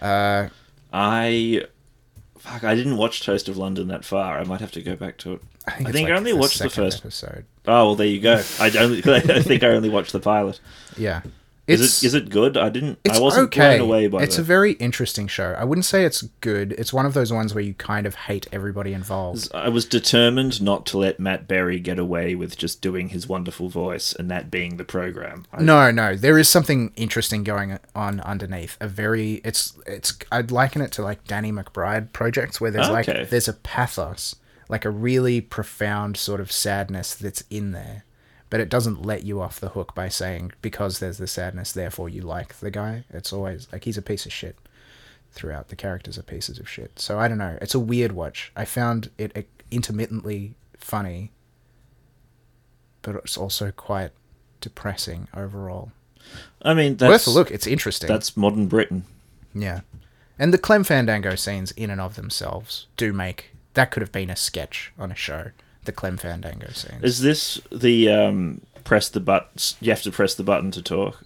[0.00, 0.48] Uh,
[0.92, 1.64] I.
[2.38, 4.38] Fuck, I didn't watch Toast of London that far.
[4.38, 5.42] I might have to go back to it.
[5.66, 7.44] I think, I think I like only watched the first- episode.
[7.66, 8.40] Oh well, there you go.
[8.60, 10.60] I only, I think I only watched the pilot.
[10.96, 11.22] Yeah,
[11.70, 12.56] Is it is it good?
[12.56, 12.98] I didn't.
[13.04, 13.76] It's I wasn't okay.
[13.78, 14.40] blown away by it's it.
[14.40, 15.54] a very interesting show.
[15.58, 16.72] I wouldn't say it's good.
[16.72, 19.48] It's one of those ones where you kind of hate everybody involved.
[19.54, 23.68] I was determined not to let Matt Berry get away with just doing his wonderful
[23.68, 25.46] voice and that being the program.
[25.52, 28.76] I, No, no, there is something interesting going on underneath.
[28.80, 30.16] A very, it's, it's.
[30.32, 33.20] I'd liken it to like Danny McBride projects where there's Okay.
[33.20, 34.36] like there's a pathos,
[34.68, 38.04] like a really profound sort of sadness that's in there,
[38.50, 42.08] but it doesn't let you off the hook by saying because there's the sadness, therefore
[42.08, 43.04] you like the guy.
[43.10, 44.56] It's always like he's a piece of shit.
[45.32, 46.98] Throughout, the characters are pieces of shit.
[46.98, 47.56] So I don't know.
[47.62, 48.50] It's a weird watch.
[48.56, 51.30] I found it intermittently funny,
[53.02, 54.10] but it's also quite
[54.60, 55.92] depressing overall.
[56.62, 57.50] I mean, that's Worth a look.
[57.52, 58.08] It's interesting.
[58.08, 59.04] That's modern Britain.
[59.54, 59.82] yeah,
[60.36, 64.30] and the Clem Fandango scenes in and of themselves do make that could have been
[64.30, 65.52] a sketch on a show.
[65.84, 67.02] The Clem Fandango scenes.
[67.02, 69.50] Is this the um, press the button?
[69.80, 71.22] You have to press the button to talk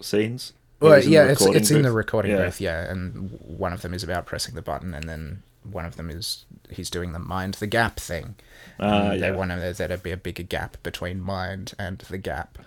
[0.00, 0.52] scenes.
[0.80, 2.44] Well, yeah, it's it's in the recording Yeah.
[2.44, 2.60] booth.
[2.60, 6.10] Yeah, and one of them is about pressing the button, and then one of them
[6.10, 8.34] is he's doing the mind the gap thing.
[8.78, 9.34] Ah, And They yeah.
[9.34, 12.58] want there to be a bigger gap between mind and the gap,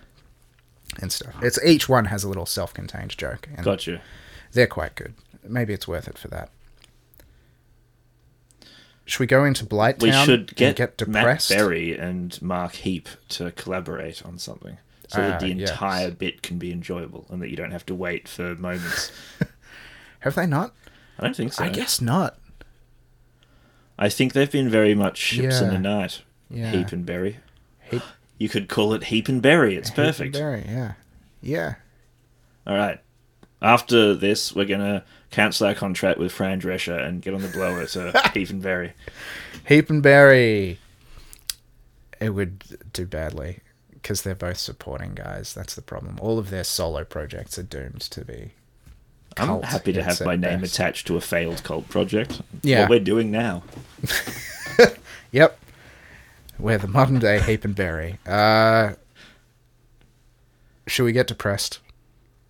[1.02, 1.36] and stuff.
[1.42, 4.02] It's each one has a little self-contained joke, and Gotcha.
[4.54, 5.14] they're quite good.
[5.48, 6.50] Maybe it's worth it for that.
[9.10, 10.02] Should we go into Blighttown?
[10.04, 11.50] We should get, get Matt depressed.
[11.50, 15.72] Berry and Mark Heap to collaborate on something, so that Ah, the yes.
[15.72, 19.12] entire bit can be enjoyable, and that you don't have to wait for moments.
[20.20, 20.74] Have they not?
[21.18, 21.64] I don't think so.
[21.64, 22.38] I guess not.
[23.98, 26.22] I think they've been very much ships in the night.
[26.50, 26.72] Yeah.
[26.72, 27.38] Heap and Berry.
[27.90, 28.02] Heap-
[28.38, 29.76] You could call it Heap and Berry.
[29.76, 30.34] It's perfect.
[30.34, 30.94] Berry, yeah,
[31.42, 31.76] yeah.
[32.68, 33.00] All right.
[33.62, 37.86] After this, we're gonna cancel our contract with Fran Drescher and get on the blower
[37.86, 38.94] to Heap and Berry.
[39.68, 40.80] Heap and Berry.
[42.20, 43.60] It would do badly
[43.94, 45.54] because they're both supporting guys.
[45.54, 46.18] That's the problem.
[46.22, 48.52] All of their solo projects are doomed to be
[49.38, 50.74] I'm happy to have my name best.
[50.74, 52.42] attached to a failed cult project.
[52.62, 52.82] Yeah.
[52.82, 53.64] What we're doing now.
[55.32, 55.60] Yep.
[56.58, 58.18] We're the modern day Heap and Berry.
[58.26, 58.94] Uh,
[60.88, 61.80] should we get depressed?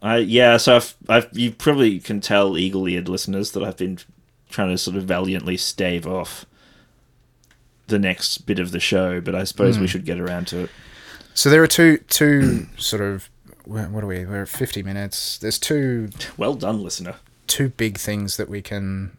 [0.02, 4.00] I yeah, so I've, I've you probably can tell eagle-eared listeners that I've been
[4.50, 6.45] trying to sort of valiantly stave off
[7.88, 9.82] the next bit of the show, but I suppose Hmm.
[9.82, 10.70] we should get around to it.
[11.34, 13.30] So there are two two sort of
[13.66, 14.26] what are we?
[14.26, 15.38] We're at fifty minutes.
[15.38, 17.16] There's two Well done, listener.
[17.47, 19.12] two big things that we can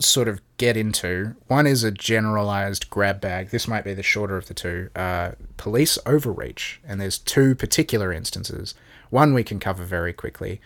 [0.00, 1.34] sort of get into.
[1.48, 3.50] One is a generalized grab bag.
[3.50, 4.90] This might be the shorter of the two.
[4.94, 8.74] Uh, police overreach, and there's two particular instances.
[9.10, 10.60] One we can cover very quickly.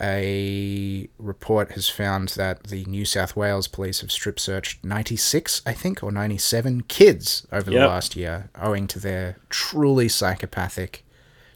[0.00, 5.72] A report has found that the New South Wales police have strip searched 96, I
[5.72, 11.02] think, or 97 kids over the last year, owing to their truly psychopathic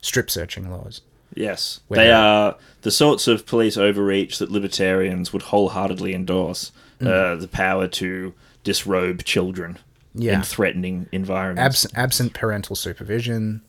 [0.01, 1.03] strip searching laws.
[1.35, 6.73] Yes, they are the sorts of police overreach that libertarians would wholeheartedly endorse.
[7.01, 9.79] Uh, the power to disrobe children
[10.15, 10.35] Yeah.
[10.35, 11.85] in threatening environments.
[11.87, 13.63] Abs- absent parental supervision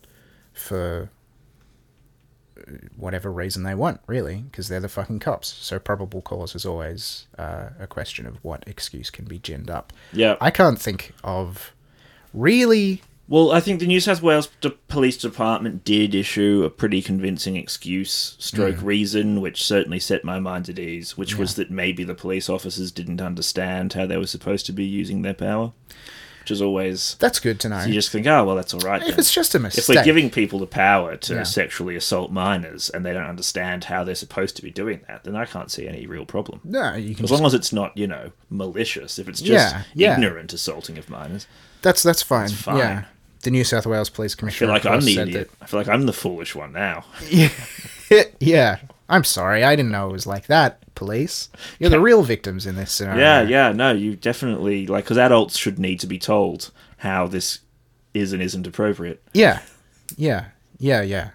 [0.53, 1.09] for
[2.95, 5.47] whatever reason they want, really, because they're the fucking cops.
[5.47, 9.93] So probable cause is always uh, a question of what excuse can be ginned up.
[10.13, 10.35] yeah.
[10.41, 11.73] I can't think of
[12.33, 13.01] really.
[13.27, 17.55] Well, I think the New South Wales D- Police Department did issue a pretty convincing
[17.55, 18.83] excuse, stroke Mm.
[18.83, 22.91] reason, which certainly set my mind at ease, which was that maybe the police officers
[22.91, 25.71] didn't understand how they were supposed to be using their power.
[26.41, 27.15] Which is always.
[27.19, 27.83] That's good to know.
[27.83, 29.01] You just think, oh, well, that's all right.
[29.01, 29.19] if then.
[29.19, 31.43] it's just a mistake, if we're giving people the power to Yeah.
[31.43, 35.35] sexually assault minors and they don't understand how they're supposed to be doing that, then
[35.35, 36.59] I can't see any real problem.
[36.63, 37.25] no, you can.
[37.25, 39.17] As Just, long as it's not, you know, malicious.
[39.19, 40.13] If it's just Yeah, yeah.
[40.15, 41.47] ignorant assaulting of minors,
[41.81, 42.49] that's that's fine.
[42.49, 42.77] fine.
[42.77, 43.03] Yeah,
[43.43, 44.71] the New South Wales Police Commissioner.
[44.73, 45.51] I feel like I'm the idiot.
[45.61, 47.05] I feel like I'm the foolish one now.
[47.29, 48.31] that.
[48.39, 48.77] yeah,
[49.11, 49.63] I'm sorry.
[49.63, 50.79] I didn't know it was like that.
[50.95, 51.49] Police,
[51.79, 53.19] you're the real victims in this scenario.
[53.19, 57.59] Yeah, yeah, no, you definitely like because adults should need to be told how this
[58.13, 59.21] is and isn't appropriate.
[59.33, 59.61] Yeah,
[60.15, 60.45] yeah,
[60.77, 61.31] yeah, yeah.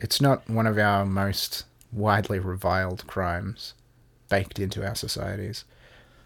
[0.00, 3.74] It's not one of our most widely reviled crimes
[4.28, 5.64] baked into our societies.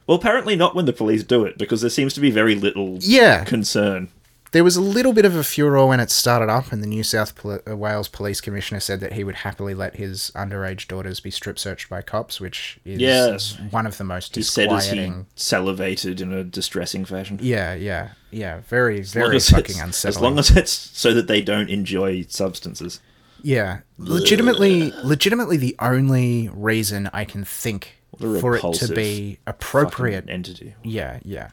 [0.06, 2.98] Well, apparently not when the police do it because there seems to be very little
[3.00, 4.08] Yeah, concern.
[4.56, 7.02] There was a little bit of a furor when it started up, and the New
[7.02, 11.20] South Pol- uh, Wales Police Commissioner said that he would happily let his underage daughters
[11.20, 13.58] be strip searched by cops, which is Yes.
[13.70, 17.38] one of the most He said as he salivated in a distressing fashion.
[17.42, 18.60] Yeah, yeah, yeah.
[18.66, 20.16] Very, very fucking unsettling.
[20.16, 23.00] As long as it's so that they don't enjoy substances.
[23.42, 30.24] Yeah, legitimately, legitimately, the only reason I can think for it to be appropriate.
[30.28, 30.74] Entity.
[30.82, 31.50] Yeah, yeah.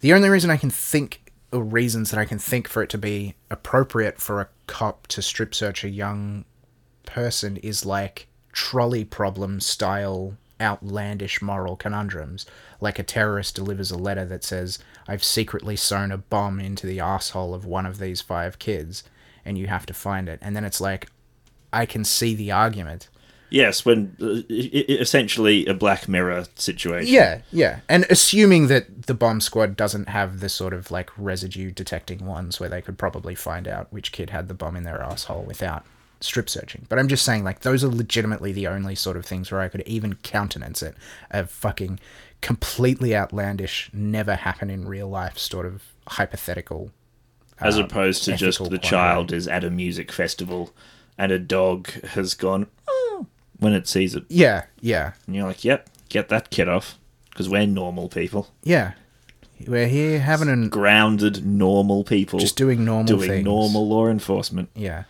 [0.00, 1.21] The only reason I can think,
[1.52, 5.22] Uh, reasons that I can think for it to be appropriate for a cop to
[5.22, 6.44] strip search a young
[7.04, 12.46] person is like trolley problem style outlandish moral conundrums.
[12.80, 17.00] Like a terrorist delivers a letter that says, I've secretly sewn a bomb into the
[17.00, 19.04] asshole of one of these five kids,
[19.44, 20.38] and you have to find it.
[20.40, 21.10] And then it's like,
[21.72, 23.08] I can see the argument.
[23.52, 27.12] Yes, when uh, essentially a Black Mirror situation.
[27.12, 27.80] Yeah, yeah.
[27.88, 32.58] And assuming that the bomb squad doesn't have the sort of like residue detecting ones
[32.58, 35.84] where they could probably find out which kid had the bomb in their asshole without
[36.20, 36.86] strip searching.
[36.88, 39.68] But I'm just saying, like, those are legitimately the only sort of things where I
[39.68, 40.94] could even countenance it.
[41.30, 42.00] A fucking
[42.40, 46.90] completely outlandish, never happen in real life sort of hypothetical.
[47.60, 50.72] As um, opposed to just the child is at a music festival
[51.18, 53.26] and a dog has gone "Oh,"
[53.62, 54.24] when it sees it.
[54.28, 56.98] Yeah, yeah, And you're like, yep, get that kid off.
[57.30, 58.48] Because we're normal people.
[58.62, 58.92] yeah.
[59.66, 60.68] We're here having an.
[60.70, 62.40] Grounded, normal people.
[62.40, 63.44] Just doing normal doing things.
[63.44, 64.70] normal law enforcement.
[64.74, 65.04] Yeah.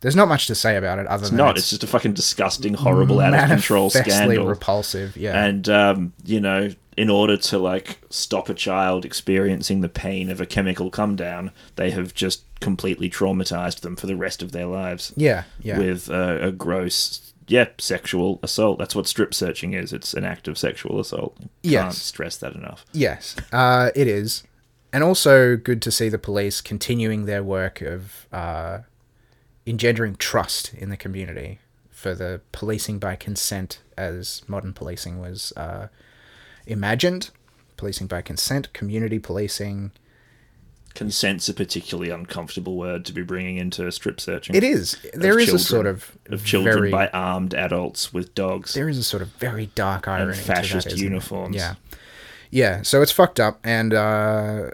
[0.00, 1.58] There's not much to say about it other It's than not.
[1.58, 4.46] It's just a fucking disgusting, horrible, out of control manifestly scandal.
[4.46, 5.16] repulsive.
[5.18, 5.44] Yeah.
[5.44, 10.40] and um, you know in order to like stop a child experiencing the pain of
[10.40, 14.66] a chemical come down they have just completely traumatized them for the rest of their
[14.66, 15.76] lives yeah, yeah.
[15.76, 20.48] with uh, a gross yeah sexual assault that's what strip searching is it's an act
[20.48, 21.98] of sexual assault can't Yes.
[22.02, 24.44] stress that enough Yes, uh, it is.
[24.92, 28.78] And also good to see the police continuing their work of uh,
[29.66, 31.58] engendering trust in the community
[31.90, 35.88] for the policing by consent as modern policing was uh,
[36.66, 37.30] imagined.
[37.76, 39.90] Policing by consent, community policing.
[40.94, 44.96] Consent's a particularly uncomfortable word to be bringing into strip searching It is.
[45.12, 48.88] There is children- a sort of, of children very, by armed adults with dogs there
[48.88, 50.96] is a sort of very dark irony to that, fascist there?
[50.96, 51.56] uniforms.
[51.56, 51.74] Yeah,
[52.50, 52.82] yeah.
[52.82, 54.70] So it's fucked up, and uh,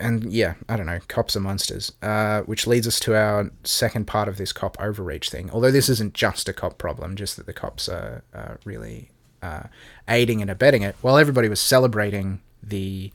[0.00, 1.92] and yeah, I don't know, cops are monsters.
[2.02, 5.50] Uh, which leads us to our second part of this cop overreach thing.
[5.52, 9.10] Although this isn't just a cop problem, just that the cops are, are really
[9.42, 9.64] uh,
[10.08, 10.96] aiding and abetting it.
[11.00, 13.12] While everybody was celebrating the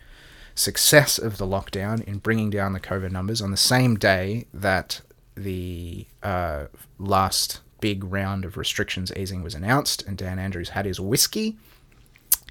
[0.55, 5.01] success of the lockdown in bringing down the COVID numbers on the same day that
[5.35, 6.65] the uh,
[6.99, 11.57] last big round of restrictions easing was announced, and Dan Andrews had his whiskey.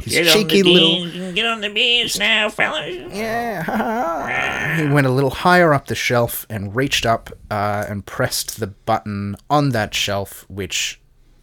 [0.03, 3.13] His Get on cheeky the little beach, get on the beach now, fellas.
[3.13, 4.77] yeah.
[4.77, 8.69] he went a little higher up the shelf and reached up uh, and pressed the
[8.69, 11.01] button on that shelf, which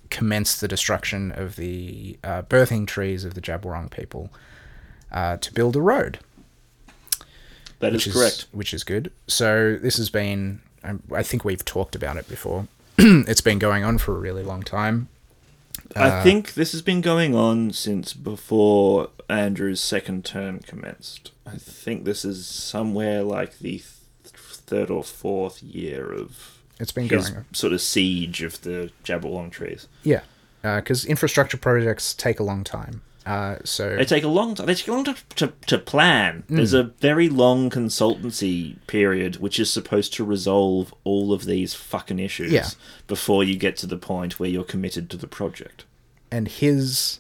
[0.10, 4.32] commenced the destruction of the uh, birthing trees of the Djab Wurrung people
[5.12, 6.20] uh, to build a road.
[7.80, 8.46] That which is correct.
[8.52, 9.12] Which is good.
[9.28, 12.68] So this has been, um, I think we've talked about it before.
[12.98, 15.08] it's been going on for a really long time.
[15.96, 21.32] I think this has been going on since before Andrew's second term commenced.
[21.48, 23.84] I think this is somewhere like the th-
[24.24, 27.46] third or fourth year of It's been going on.
[27.54, 29.88] sort of siege of the Djab Wurrung trees.
[30.04, 30.22] Yeah.
[30.62, 33.02] Because infrastructure projects take a long time.
[33.30, 34.66] Uh, so They take a long time.
[34.66, 36.44] They take a long time to, to plan.
[36.48, 36.56] Hmm.
[36.58, 42.20] There's a very long consultancy period which is supposed to resolve all of these fucking
[42.20, 42.70] issues Yeah.
[43.08, 45.86] before you get to the point where you're committed to the project.
[46.32, 47.20] and his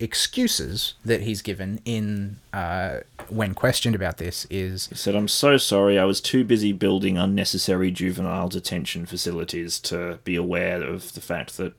[0.00, 5.56] excuses that he's given in uh, when questioned about this is He said, I'm so
[5.56, 11.20] sorry, I was too busy building unnecessary juvenile detention facilities to be aware of the
[11.20, 11.74] fact that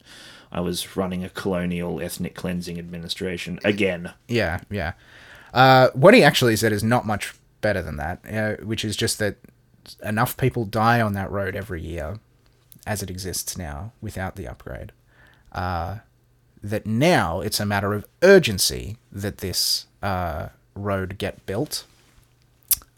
[0.56, 4.14] I was running a colonial ethnic cleansing administration again.
[4.28, 4.93] yeah yeah
[5.53, 9.20] uh, what he actually said is not much better than that uh, which is just
[9.20, 9.36] that
[10.03, 12.20] enough people die on that road every year
[12.88, 14.91] as it exists now without the upgrade
[15.51, 15.97] uh,
[16.64, 21.86] that now it's a matter of urgency that this uh, road get built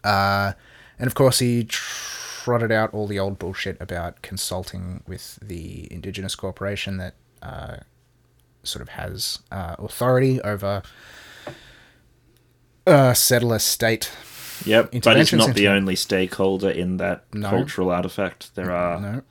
[0.04, 0.52] Uh,
[0.98, 6.34] and of course, he trotted out all the old bullshit about consulting with the Indigenous
[6.34, 7.76] corporation that uh,
[8.62, 10.82] sort of has uh, authority over
[12.86, 14.10] uh, settler state.
[14.64, 17.48] Yep, but it's not the only stakeholder in that No.
[17.50, 18.54] cultural artifact.
[18.54, 19.22] There are No,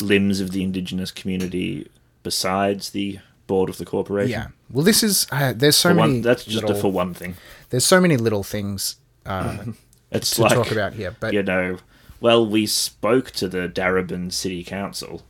[0.00, 1.88] limbs of the indigenous community
[2.22, 4.30] besides the board of the corporation.
[4.30, 4.46] yeah.
[4.70, 6.20] Well, this is uh, there's so many.
[6.20, 7.34] that's just little, for one thing.
[7.70, 8.96] There's so many little things
[9.26, 9.58] uh,
[10.12, 11.78] It's to like talk about here, but you know,
[12.20, 15.22] well, we spoke to the Darebin City Council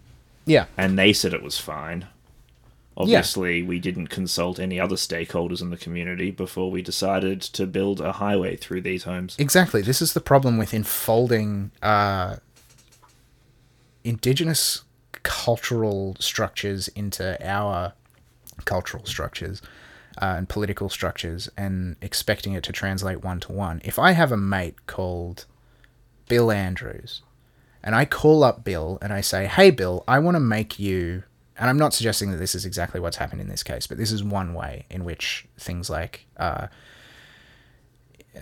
[0.45, 2.07] yeah, and they said it was fine.
[2.97, 8.01] Obviously, we didn't consult any other stakeholders in the community before we decided to build
[8.01, 9.37] a highway through these homes.
[9.39, 9.81] Exactly.
[9.81, 12.37] This is the problem with enfolding uh,
[14.05, 14.83] indigenous
[15.23, 17.95] cultural structures into our
[18.65, 19.63] cultural structures
[20.21, 23.81] uh, and political structures and expecting it to translate one to one.
[23.85, 25.47] If I have a mate called
[26.29, 27.23] Bill Andrews
[27.83, 31.25] and I call up Bill and I say, hey, Bill, I want to make you.
[31.57, 34.13] And I'm not suggesting that this is exactly what's happened in this case, but this
[34.13, 36.69] is one way in which things like uh,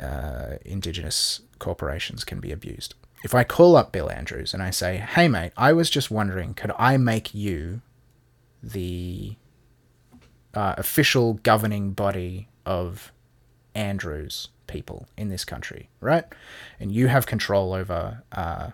[0.01, 2.95] uh, indigenous corporations can be abused.
[3.25, 6.55] If I call up Bill Andrews and I say, "Hey mate, I was just wondering,
[6.55, 7.81] could I make you
[8.63, 9.35] the
[10.55, 13.13] uh, official governing body of
[13.75, 16.25] Andrews people in this country, right?
[16.79, 18.71] And you have control over uh,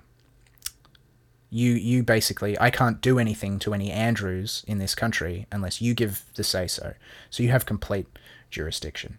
[1.54, 1.72] you.
[1.72, 6.24] You basically, I can't do anything to any Andrews in this country unless you give
[6.34, 6.94] the say so.
[7.30, 8.06] So you have complete
[8.50, 9.18] jurisdiction."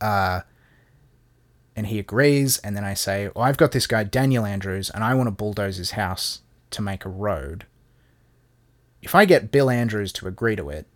[0.00, 0.40] Uh,
[1.76, 5.04] and he agrees and then i say well i've got this guy daniel andrews and
[5.04, 7.66] i want to bulldoze his house to make a road
[9.02, 10.86] if i get bill andrews to agree to it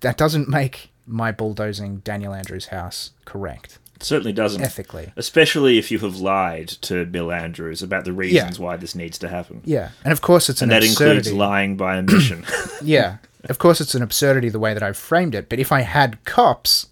[0.00, 4.62] that doesn't make my bulldozing daniel andrews house correct It certainly doesn't.
[4.62, 9.18] ethically Especially if you have lied to Bill Andrews about the reasons why this needs
[9.18, 9.60] to happen.
[9.64, 12.44] yeah and of course it's an And that absurdity includes lying by omission.
[12.82, 15.80] yeah of course it's an absurdity the way that i've framed it but if i
[15.82, 16.88] had cops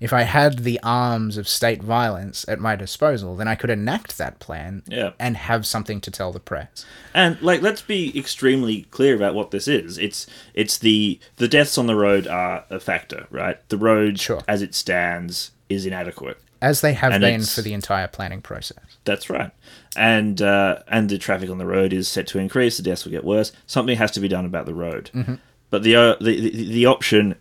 [0.00, 4.16] if i had the arms of state violence at my disposal then i could enact
[4.16, 5.10] that plan Yeah.
[5.18, 6.84] and have something to tell the press
[7.14, 9.98] And like, let's be extremely clear about what this is.
[9.98, 13.56] It's it's the the deaths on the road are a factor, right?
[13.70, 14.42] The road, Sure.
[14.46, 16.38] as it stands, is inadequate.
[16.60, 18.98] As they have And been for the entire planning process.
[19.04, 19.50] That's right.
[19.96, 22.76] And uh, and the traffic on the road is set to increase.
[22.76, 23.52] The deaths will get worse.
[23.66, 25.10] Something has to be done about the road.
[25.14, 25.34] Mm-hmm.
[25.70, 27.36] But the, uh, the the the option,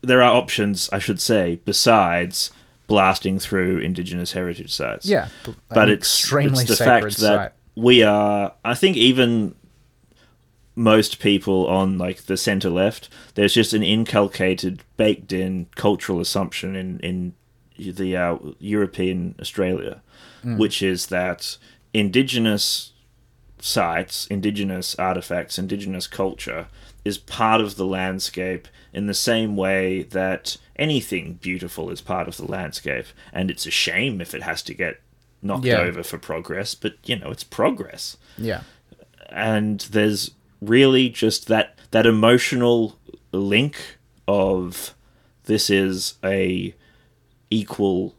[0.00, 2.50] there are options, I should say, besides
[2.86, 5.06] blasting through indigenous heritage sites.
[5.06, 5.28] Yeah,
[5.68, 7.52] but it's extremely it's the sacred fact that site.
[7.74, 8.54] we are.
[8.64, 9.54] I think even
[10.74, 16.76] most people on like the center left, there's just an inculcated, baked in cultural assumption
[16.76, 17.34] in in
[17.78, 20.02] the uh, European Australia,
[20.44, 21.56] which is that
[21.94, 22.92] indigenous
[23.60, 26.66] sites, indigenous artifacts, indigenous culture
[27.04, 32.36] is part of the landscape in the same way that anything beautiful is part of
[32.36, 33.06] the landscape.
[33.32, 35.00] And it's a shame if it has to get
[35.40, 35.78] knocked Yeah.
[35.78, 38.62] over for progress, but you know, it's progress Yeah.
[39.30, 42.96] and there's really just that that emotional
[43.32, 43.76] link
[44.28, 44.94] of
[45.44, 46.74] this is a
[47.52, 48.14] equal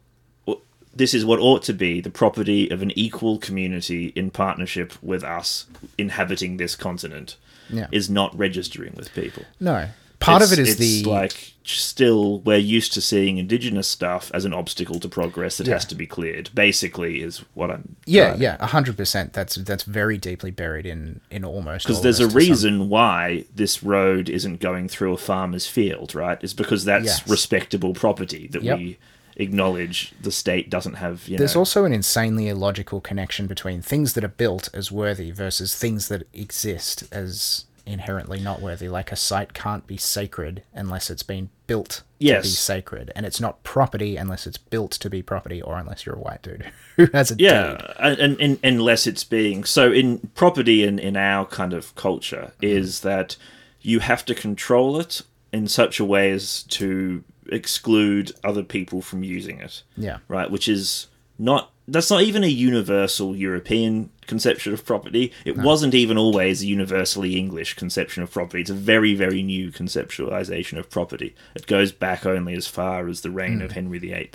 [0.95, 5.23] this is what ought to be the property of an equal community in partnership with
[5.23, 5.65] us
[5.97, 7.35] inhabiting this continent
[7.69, 7.87] Yeah.
[7.91, 9.89] is not registering with people No.
[10.19, 14.53] Part of it It's- the like still we're used to seeing indigenous stuff as an
[14.53, 15.73] obstacle to progress that Yeah.
[15.73, 19.33] has to be cleared basically is what i'm yeah, driving yeah, a hundred percent.
[19.33, 23.45] That's that's very deeply buried in in almost because there's a to some- reason why
[23.55, 26.37] this road isn't going through a farmer's field, right?
[26.43, 27.27] It's because that's Yes.
[27.27, 28.77] respectable property that Yep.
[28.77, 28.97] we
[29.37, 31.27] acknowledge the state doesn't have.
[31.27, 35.31] You There's know, also an insanely illogical connection between things that are built as worthy
[35.31, 38.87] versus things that exist as inherently not worthy.
[38.87, 43.41] Like a site can't be sacred unless it's been built to be sacred, and it's
[43.41, 47.07] not property unless it's built to be property, or unless you're a white dude who
[47.13, 51.45] has a yeah, and, and, and unless it's being so in property in in our
[51.45, 52.77] kind of culture Mm-hmm.
[52.77, 53.35] is that
[53.81, 55.21] you have to control it
[55.51, 59.83] in such a way as to exclude other people from using it.
[59.97, 60.49] Yeah, right?
[60.49, 65.33] Which is not that's not even a universal European conception of property.
[65.43, 68.61] It wasn't even always a universally English conception of property.
[68.61, 71.35] It's a very, very new conceptualization of property.
[71.55, 74.31] It goes back only as far as the reign of Henry VIII.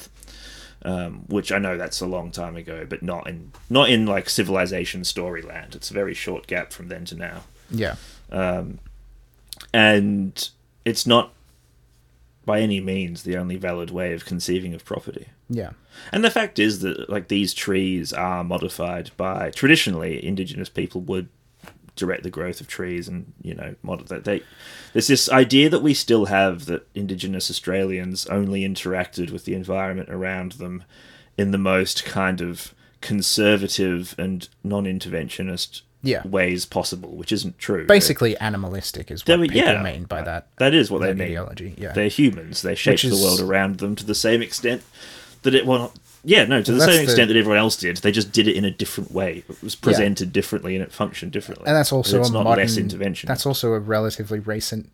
[0.82, 4.30] Um, which I know that's a long time ago, but not in not in like
[4.30, 5.74] civilization storyland.
[5.74, 7.96] It's a very short gap from then to now yeah,
[9.72, 10.50] and
[10.84, 11.32] it's not
[12.48, 15.26] by any means the only valid way of conceiving of property.
[15.50, 15.72] yeah,
[16.12, 21.28] And the fact is that like these trees are modified by traditionally indigenous people would
[21.94, 24.40] direct the growth of trees and you know mod that they
[24.92, 30.08] there's this idea that we still have that indigenous Australians only interacted with the environment
[30.08, 30.84] around them
[31.36, 32.72] in the most kind of
[33.02, 36.22] conservative and non-interventionist Yeah.
[36.26, 39.82] ways possible which isn't true basically animalistic is what we- people yeah.
[39.82, 40.46] mean by uh, that.
[40.58, 41.74] that is what they mean ideology.
[41.76, 42.62] Yeah, they're humans.
[42.62, 44.82] They shape Which the world around them to the same extent
[45.42, 45.92] that it well,
[46.24, 47.96] yeah, no, to the same the- extent that everyone else did.
[47.98, 49.42] They just did it in a different way.
[49.48, 51.66] It was presented differently and it functioned differently.
[51.66, 53.26] and that's also it's a not modern, less intervention.
[53.26, 54.90] That's also a relatively recent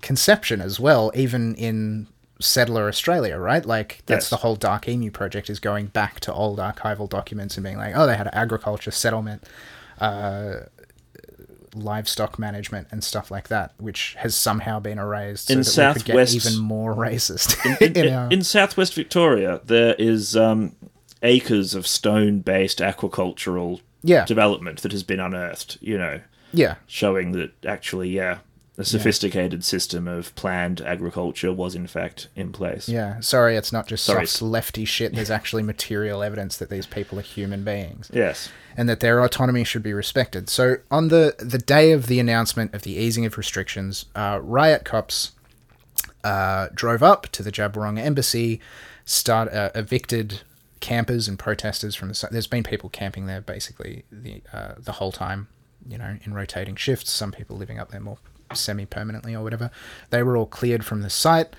[0.00, 2.06] conception as well, even in
[2.40, 3.64] settler Australia, right?
[3.64, 4.30] Like that's Yes.
[4.30, 7.94] the whole Dark Emu project is going back to old archival documents and being like,
[7.96, 9.44] oh, they had an agriculture, settlement,
[10.00, 10.54] uh,
[11.74, 15.94] livestock management, and stuff like that, which has somehow been erased In so that we
[15.94, 17.80] could get Southwest- even more racist.
[17.80, 20.76] in, in in, our- in southwest Victoria, there is um,
[21.22, 25.78] acres of stone-based aquacultural yeah, development that has been unearthed.
[25.80, 26.20] You know,
[26.52, 28.38] yeah, showing that actually, yeah,
[28.76, 32.88] a sophisticated system of planned agriculture was in fact in place.
[32.88, 33.20] yeah.
[33.20, 34.26] Sorry, it's not just Sorry.
[34.26, 35.14] soft lefty shit.
[35.14, 38.10] There's actually material evidence that these people are human beings.
[38.12, 38.50] Yes.
[38.76, 40.48] and that their autonomy should be respected.
[40.50, 44.84] So, on the, the day of the announcement of the easing of restrictions, uh, riot
[44.84, 45.30] cops
[46.24, 48.60] uh, drove up to the Djab Wurrung embassy,
[49.04, 50.40] start uh, evicted
[50.80, 52.28] campers and protesters from the.
[52.30, 55.46] There's been people camping there basically the uh, the whole time,
[55.88, 57.12] you know, in rotating shifts.
[57.12, 58.18] Some people living up there more
[58.52, 59.70] semi permanently or whatever.
[60.10, 61.54] They were all cleared from the site.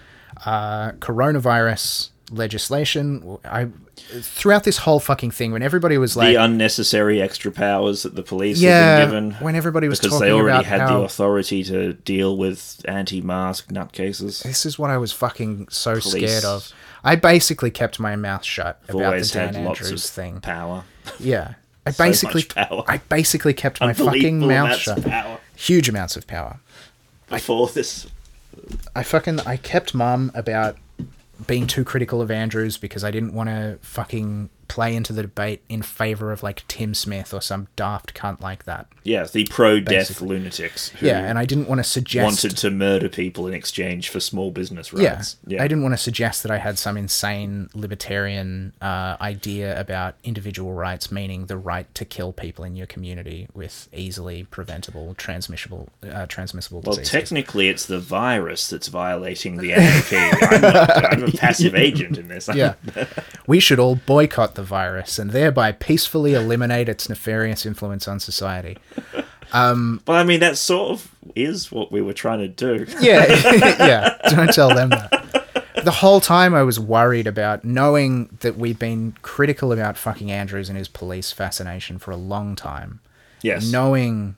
[0.46, 3.38] Uh, coronavirus legislation.
[3.46, 8.16] I throughout this whole fucking thing, when everybody was like, the unnecessary extra powers that
[8.16, 11.64] the police yeah, have been given when everybody was because they already had the authority
[11.64, 14.44] to deal with anti-mask nutcases.
[14.44, 16.12] this is what I was fucking so Police.
[16.12, 16.72] scared of.
[17.04, 20.42] I basically kept my mouth shut about the Dan had lots Andrews of thing.
[20.42, 20.84] power.
[21.20, 21.54] Yeah,
[21.86, 22.46] I So basically.
[22.58, 25.06] I basically kept my fucking mouth shut.
[25.56, 26.60] Huge amounts of power.
[27.30, 28.08] Before this,
[28.96, 30.78] I fucking I kept mum about
[31.48, 35.62] being too critical of Andrews because I didn't want to fucking play into the debate
[35.70, 38.88] in favor of like Tim Smith or some daft cunt like that.
[39.04, 40.28] yeah, the pro-death Basically.
[40.30, 44.10] lunatics who Yeah, and I didn't want to suggest wanted to murder people in exchange
[44.10, 45.38] for small business rights.
[45.48, 45.64] yeah, rights.
[45.64, 50.74] I didn't want to suggest that I had some insane libertarian uh, idea about individual
[50.74, 56.26] rights, meaning the right to kill people in your community with easily preventable, transmissible, uh,
[56.26, 57.12] transmissible Well, diseases.
[57.12, 60.12] technically, it's the virus that's violating the NAP.
[60.12, 62.50] I'm, not, I'm a passive agent in this.
[62.54, 62.74] yeah,
[63.48, 68.78] we should all boycott the virus and thereby peacefully eliminate its nefarious influence on society.
[69.54, 72.86] Um, well, I mean, that sort of is what we were trying to do.
[73.00, 73.26] Yeah,
[73.86, 74.18] yeah.
[74.30, 75.66] Don't tell them that.
[75.84, 80.68] the whole time I was worried about knowing that we've been critical about fucking Andrews
[80.70, 83.00] and his police fascination for a long time.
[83.44, 83.72] Yes.
[83.72, 84.36] Knowing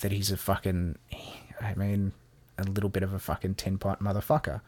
[0.00, 0.96] that he's a fucking,
[1.60, 2.12] I mean,
[2.58, 4.62] a little bit of a fucking tin pot motherfucker.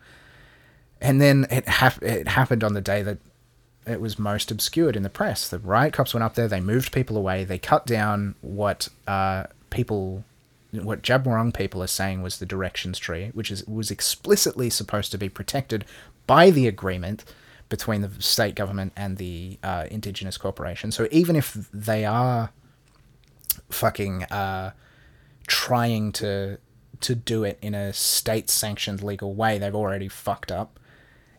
[1.01, 3.19] And then it, hap- it happened on the day that
[3.91, 5.49] it was most obscured in the press.
[5.49, 9.45] The riot cops went up there, they moved people away, they cut down what uh,
[9.71, 10.25] people,
[10.73, 15.11] what Djab Wurrung people are saying was the directions tree, which is was explicitly supposed
[15.13, 15.85] to be protected
[16.27, 17.25] by the agreement
[17.69, 20.91] between the state government and the uh, indigenous corporation.
[20.91, 22.51] So even if they are
[23.71, 24.73] fucking uh,
[25.47, 26.59] trying to
[27.01, 30.79] to do it in a state sanctioned legal way, they've already fucked up.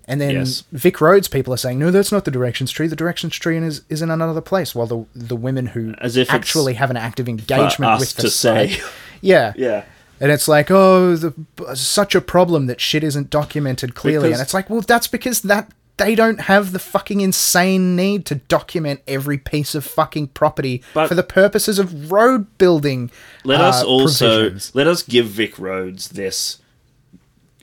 [0.09, 0.63] And then Yes.
[0.71, 2.87] Vic Roads people are saying, no, that's not the directions tree.
[2.87, 4.73] The directions tree is, is in another place.
[4.73, 8.29] While the the women who As if actually have an active engagement with the to
[8.29, 8.69] say.
[8.71, 8.83] site-
[9.21, 9.83] yeah, Yeah.
[10.19, 11.33] and it's like, oh, the,
[11.75, 14.29] such a problem that shit isn't documented clearly.
[14.29, 18.25] Because- and it's like, well, that's because that they don't have the fucking insane need
[18.25, 23.11] to document every piece of fucking property for the purposes of road building.
[23.43, 24.73] Let uh, us also provisions.
[24.73, 26.59] let us give Vic Roads this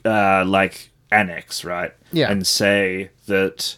[0.05, 1.93] uh like annex, right?
[2.11, 2.31] Yeah.
[2.31, 3.77] And say that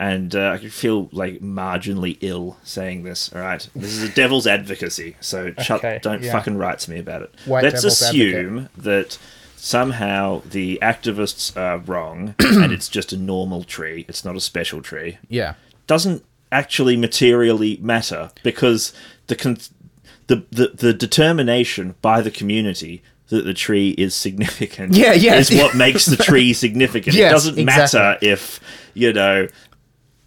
[0.00, 3.32] and uh, I feel like marginally ill saying this.
[3.34, 6.32] All right, this is a devil's advocacy, so shut, Okay, don't yeah.
[6.32, 7.34] fucking write to me about it.
[7.46, 9.18] White Let's assume that
[9.56, 14.04] somehow the activists are wrong, and it's just a normal tree.
[14.08, 15.54] It's not a special tree Yeah,
[15.88, 18.92] doesn't actually materially matter because
[19.26, 19.58] the con-
[20.28, 25.36] the, the the determination by the community that the tree is significant Yeah, yeah.
[25.36, 27.14] is what makes the tree significant.
[27.16, 27.98] Yes, it doesn't exactly.
[28.00, 28.60] matter if
[28.94, 29.48] you know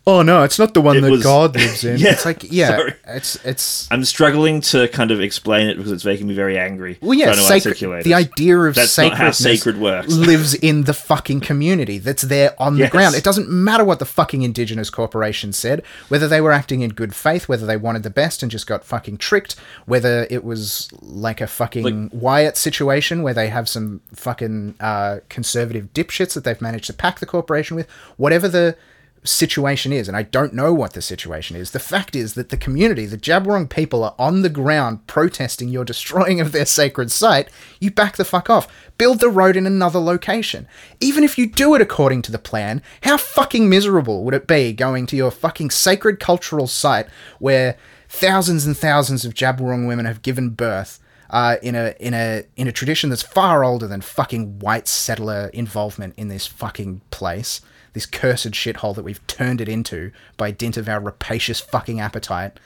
[0.07, 1.98] Oh no, it's not the one It that was- God lives in.
[2.02, 2.94] Yeah, it's like yeah, sorry.
[3.07, 6.98] it's it's I'm struggling to kind of explain it because it's making me very angry.
[7.02, 8.03] well yeah, sacred.
[8.03, 10.07] The idea of That's not how sacred works.
[10.14, 13.14] lives in the fucking community that's there on the ground.
[13.14, 17.14] It doesn't matter what the fucking indigenous corporation said, whether they were acting in good
[17.14, 19.56] faith, whether they wanted the best and just got fucking tricked,
[19.86, 25.94] whether it was like a fucking Wyatt situation where they have some fucking uh, conservative
[25.94, 27.88] dipshits that they've managed to pack the corporation with,
[28.18, 28.76] whatever the
[29.23, 31.72] situation is, and I don't know what the situation is.
[31.72, 35.69] The fact is that the community, the Djab Wurrung people, are on the ground protesting
[35.69, 37.49] your destroying of their sacred site.
[37.80, 38.68] You back the fuck off.
[38.98, 40.68] Build the road in another location.
[40.99, 44.73] Even if you do it according to the plan, how fucking miserable would it be
[44.73, 47.07] going to your fucking sacred cultural site
[47.39, 47.77] where
[48.10, 50.99] thousands and thousands of Djab Wurrung women have given birth?
[51.30, 55.49] Uh, in a in a in a tradition that's far older than fucking white settler
[55.53, 57.61] involvement in this fucking place,
[57.93, 62.59] this cursed shithole that we've turned it into by dint of our rapacious fucking appetite,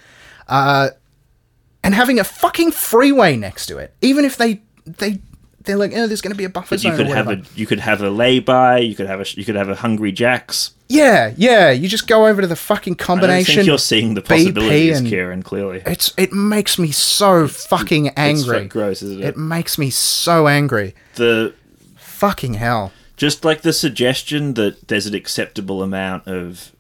[0.48, 0.90] uh,
[1.84, 5.20] and having a fucking freeway next to it, even if they they
[5.64, 6.98] they're like, oh, there's going to be a buffer But you zone.
[6.98, 8.80] could or have a you could have a lay-by.
[8.80, 10.76] You could have a you could have a Hungry Jacks.
[10.90, 11.72] yeah, yeah.
[11.72, 13.56] You just go over to the fucking combination.
[13.56, 15.42] think you're seeing the possibilities, and- Kieran.
[15.42, 18.54] Clearly, It's it makes me so fucking it's angry.
[18.58, 19.26] fucking gross, isn't it?
[19.30, 20.94] It makes me so angry.
[21.16, 21.56] the
[21.98, 22.92] Fucking hell.
[23.18, 26.72] Just like the suggestion that there's an acceptable amount of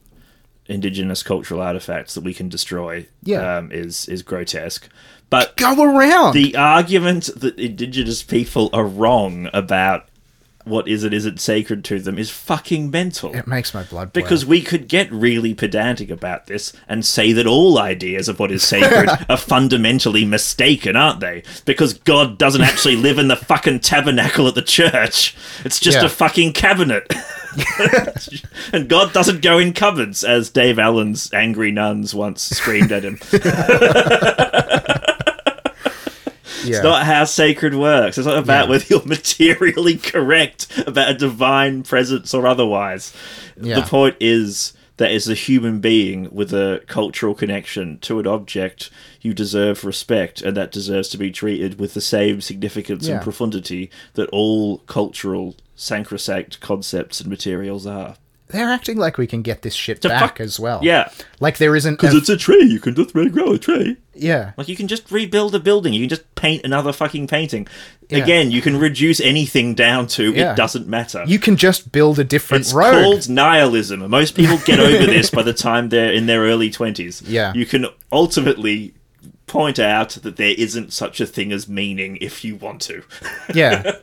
[0.67, 3.57] indigenous cultural artifacts that we can destroy Yeah.
[3.57, 4.89] um, is is grotesque.
[5.29, 6.33] But Go around.
[6.33, 10.07] the argument that indigenous people are wrong about
[10.65, 13.33] what is isn't sacred to them is fucking mental.
[13.35, 14.23] it makes my blood boil.
[14.23, 18.51] Because we could get really pedantic about this and say that all ideas of what
[18.51, 21.43] is sacred are fundamentally mistaken, aren't they?
[21.65, 25.35] Because God doesn't actually live in the fucking tabernacle at the church.
[25.63, 26.05] It's just Yeah.
[26.05, 27.11] a fucking cabinet.
[28.73, 33.19] and God doesn't go in cupboards, as Dave Allen's angry nuns once screamed at him.
[36.67, 36.75] yeah.
[36.77, 38.17] It's not how sacred works.
[38.17, 38.69] It's not about Yeah.
[38.69, 43.13] whether you're materially correct about a divine presence or otherwise.
[43.61, 43.79] Yeah.
[43.79, 48.89] The point is that as a human being with a cultural connection to an object,
[49.21, 53.15] you deserve respect, and that deserves to be treated with the same significance Yeah.
[53.15, 58.15] and profundity that all cultural sacrosanct concepts and materials are.
[58.47, 60.79] They're acting like we can get this shit The back fuck- as well.
[60.83, 61.09] Yeah,
[61.39, 61.95] Like there isn't.
[61.95, 62.63] because a- it's a tree.
[62.63, 63.97] You can just regrow a tree.
[64.13, 64.51] yeah.
[64.55, 65.93] Like you can just rebuild a building.
[65.93, 67.67] You can just paint another fucking painting.
[68.09, 68.19] Yeah.
[68.19, 70.51] Again, you can reduce anything down to Yeah.
[70.53, 71.23] it doesn't matter.
[71.25, 72.67] You can just build a different road.
[72.67, 73.03] it's road.
[73.03, 74.07] called nihilism.
[74.11, 77.23] Most people get over this by the time they're in their early twenties.
[77.25, 77.51] Yeah.
[77.55, 78.93] You can ultimately
[79.47, 83.01] point out that there isn't such a thing as meaning if you want to.
[83.55, 83.91] Yeah.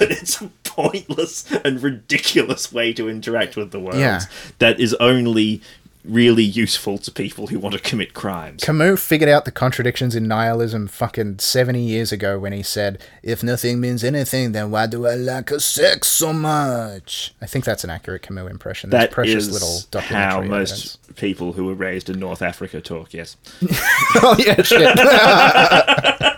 [0.00, 4.22] but it's a pointless and ridiculous way to interact with the world Yeah.
[4.58, 5.62] that is only
[6.02, 8.64] really useful to people who want to commit crimes.
[8.64, 13.42] Camus figured out the contradictions in nihilism fucking 70 years ago when he said, If
[13.42, 17.34] nothing means anything, then why do I like a sex so much?
[17.42, 18.88] I think that's an accurate Camus impression.
[18.88, 21.20] That's That precious is little how documentary most evidence.
[21.20, 23.12] people who were raised in North Africa talk.
[23.12, 23.36] Yes,
[24.22, 24.96] oh, yeah, shit.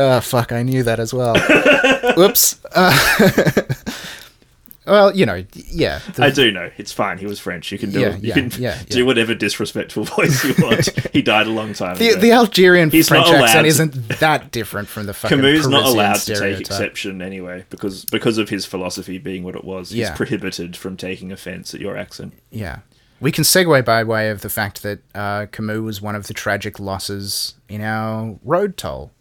[0.00, 1.34] oh, fuck, I knew that as well.
[2.16, 2.58] Whoops.
[2.74, 3.62] Uh,
[4.86, 6.00] well, you know, yeah.
[6.14, 6.70] the- I do know.
[6.76, 7.18] It's fine.
[7.18, 7.70] He was French.
[7.70, 10.88] You can do Yeah, you yeah, can yeah, do whatever disrespectful voice you want.
[11.12, 12.20] he died a long time the, ago.
[12.20, 16.26] the Algerian He's French accent isn't that different from the fucking Camus not allowed to
[16.26, 16.60] take stereotype.
[16.62, 19.90] exception anyway because because of his philosophy being what it was.
[19.90, 22.34] He's prohibited from taking offense at your accent.
[22.50, 22.80] Yeah.
[23.20, 26.32] We can segue by way of the fact that uh, Camus was one of the
[26.32, 29.12] tragic losses in our road toll.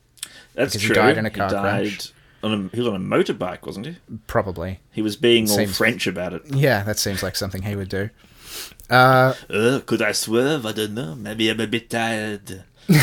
[0.60, 0.96] That's Because he true.
[0.96, 2.12] died in a car died crash.
[2.44, 3.98] on a he was on a motorbike, wasn't he?
[4.28, 4.82] Probably.
[4.92, 6.42] He was being all Seems- French about it.
[6.54, 8.10] Yeah, that seems like something he would do.
[8.90, 10.66] Uh, Uh, could I swerve?
[10.66, 11.16] I don't know.
[11.16, 12.64] Maybe I'm a bit tired.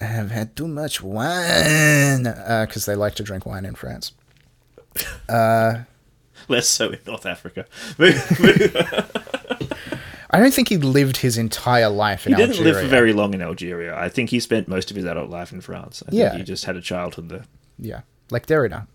[0.00, 2.24] I've had too much wine.
[2.24, 4.12] Because they like to drink wine in France.
[6.48, 7.66] Less so in North Africa.
[10.32, 12.72] I don't think he lived his entire life in he didn't Algeria.
[12.74, 13.98] live for very long in Algeria.
[13.98, 16.02] I think he spent most of his adult life in France.
[16.06, 16.28] I Yeah.
[16.30, 17.44] think he just had a childhood there.
[17.78, 18.86] Yeah, like Derrida.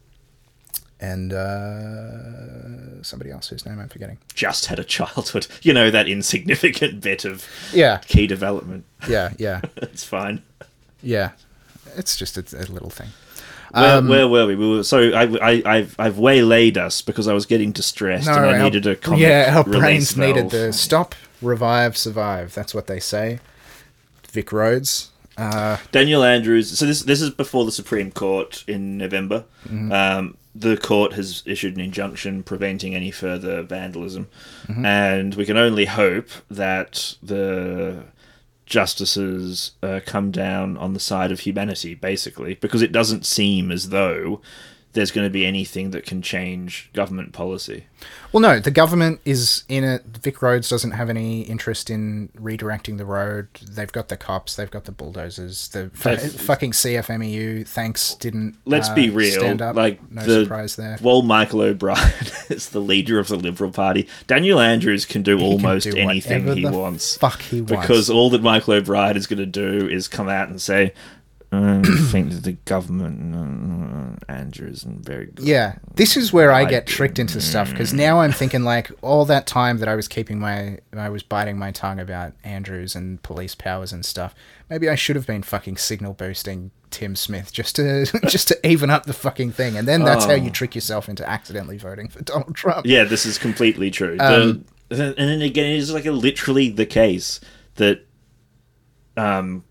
[0.99, 4.17] And uh, somebody else whose name I'm forgetting.
[4.33, 5.47] Just had a childhood.
[5.61, 8.85] You know, that insignificant bit of Yeah, key development.
[9.07, 10.41] yeah, yeah, It's fine.
[11.03, 11.31] yeah.
[11.97, 13.09] It's just a, a little thing.
[13.71, 14.55] Where, Um, where were we?
[14.55, 18.45] We were so I, I I've I've waylaid us because I was getting distressed and
[18.45, 21.13] I our- needed a comic yeah, our brains needed the stop,
[21.45, 22.53] revive, survive.
[22.53, 23.39] That's what they say.
[24.29, 25.11] Vic Roads.
[25.37, 26.77] Uh, Daniel Andrews.
[26.77, 29.45] So this this is before the Supreme Court in November.
[29.65, 29.91] Mm-hmm.
[29.91, 34.27] Um, the court has issued an injunction preventing any further vandalism,
[34.67, 34.85] Mm-hmm.
[34.85, 38.05] and we can only hope that the
[38.65, 43.89] justices uh, come down on the side of humanity, basically, because it doesn't seem as
[43.89, 44.41] though
[44.93, 47.85] there's going to be anything that can change government policy.
[48.35, 50.03] Well, no, the government is in it.
[50.03, 53.47] Vic Roads doesn't have any interest in redirecting the road.
[53.65, 54.57] They've got the cops.
[54.57, 55.69] They've got the bulldozers.
[55.69, 57.65] The They've- fucking CFMEU.
[57.65, 58.57] Thanks, didn't.
[58.65, 59.39] Let's uh, be real.
[59.39, 59.77] Stand up.
[59.77, 60.97] Like no the, surprise there.
[60.99, 61.97] While Michael O'Brien
[62.49, 66.57] is the leader of the Liberal Party, Daniel Andrews can do can almost do anything
[66.57, 67.15] he wants.
[67.15, 67.87] fuck he wants.
[67.87, 70.93] Because all that Michael O'Brien is going to do is come out and say,
[71.55, 76.65] "I think that the government, uh, Andrews, and very good." Yeah, this is where I
[76.65, 79.95] I get tricked into stuff because now I'm thinking like all that time that I
[79.95, 84.33] was keeping my, I was biting my tongue about Andrews and police powers and stuff.
[84.69, 88.89] Maybe I should have been fucking signal boosting Tim Smith just to just to even
[88.89, 92.23] up the fucking thing, and then that's how you trick yourself into accidentally voting for
[92.23, 92.85] Donald Trump.
[92.85, 94.17] Yeah, this is completely true.
[94.19, 97.39] Um, the, and then again, it is like a, literally the case
[97.75, 98.05] that
[99.17, 99.63] um,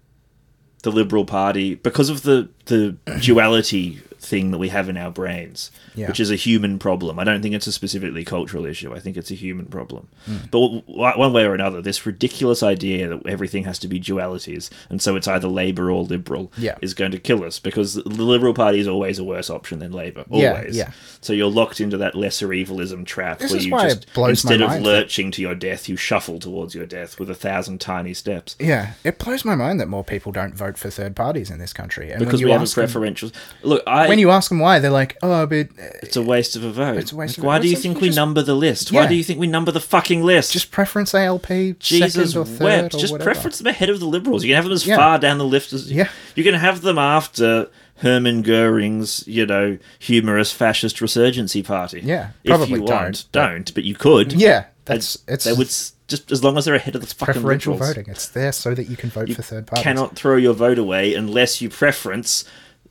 [0.85, 5.71] the Liberal Party, because of the the duality thing that we have in our brains,
[5.95, 6.09] Yeah.
[6.09, 7.19] which is a human problem.
[7.19, 8.95] I don't think it's a specifically cultural issue.
[8.95, 10.09] I think it's a human problem.
[10.27, 10.37] Hmm.
[10.51, 14.71] But w- one way or another, this ridiculous idea that everything has to be dualities,
[14.91, 16.77] and so it's either Labour or Liberal, Yeah.
[16.83, 19.93] is going to kill us because the Liberal Party is always a worse option than
[19.93, 20.25] Labour.
[20.31, 20.77] Always.
[20.77, 20.91] yeah.
[21.21, 24.85] So you're locked into that lesser evilism trap This where you just instead of mind
[24.85, 28.57] that- lurching to your death, you shuffle towards your death with a thousand tiny steps.
[28.59, 31.73] Yeah, it blows my mind that more people don't vote for third parties in this
[31.73, 32.11] country.
[32.11, 33.31] And Because we have a them- preferential.
[33.63, 34.09] Look, I.
[34.15, 36.73] when you ask them why, they're like, "Oh, but uh, it's a waste of a
[36.73, 36.97] vote.
[36.97, 37.63] It's a waste Like, of a why vote.
[37.63, 38.93] do you think we just- number the list?
[38.93, 39.09] Why Yeah.
[39.09, 40.53] do you think we number the fucking list?
[40.53, 42.95] just preference ALP Jesus second or third wept.
[42.95, 44.45] or Just whatever." preference them ahead of the Liberals.
[44.45, 44.97] You can have them as Yeah.
[44.97, 46.09] far down the list as Yeah.
[46.35, 47.69] You can have them after
[47.99, 52.01] Hermann Goering's, you know, humorous fascist resurgency party.
[52.03, 54.33] Yeah, if probably you don't, but- don't, but you could.
[54.33, 55.71] Yeah, that's They- it's they would
[56.07, 57.95] just as long as they're ahead of the fucking preferential Liberals.
[57.95, 58.13] voting.
[58.13, 59.83] It's there so that you can vote for third parties.
[59.85, 62.45] Cannot throw your vote away unless you preference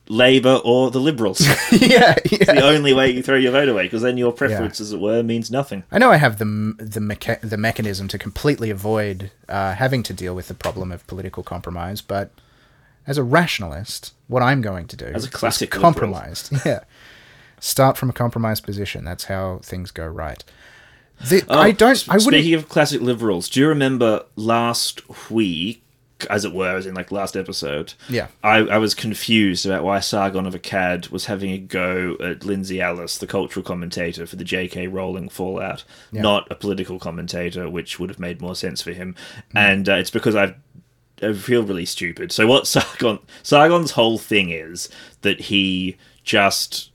[0.10, 1.40] Labour or the Liberals.
[1.72, 2.54] yeah, yeah.
[2.54, 5.24] the only way you throw your vote away, because then your preference, as it were,
[5.24, 5.84] means nothing.
[5.92, 6.46] I know I have the
[6.78, 11.06] the mecha- the mechanism to completely avoid uh, having to deal with the problem of
[11.08, 12.32] political compromise, but
[13.08, 16.52] as a rationalist, what I'm going to do As a classic compromised.
[16.66, 16.82] Yeah,
[17.60, 19.06] start from a compromised position.
[19.06, 20.44] That's how things go right.
[21.30, 22.10] The, Oh, I don't.
[22.10, 22.34] I wouldn't.
[22.34, 25.82] Speaking of classic liberals, do you remember last week,
[26.26, 27.94] as it were, as in like last episode?
[28.10, 28.28] Yeah.
[28.44, 32.82] I, I was confused about why Sargon of Akkad was having a go at Lindsay
[32.82, 34.88] Ellis, the cultural commentator for the J.K.
[34.88, 39.16] Rowling Fallout, not a political commentator, which would have made more sense for him.
[39.52, 39.58] Hmm.
[39.58, 40.56] And uh, it's because I've
[41.22, 42.32] I feel really stupid.
[42.32, 44.90] So what Sargon Sargon's whole thing is
[45.22, 46.92] that he just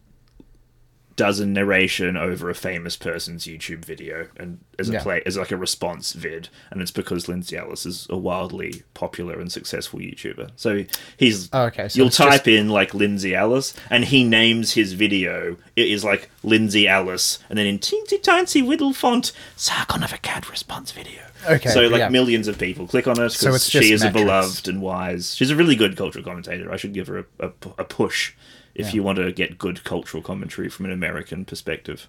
[1.19, 5.03] does a narration over a famous person's YouTube video and as a Yeah.
[5.03, 9.39] play as like a response vid, and it's because Lindsay Ellis is a wildly popular
[9.40, 10.53] and successful YouTuber.
[10.57, 10.85] So
[11.16, 14.73] he's Oh, okay, so you'll it's just- type in like Lindsay Ellis, and he names
[14.73, 15.57] his video.
[15.77, 20.49] It is like Lindsay Ellis, and then in teensy tiny whittle font, Sargon of Akkad
[20.51, 21.23] response video.
[21.49, 22.09] Okay, so like yeah.
[22.09, 25.35] millions of people click on it because just she is a beloved and wise.
[25.35, 26.73] She's a really good cultural commentator.
[26.73, 28.32] I should give her a, a, a push
[28.79, 28.93] if Yeah.
[28.95, 32.09] you want to get good cultural commentary from an American perspective,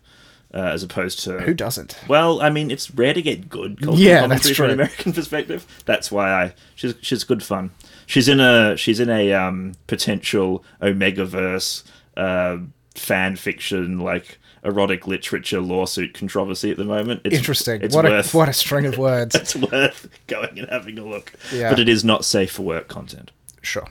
[0.53, 1.97] uh, as opposed to Who doesn't?
[2.07, 4.71] well, I mean, it's rare to get good cultural Yeah, commentary that's from an.
[4.71, 5.65] American perspective.
[5.85, 7.71] That's why I she's she's good fun.
[8.05, 11.83] She's in a she's in a um, potential Omegaverse
[12.17, 12.57] uh,
[12.95, 17.21] fan fiction like erotic literature lawsuit controversy at the moment.
[17.23, 17.81] It's, Interesting.
[17.81, 19.35] It's what worth a what a string of words.
[19.41, 21.31] it's worth going and having a look.
[21.53, 21.69] Yeah.
[21.69, 23.31] But it is not safe for work content
[23.61, 23.87] sure.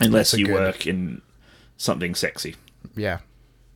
[0.00, 1.20] unless you good- work in
[1.76, 2.56] something sexy.
[2.96, 3.18] Yeah.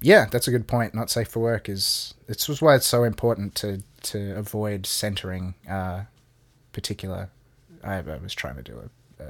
[0.01, 0.95] Yeah, that's a good point.
[0.95, 5.55] Not safe for work is it's was why it's so important to to avoid centering
[5.69, 6.05] uh
[6.73, 7.31] particular
[7.83, 8.79] I, I was trying to do
[9.19, 9.27] a, a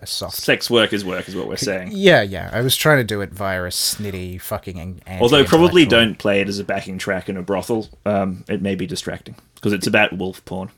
[0.00, 1.90] a soft Sex work is work, is what we're saying.
[1.92, 2.50] Yeah, yeah.
[2.52, 6.48] I was trying to do it via a snitty fucking Although probably don't play it
[6.48, 7.88] as a backing track in a brothel.
[8.06, 10.70] Um, it may be distracting because it's about wolf porn.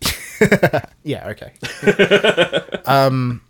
[1.02, 1.52] Yeah, okay.
[2.84, 3.40] um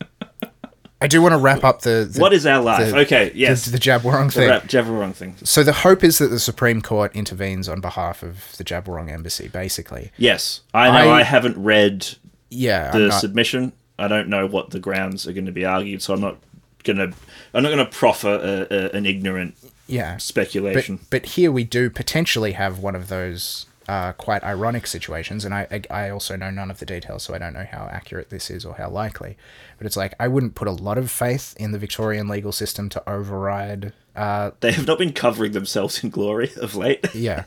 [1.00, 2.90] I do want to wrap up the, the what is our life?
[2.90, 3.66] the- okay, yes.
[3.66, 4.48] the, the Djab Wurrung The thing.
[4.48, 5.36] rap, Djab Wurrung thing.
[5.44, 9.10] So the hope is that the Supreme Court intervenes on behalf of the Djab Wurrung
[9.10, 10.10] embassy, basically.
[10.16, 11.10] Yes, I know.
[11.10, 12.06] I, I- haven't read
[12.48, 13.72] Yeah, the not, submission.
[13.98, 16.36] I don't know what the grounds are going to be argued, so I'm not
[16.84, 17.12] gonna.
[17.54, 19.56] I'm not going to proffer a, a, an ignorant
[19.86, 20.14] yeah.
[20.14, 21.00] But, speculation.
[21.10, 25.82] but here we do potentially have one of those uh, quite ironic situations, and I,
[25.90, 28.64] I also know none of the details, so I don't know how accurate this is
[28.64, 29.36] or how likely.
[29.78, 32.88] But it's like I wouldn't put a lot of faith in the Victorian legal system
[32.90, 33.92] to override.
[34.16, 37.06] Uh, they have not been covering themselves in glory of late.
[37.14, 37.44] yeah,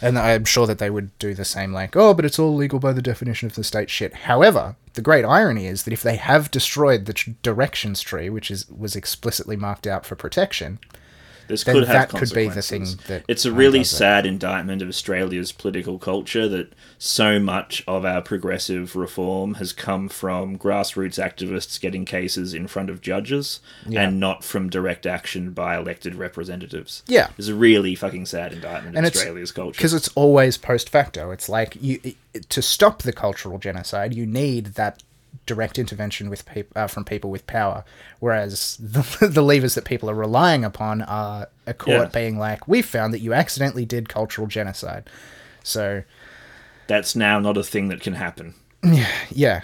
[0.00, 1.72] and I'm sure that they would do the same.
[1.72, 3.90] Like, oh, but it's all legal by the definition of the state.
[3.90, 4.14] Shit.
[4.14, 8.68] However, the great irony is that if they have destroyed the directions tree, which is
[8.68, 10.78] was explicitly marked out for protection,
[11.52, 13.96] This could have that could be the thing that it's a really undoes it.
[13.96, 20.08] sad indictment of Australia's political culture that so much of our progressive reform has come
[20.08, 24.02] from grassroots activists getting cases in front of judges Yeah.
[24.08, 27.02] and not from direct action by elected representatives.
[27.06, 27.28] Yeah.
[27.36, 29.76] It's a really fucking sad indictment And of Australia's culture.
[29.76, 31.30] because it's always post facto.
[31.30, 32.00] It's like you
[32.48, 35.02] to stop the cultural genocide, you need that
[35.46, 37.84] direct intervention with peop- uh, from people with power.
[38.20, 42.20] Whereas the, the levers that people are relying upon are a court Yeah.
[42.20, 45.08] being like, "We found that you accidentally did cultural genocide."
[45.62, 46.02] So
[46.86, 48.54] That's now not a thing that can happen.
[49.30, 49.62] yeah,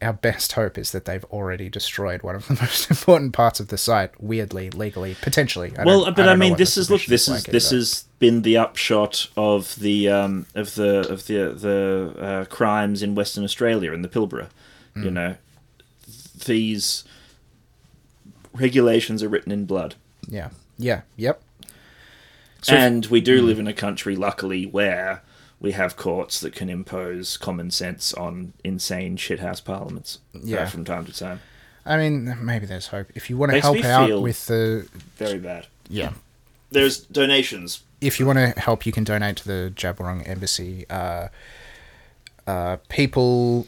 [0.00, 3.68] our best hope is that they've already destroyed one of the most important parts of
[3.68, 4.20] the site.
[4.20, 5.72] Weirdly, legally, potentially.
[5.78, 7.04] I well, but I, don't mean, this is look.
[7.04, 7.76] This is like this either.
[7.76, 13.14] has been the upshot of the um, of the of the the uh, crimes in
[13.14, 14.48] Western Australia in the Pilbara.
[14.94, 15.14] You Hmm.
[15.14, 15.36] know,
[16.44, 17.04] these
[18.52, 19.94] regulations are written in blood,
[20.28, 21.42] yeah, yeah, yep.
[22.62, 25.22] So if- and we do live in a country, luckily, where
[25.60, 30.18] we have courts that can impose common sense on insane shithouse parliaments.
[30.34, 30.66] uh, Yeah.
[30.68, 31.40] from time to time.
[31.86, 33.08] I mean, maybe there's hope.
[33.14, 34.86] If you want to Makes help out with the
[35.16, 35.66] Very bad.
[35.88, 36.12] yeah,
[36.70, 37.80] There's donations.
[38.00, 40.84] if you want to help, you can donate to the Djab Wurrung Embassy.
[40.90, 41.28] Uh,
[42.46, 43.66] uh, people,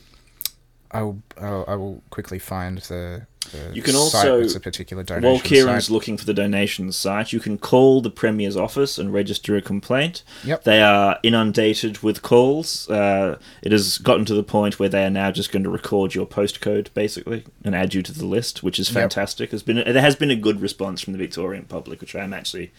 [0.95, 3.27] I will, I'll, I will quickly find the.
[3.53, 5.93] the You can also- a particular donation While Kieran's site.
[5.93, 10.23] looking for the donations site, you can call the Premier's office and register a complaint.
[10.45, 10.65] Yep.
[10.65, 12.89] They are inundated with calls.
[12.89, 16.15] Uh, it has gotten to the point where they are now just going to record
[16.15, 18.95] your postcode, basically, and add you to the list, which is Yep.
[19.03, 19.51] fantastic.
[19.51, 22.33] Has been there has been a good response from the Victorian public, which I am
[22.33, 22.73] actually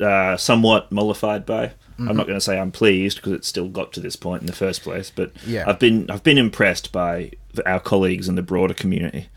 [0.00, 1.72] uh, somewhat mollified by.
[1.98, 4.46] I'm not going to say I'm pleased because it still got to this point in
[4.46, 5.64] the first place, but Yeah.
[5.66, 7.32] I've been I've been impressed by
[7.66, 9.28] our colleagues and the broader community.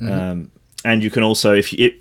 [0.00, 0.50] Um,
[0.84, 1.92] and you can also, if you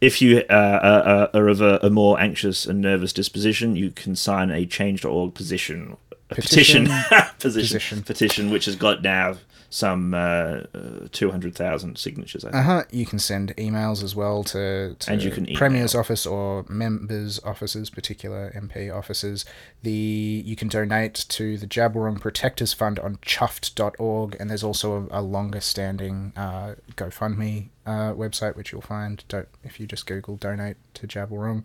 [0.00, 4.14] if you uh, are, are of a, a more anxious and nervous disposition, you can
[4.14, 5.96] sign a Change.org position,
[6.28, 7.24] petition, Petition.
[7.38, 8.50] position, Petition.
[8.50, 9.36] which has got now
[9.70, 12.44] some uh, uh, two hundred thousand signatures.
[12.44, 12.60] I think.
[12.60, 12.82] Uh huh.
[12.90, 17.38] You can send emails as well to, to And you can Premier's office or members'
[17.44, 19.44] offices, particular MP offices.
[19.82, 25.08] The you can donate to the Djab Wurrung Protectors Fund on chuffed.org, and there's also
[25.10, 29.22] a, a longer standing uh, GoFundMe uh, website which you'll find.
[29.28, 31.64] Don't if you just Google donate to Djab Wurrung.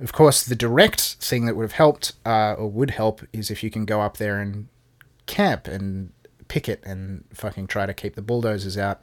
[0.00, 3.62] Of course, the direct thing that would have helped uh, or would help is if
[3.62, 4.66] you can go up there and
[5.26, 6.12] camp and
[6.48, 9.00] picket and fucking try to keep the bulldozers out.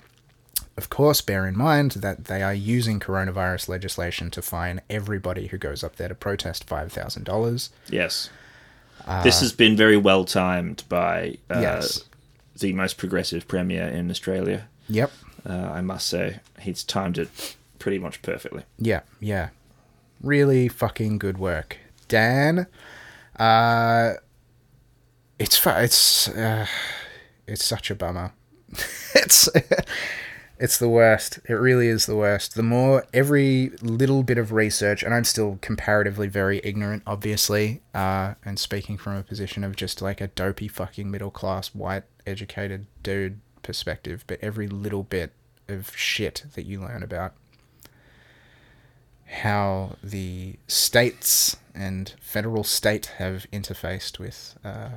[0.77, 5.57] of course, bear in mind that they are using coronavirus legislation to fine everybody who
[5.57, 7.69] goes up there to protest $5,000.
[7.89, 8.29] Yes.
[9.23, 12.03] this has been very well timed by uh, Yes.
[12.57, 14.67] the most progressive premier in Australia.
[14.89, 15.11] Yep.
[15.49, 18.63] Uh, I must say, he's timed it pretty much perfectly.
[18.77, 19.49] Yeah, yeah.
[20.21, 21.77] Really fucking good work.
[22.07, 22.67] Dan,
[23.37, 24.13] uh,
[25.37, 26.65] it's it's uh,
[27.47, 28.33] it's such a bummer.
[29.15, 29.49] it's
[30.59, 31.39] it's the worst.
[31.47, 32.55] It really is the worst.
[32.55, 38.33] The more every little bit of research, and I'm still comparatively very ignorant, obviously, uh,
[38.43, 42.87] and speaking from a position of just like a dopey fucking middle class white educated
[43.01, 45.31] dude perspective, but every little bit
[45.69, 47.33] of shit that you learn about
[49.29, 54.89] how the states and federal state have interfaced with uh,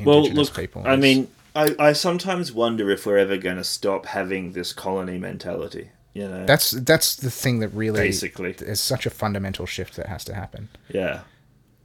[0.00, 0.82] Well, look, people.
[0.84, 5.18] I mean, I, I sometimes wonder if we're ever going to stop having this colony
[5.18, 5.90] mentality.
[6.12, 10.06] You know, that's that's the thing that really basically, is such a fundamental shift that
[10.06, 10.68] has to happen.
[10.88, 11.20] yeah.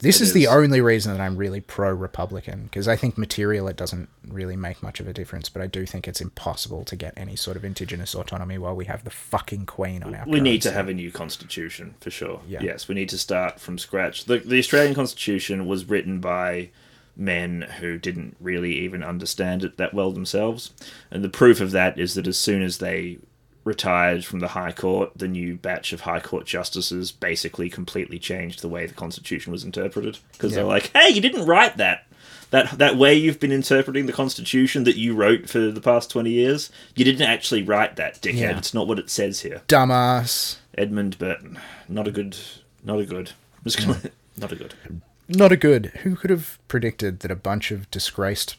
[0.02, 3.76] This is the only reason that I'm really pro Republican because I think material it
[3.76, 7.14] doesn't really make much of a difference, but I do think it's impossible to get
[7.15, 10.26] any sort of indigenous autonomy while we have the fucking queen on our.
[10.28, 12.41] We need to have a new constitution for sure.
[12.48, 12.64] Yeah.
[12.64, 14.26] Yes, we need to start from scratch.
[14.26, 16.69] The the Australian constitution was written by
[17.15, 20.73] men who didn't really even understand it that well themselves,
[21.11, 23.19] and the proof of that is that as soon as they
[23.63, 28.61] retired from the High Court, the new batch of High Court justices basically completely changed
[28.61, 32.05] the way the Constitution was interpreted because they're like, "Hey, you didn't write that."
[32.51, 36.29] That, that way you've been interpreting the Constitution that you wrote for the past 20
[36.29, 38.39] years, you didn't actually write that, dickhead.
[38.39, 38.57] Yeah.
[38.57, 39.61] It's not what it says here.
[39.69, 40.57] dumbass.
[40.77, 41.59] Edmund Barton.
[41.88, 42.38] Not a good.
[42.83, 43.31] Not a good.
[43.77, 44.01] Gonna,
[44.38, 44.73] not a good.
[45.29, 45.88] Not a good.
[46.03, 48.57] Who could have predicted that a bunch of disgraced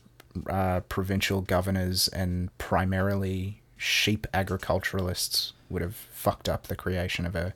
[0.48, 7.52] uh, provincial governors and primarily sheep agriculturalists would have fucked up the creation of a.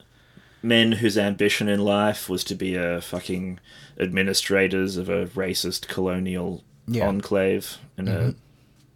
[0.63, 3.61] Men whose ambition in life was to be a fucking
[4.01, 7.07] administrators of a racist colonial Yeah.
[7.07, 8.35] enclave in a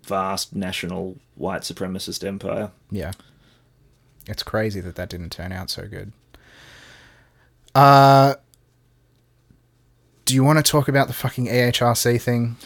[0.02, 2.70] vast national white supremacist empire.
[2.90, 3.12] Yeah.
[4.26, 6.12] It's crazy that that didn't turn out so good.
[7.74, 8.34] Uh.
[10.24, 12.56] Do you want to talk about the fucking AHRC thing?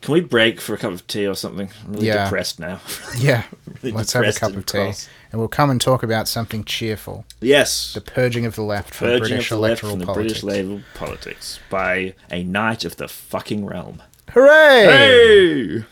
[0.00, 1.68] Can we break for a cup of tea or something?
[1.86, 2.24] I'm really Yeah.
[2.24, 2.80] depressed now.
[3.18, 3.44] Yeah.
[3.82, 4.78] Really Let's have a cup of tea.
[4.78, 5.08] cross.
[5.30, 7.24] And we'll come and talk about something cheerful.
[7.40, 7.92] Yes.
[7.94, 10.40] The purging of the left from Purging British of the left electoral from the politics.
[10.42, 14.02] British politics by a knight of the fucking realm.
[14.30, 15.84] Hooray!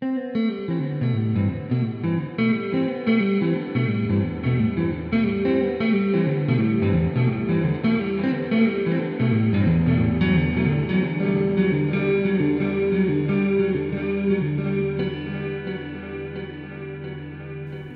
[0.00, 0.85] Hey!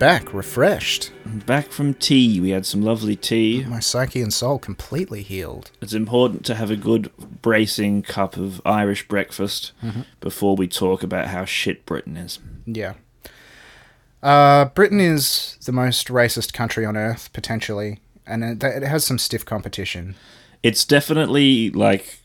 [0.01, 1.13] Back, refreshed.
[1.27, 3.67] Back from tea, we had some lovely tea.
[3.69, 5.71] My psyche and soul completely healed.
[5.83, 7.13] It's important to have a good
[7.43, 9.73] bracing cup of Irish breakfast
[10.21, 12.39] before we talk about how shit Britain is.
[12.65, 12.95] Yeah.
[14.23, 19.19] Uh, Britain is the most racist country on earth, potentially, and it, it has some
[19.19, 20.15] stiff competition.
[20.63, 22.21] It's definitely like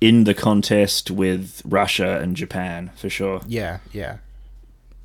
[0.00, 3.42] in the contest with Russia and Japan for sure.
[3.46, 4.18] Yeah, yeah.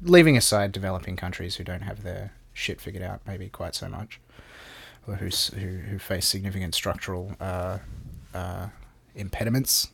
[0.02, 4.20] Leaving aside developing countries who don't have their shit figured out, maybe quite so much,
[5.08, 7.80] or who who, who face significant structural uh,
[8.34, 8.68] uh,
[9.16, 9.90] impediments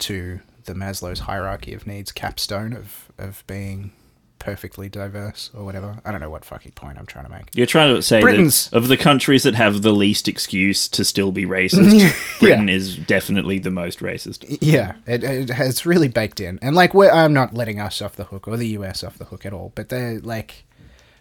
[0.00, 3.92] to the Maslow's hierarchy of needs capstone of of being
[4.38, 5.98] perfectly diverse or whatever.
[6.04, 7.44] I don't know what fucking point I'm trying to make.
[7.54, 11.04] You're trying to say Britain's- that of the countries that have the least excuse to
[11.04, 14.44] still be racist, Britain is definitely the most racist.
[14.60, 18.16] Yeah, it, it has really baked in, and like we're, I'm not letting us off
[18.16, 20.64] the hook or the US off the hook at all, but they're like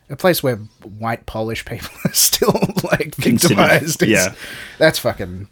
[0.09, 2.53] a place where white Polish people are still
[2.83, 4.01] like victimized.
[4.03, 4.33] is- yeah.
[4.77, 5.47] that's fucking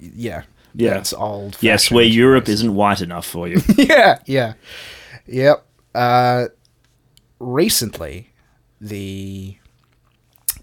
[0.00, 0.42] yeah,
[0.74, 0.90] Yeah.
[0.94, 1.56] That's old.
[1.60, 3.60] Yes, where Europe isn't white enough for you.
[3.76, 4.52] yeah, yeah,
[5.26, 5.66] yep.
[5.94, 6.46] Uh,
[7.38, 8.32] recently,
[8.80, 9.58] the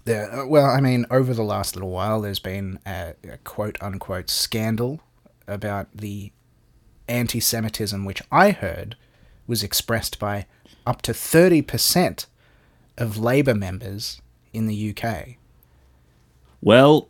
[0.04, 3.78] the uh, well, I mean, over the last little while, there's been a, a quote
[3.80, 5.00] unquote scandal
[5.46, 6.32] about the
[7.08, 8.96] anti-Semitism, which I heard
[9.46, 10.46] was expressed by
[10.86, 12.26] up to thirty percent
[12.96, 14.20] of Labour members
[14.52, 15.36] in the UK.
[16.60, 17.08] Well,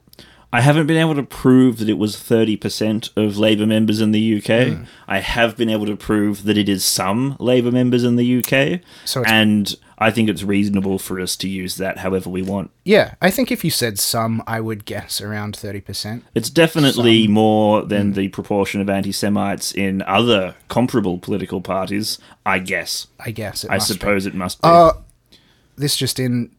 [0.54, 4.38] I haven't been able to prove that it was 30% of Labour members in the
[4.38, 4.86] UK.
[5.08, 8.80] I have been able to prove that it is some Labour members in the UK.
[9.04, 12.70] So and I think it's reasonable for us to use that however we want.
[12.84, 16.24] Yeah, I think if you said some, I would guess around thirty percent.
[16.36, 22.60] It's definitely more than the proportion of anti Semites in other comparable political parties, I
[22.60, 23.08] guess.
[23.18, 23.64] I guess.
[23.64, 23.94] It I must be.
[23.94, 24.68] suppose it must be.
[24.68, 24.92] Uh,
[25.74, 26.52] this just in.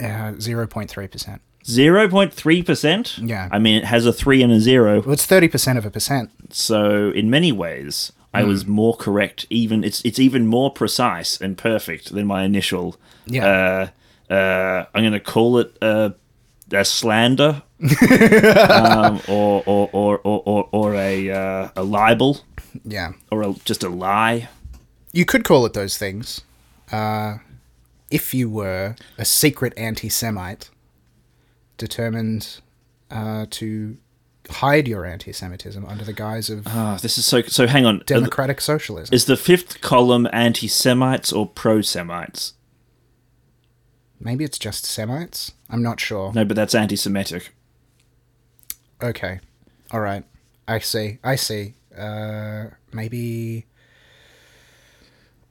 [0.00, 1.38] Uh, 0.3%.
[1.64, 3.18] Zero point three percent.
[3.18, 3.48] Yeah.
[3.52, 5.00] I mean, it has a three and a zero.
[5.02, 6.30] Well, it's 30% of a percent.
[6.50, 9.46] So in many ways, I was more correct.
[9.50, 12.96] Even it's it's even more precise and perfect than my initial.
[13.26, 13.90] Yeah.
[14.28, 16.14] Uh, uh, I'm going to call it a,
[16.72, 17.62] a slander,
[18.70, 22.40] um, or, or, or, or, or, or a uh, a libel,
[22.84, 23.12] Yeah.
[23.30, 24.48] or a, just a lie.
[25.12, 26.40] You could call it those things.
[26.90, 27.38] Uh,
[28.10, 30.70] if you were a secret anti Semite
[31.82, 32.60] determined
[33.10, 33.96] uh, to
[34.48, 37.42] hide your anti Semitism under the guise of Ah, this is so.
[37.42, 38.02] So hang on.
[38.06, 39.12] democratic socialism.
[39.12, 42.54] Is the fifth column anti-Semites or pro-Semites?
[44.20, 45.52] Maybe it's just Semites?
[45.68, 46.32] I'm not sure.
[46.32, 47.52] No, but that's anti-Semitic.
[49.02, 49.40] Okay.
[49.90, 50.24] All right.
[50.68, 51.18] I see.
[51.24, 51.74] I see.
[51.98, 53.66] Uh, maybe.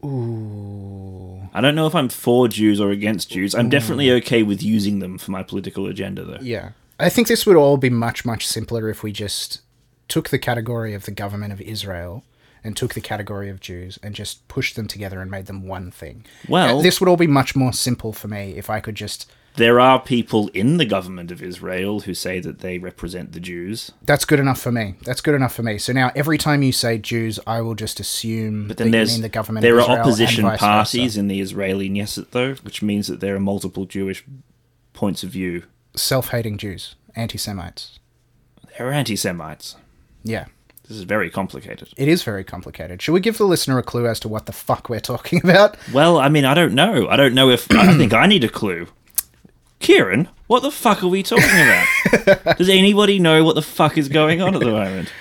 [0.05, 1.10] Ooh.
[1.53, 3.53] I don't know if I'm for Jews or against Jews.
[3.53, 6.37] I'm definitely okay with using them for my political agenda, though.
[6.41, 6.71] Yeah.
[6.99, 9.61] I think this would all be much, much simpler if we just
[10.07, 12.23] took the category of the government of Israel
[12.63, 15.89] and took the category of Jews and just pushed them together and made them one
[15.91, 16.25] thing.
[16.47, 19.29] Well- Uh, this would all be much more simple for me if I could just.
[19.55, 23.91] There are people in the government of Israel who say that they represent the Jews,
[24.05, 24.95] That's good enough for me.
[25.03, 25.77] That's good enough for me.
[25.77, 28.91] So now every time you say Jews, I will just assume but that then you
[28.99, 31.19] there's mean the government there of are opposition parties versa.
[31.19, 34.23] in the Israeli Knesset, though, which means that there are multiple Jewish
[34.93, 35.63] points of view.
[35.95, 37.99] Self-hating Jews, anti-Semites.
[38.77, 39.75] They're anti-Semites.
[40.23, 40.45] Yeah.
[40.87, 41.89] This is very complicated.
[41.97, 43.01] It is very complicated.
[43.01, 45.77] Should we give the listener a clue as to what the fuck we're talking about?
[45.93, 47.07] Well, I mean, I don't know.
[47.09, 48.87] I don't know if I think I need a clue.
[49.81, 51.87] Kieran, what the fuck are we talking about?
[52.57, 55.11] Does anybody know what the fuck is going on at the moment?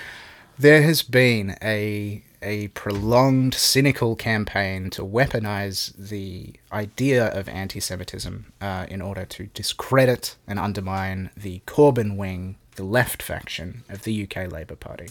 [0.57, 8.87] There has been a a prolonged cynical campaign to weaponize the idea of anti-Semitism uh,
[8.89, 14.51] in order to discredit and undermine the Corbyn wing, the left faction of the UK
[14.51, 15.09] Labour Party,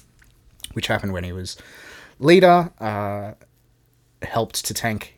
[0.72, 1.56] which happened when he was
[2.18, 3.34] leader, uh,
[4.22, 5.14] helped to tank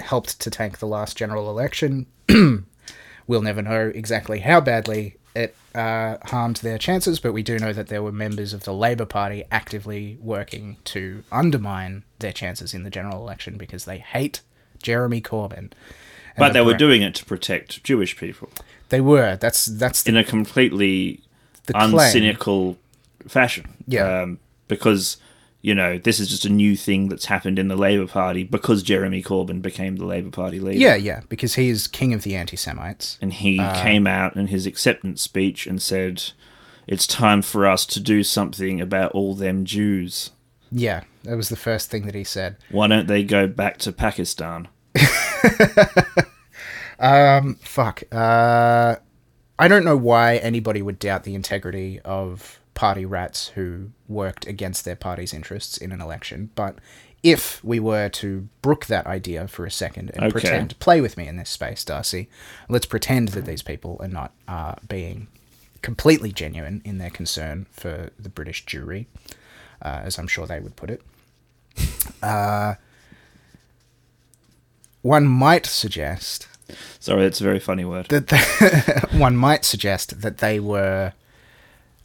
[0.00, 2.06] helped to tank the last general election.
[3.26, 7.72] we'll never know exactly how badly it uh, harmed their chances, but we do know
[7.72, 12.84] that there were members of the Labour Party actively working to undermine their chances in
[12.84, 14.40] the general election because they hate
[14.82, 15.72] Jeremy Corbyn.
[16.36, 18.48] But the they were doing it to protect Jewish people
[18.88, 19.36] They were.
[19.36, 21.20] That's that's the, in a completely
[21.68, 22.76] uncynical
[23.26, 23.68] fashion.
[23.86, 24.22] Yeah.
[24.22, 24.38] Um,
[24.68, 25.16] because,
[25.64, 28.82] you know, this is just a new thing that's happened in the Labour Party because
[28.82, 30.78] Jeremy Corbyn became the Labour Party leader.
[30.78, 33.16] Yeah, yeah, because he is king of the anti-Semites.
[33.22, 36.22] And he Uh, came out in his acceptance speech and said,
[36.86, 40.32] It's time for us to do something about all them Jews.
[40.70, 42.56] Yeah, that was the first thing that he said.
[42.70, 44.68] Why don't they go back to Pakistan?
[46.98, 48.02] Um, fuck.
[48.12, 48.96] Uh,
[49.58, 54.84] I don't know why anybody would doubt the integrity of party rats who worked against
[54.84, 56.76] their party's interests in an election, but
[57.22, 60.32] if we were to brook that idea for a second and Okay.
[60.32, 62.28] pretend, play with me in this space, Darcy,
[62.68, 65.28] let's pretend that these people are not uh, being
[65.80, 69.06] completely genuine in their concern for the British Jewry,
[69.80, 71.00] uh, as I'm sure they would put it.
[72.22, 72.74] Uh,
[75.02, 76.46] one might suggest
[76.98, 78.06] Sorry, it's a very funny word.
[78.08, 81.12] that the, one might suggest that they were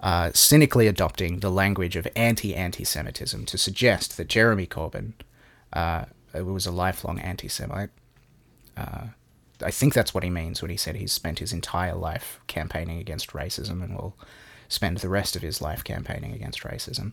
[0.02, 5.14] uh, cynically adopting the language of anti-anti-Semitism to suggest that Jeremy Corbyn
[5.74, 7.90] uh, was a lifelong anti-Semite.
[8.78, 9.08] Uh,
[9.62, 13.00] I think that's what he means when he said he's spent his entire life campaigning
[13.00, 14.16] against racism and will
[14.70, 17.12] spend the rest of his life campaigning against racism.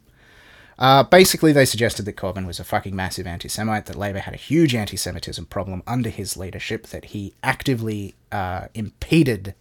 [0.79, 4.35] Uh, basically, they suggested that Corbyn was a fucking massive anti Semite, that Labour had
[4.35, 9.55] a huge anti Semitism problem under his leadership, that he actively uh, impeded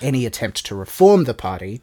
[0.00, 1.82] any attempt to reform the party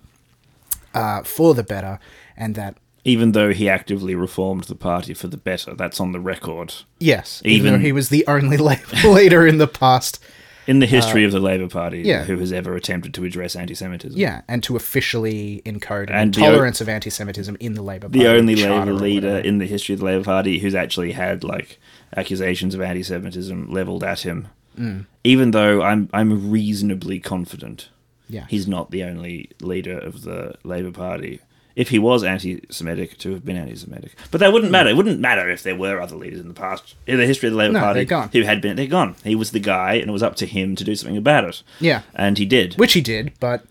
[0.94, 2.00] uh, for the better,
[2.38, 2.76] and that,
[3.06, 6.74] Even though he actively reformed the party for the better, that's on the record.
[7.00, 10.20] yes, even, Even- though he was the only Labour leader in the past,
[10.68, 12.24] In the history of the Labour Party, Uh, yeah.
[12.26, 14.20] who has ever attempted to address anti Semitism.
[14.20, 18.08] yeah, and to officially encode an And the o- of anti Semitism in the Labour
[18.10, 18.20] Party.
[18.20, 21.80] The only Labour leader in the history of the Labour Party who's actually had like
[22.16, 24.48] accusations of anti Semitism levelled at him.
[24.78, 25.06] Mm.
[25.24, 27.90] Even though I'm I'm reasonably confident
[28.30, 28.46] Yeah.
[28.48, 31.40] he's not the only leader of the Labour Party.
[31.76, 34.74] If he was anti-Semitic, to have been anti-Semitic, but that wouldn't hmm.
[34.74, 34.90] matter.
[34.90, 37.54] It wouldn't matter if there were other leaders in the past in the history of
[37.54, 38.76] the Labour No, Party who had been.
[38.76, 39.16] They're gone.
[39.24, 41.64] He was the guy, and it was up to him to do something about it.
[41.80, 42.02] Yeah.
[42.14, 42.76] and he did.
[42.76, 43.66] Which he did, but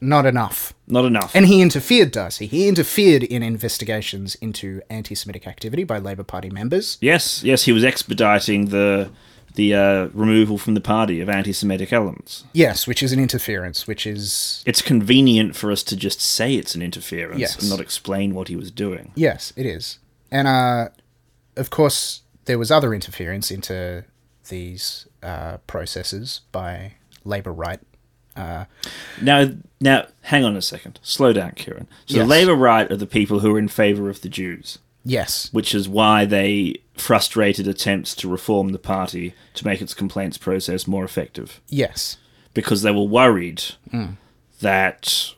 [0.00, 0.74] not enough.
[0.86, 1.34] Not enough.
[1.34, 2.46] And he interfered, Darcy.
[2.46, 6.98] He interfered in investigations into anti Semitic activity by Labour Party members.
[7.00, 9.10] Yes, yes, he was expediting the
[9.54, 12.44] the uh, removal from the party of anti-Semitic elements.
[12.52, 16.74] Yes, which is an interference, which is It's convenient for us to just say it's
[16.74, 17.58] an interference Yes.
[17.60, 19.12] and not explain what he was doing.
[19.14, 19.98] yes, it is,
[20.30, 20.88] and uh,
[21.56, 24.04] of course there was other interference into
[24.48, 26.94] these uh, processes by
[27.24, 27.80] Labour right.
[29.20, 29.46] Now,
[29.80, 31.00] now, hang on a second.
[31.02, 31.88] Slow down, Kieran.
[32.06, 32.28] So Yes.
[32.28, 35.88] Labour right are the people who are in favour of the Jews, Yes, which is
[35.88, 41.60] why they frustrated attempts to reform the party to make its complaints process more effective.
[41.68, 42.16] yes,
[42.54, 44.12] because they were worried Hmm.
[44.60, 45.32] that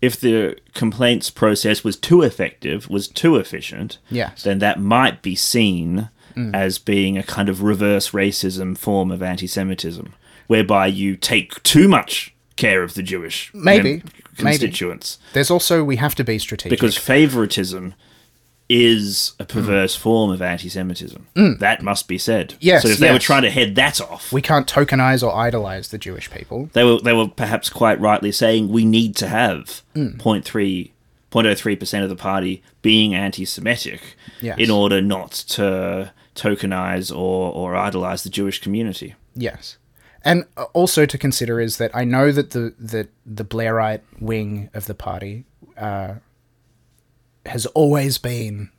[0.00, 4.42] if the complaints process was too effective, was too efficient, Yes.
[4.42, 6.08] Then that might be seen
[6.54, 10.14] as being a kind of reverse racism form of anti Semitism,
[10.46, 14.02] whereby you take too much care of the Jewish Maybe.
[14.38, 15.18] constituents.
[15.34, 17.92] There's also we have to be strategic Because favoritism
[18.72, 21.26] is a perverse form of anti Semitism.
[21.60, 22.52] That must be said.
[22.52, 22.58] Hmm.
[22.60, 25.88] Yes, So if they were trying to head that off, we can't tokenize or idolize
[25.88, 26.70] the Jewish people.
[26.72, 30.16] they were they were perhaps quite rightly saying we need to have Hmm.
[30.18, 30.90] 0.3
[31.30, 34.00] 0.03 percent of the party being anti-Semitic
[34.42, 34.58] Yes.
[34.58, 39.14] in order not to tokenize or or idolize the Jewish community.
[39.34, 39.78] Yes.
[40.24, 44.86] And also to consider is that I know that the that the Blairite wing of
[44.86, 45.44] the party
[45.76, 46.14] uh,
[47.46, 48.70] has always been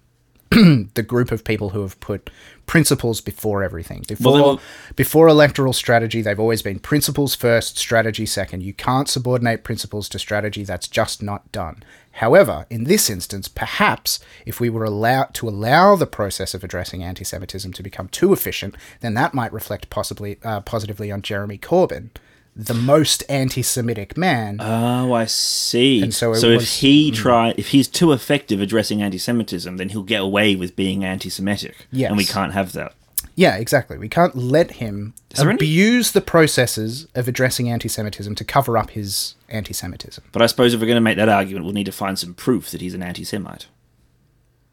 [0.93, 2.29] the group of people who have put
[2.67, 4.03] principles before everything.
[4.07, 4.59] Before were-
[4.95, 8.61] before electoral strategy, they've always been principles first, strategy second.
[8.61, 10.63] You can't subordinate principles to strategy.
[10.63, 11.83] That's just not done.
[12.17, 17.01] However, in this instance, perhaps if we were allowed to allow the process of addressing
[17.01, 22.11] anti-Semitism to become too efficient, then that might reflect possibly uh, positively on Jeremy Corbyn,
[22.55, 24.57] the most anti-Semitic man.
[24.59, 26.01] Oh, I see.
[26.01, 26.79] And so so if was- mm.
[26.79, 31.87] he try if he's too effective addressing anti-Semitism, then he'll get away with being anti-Semitic.
[31.91, 32.09] Yes.
[32.09, 32.93] And we can't have that.
[33.35, 33.97] Yeah, exactly.
[33.97, 38.91] We can't let him there any- abuse the processes of addressing anti-Semitism to cover up
[38.91, 40.23] his anti-Semitism.
[40.31, 42.35] But I suppose if we're going to make that argument, we'll need to find some
[42.35, 43.65] proof that he's an anti-Semite.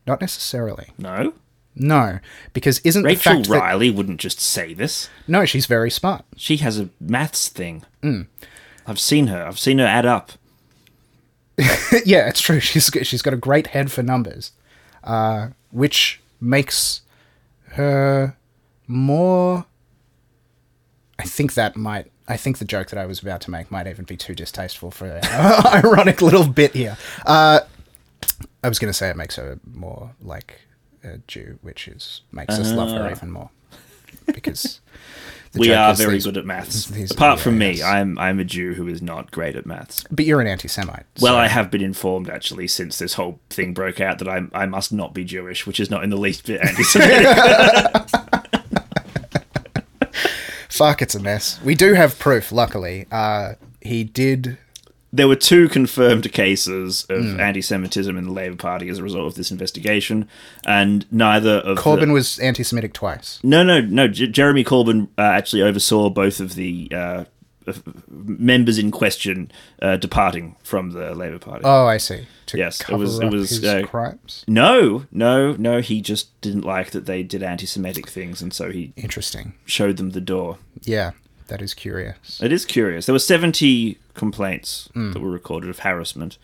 [0.07, 0.89] Not necessarily.
[0.99, 1.33] No?
[1.83, 2.19] No,
[2.53, 5.09] because isn't the Rachel fact that Riley wouldn't just say this.
[5.27, 6.27] no, she's very smart.
[6.37, 7.85] She has a maths thing.
[8.03, 8.27] Mm.
[8.87, 9.43] I've seen her.
[9.47, 10.33] I've seen her add up.
[12.05, 12.61] yeah, it's true.
[12.61, 14.53] She's got- she's got a great head for numbers,
[15.05, 17.01] uh, which makes
[17.73, 18.37] her
[18.87, 19.65] more.
[21.19, 22.11] I think that might.
[22.29, 24.91] I think the joke that I was about to make might even be too distasteful
[24.91, 25.25] for an
[25.67, 26.97] ironic little bit here.
[27.27, 27.61] Uh,
[28.63, 30.61] I was going to say it makes her more like
[31.05, 33.51] a Jew, which is makes us love her even more
[34.27, 34.81] because
[35.55, 36.87] we are very these- good at maths.
[36.87, 37.83] these- Apart yeah, from me, yes.
[37.83, 40.05] I'm I'm a Jew who is not great at maths.
[40.11, 41.07] But you're an anti-Semite.
[41.21, 44.67] Well, I have been informed actually since this whole thing broke out that I I
[44.67, 48.07] must not be Jewish, which is not in the least bit anti-Semitic.
[50.69, 51.61] Fuck, it's a mess.
[51.63, 53.07] We do have proof, luckily.
[53.13, 54.57] Uh, he did.
[55.13, 57.41] There were two confirmed cases of Hmm.
[57.41, 60.29] anti-Semitism in the Labour Party as a result of this investigation,
[60.65, 63.39] and neither of the- Corbyn was anti Semitic twice.
[63.43, 64.07] No, no, no.
[64.09, 67.25] J- Jeremy Corbyn uh, actually oversaw both of the uh,
[68.09, 69.51] members in question
[69.83, 71.63] uh, departing from the Labour Party.
[71.65, 72.27] Oh, I see.
[72.47, 74.45] To Yes, it was- it was, uh, crimes.
[74.49, 75.81] no, no, no.
[75.81, 79.53] He just didn't like that they did anti-Semitic things, and so he Interesting.
[79.67, 80.59] showed them the door.
[80.83, 81.13] Yeah,
[81.47, 82.41] that is curious.
[82.43, 83.07] It is curious.
[83.07, 85.11] There were seventy complaints Hmm.
[85.13, 86.39] that were recorded of harassment.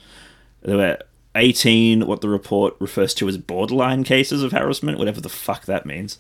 [0.63, 0.99] There were
[1.37, 5.87] eighteen, what the report refers to as borderline cases of harassment, whatever the fuck that
[5.87, 6.19] means.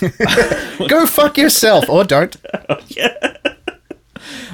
[0.88, 2.36] Go fuck yourself, or don't.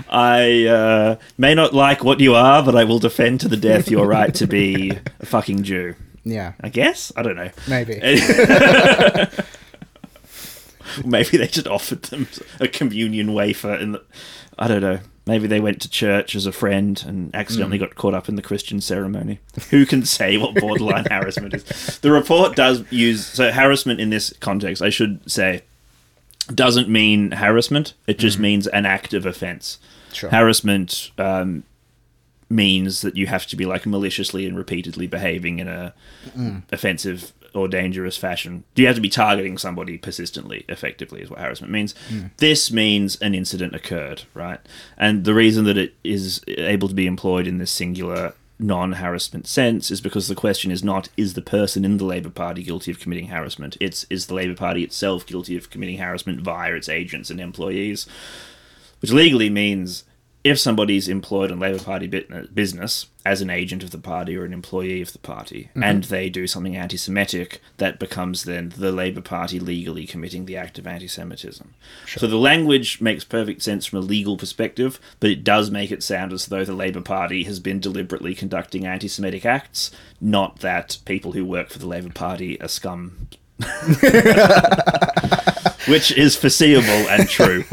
[0.08, 3.90] I uh, may not like what you are, but I will defend to the death
[3.90, 4.90] your right to be
[5.20, 5.94] a fucking Jew.
[6.24, 7.50] Yeah, I guess I don't know.
[7.68, 7.94] maybe.
[11.06, 12.28] Maybe they just offered them
[12.60, 13.96] a communion wafer, and
[14.58, 14.98] I don't know.
[15.24, 17.84] Maybe they went to church as a friend and accidentally hmm.
[17.84, 19.38] got caught up in the Christian ceremony.
[19.70, 21.98] Who can say what borderline harassment is?
[22.00, 24.82] The report does use so harassment in this context.
[24.82, 25.62] I should say
[26.52, 27.94] doesn't mean harassment.
[28.08, 28.42] It just hmm.
[28.42, 29.78] means an act of offence.
[30.12, 30.30] Sure.
[30.30, 31.62] Harassment um,
[32.50, 35.94] means that you have to be like maliciously and repeatedly behaving in a
[36.34, 36.58] hmm.
[36.72, 38.64] offensive or dangerous fashion.
[38.74, 41.94] Do you have to be targeting somebody persistently, effectively, is what harassment means.
[42.38, 44.60] This means an incident occurred, right?
[44.96, 49.46] And the reason that it is able to be employed in this singular non harassment
[49.46, 52.90] sense is because the question is not is the person in the Labour Party guilty
[52.90, 53.76] of committing harassment?
[53.80, 58.06] It's is the Labour Party itself guilty of committing harassment via its agents and employees?
[59.00, 60.04] Which legally means
[60.44, 64.44] if somebody's employed in Labour Party uh, business as an agent of the party or
[64.44, 65.84] an employee of the party, mm-hmm.
[65.84, 70.56] and they do something anti Semitic, that becomes then the Labour Party legally committing the
[70.56, 71.74] act of anti Semitism.
[72.06, 76.02] So the language makes perfect sense from a legal perspective, but it does make it
[76.02, 80.98] sound as though the Labour Party has been deliberately conducting anti Semitic acts, not that
[81.04, 83.28] people who work for the Labour Party are scum.
[85.88, 87.64] Which is foreseeable and true.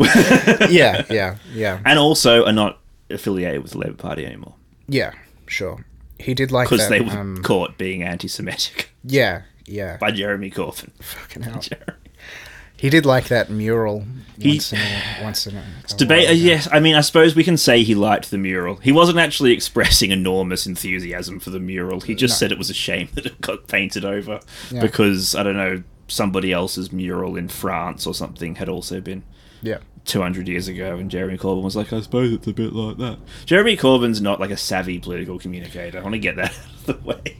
[0.69, 2.79] yeah, yeah, yeah, and also are not
[3.09, 4.55] affiliated with the Labour Party anymore
[4.89, 5.13] yeah.
[5.47, 5.85] Sure.
[6.17, 9.95] He did like because they were um, caught being anti-Semitic yeah, yeah.
[9.97, 10.91] by Jeremy Corbyn.
[11.01, 11.59] Fucking hell.
[11.61, 11.93] Jeremy.
[12.79, 14.05] He did like that mural
[14.39, 16.25] He- once in a, once in a, a Debate.
[16.27, 18.77] while Uh, yes, I mean, I suppose we can say he liked the mural.
[18.77, 21.99] He wasn't actually expressing enormous enthusiasm for the mural.
[22.01, 22.37] He just No.
[22.47, 24.39] said it was a shame that it got painted over
[24.71, 24.81] Yeah.
[24.81, 29.23] because I don't know somebody else's mural in France or something had also been
[29.61, 29.79] Yeah.
[30.05, 33.19] 200 years ago, and Jeremy Corbyn was like, I suppose it's a bit like that.
[33.45, 35.99] Jeremy Corbyn's not like a savvy political communicator.
[35.99, 36.51] I want to get that
[36.85, 37.37] out of the way.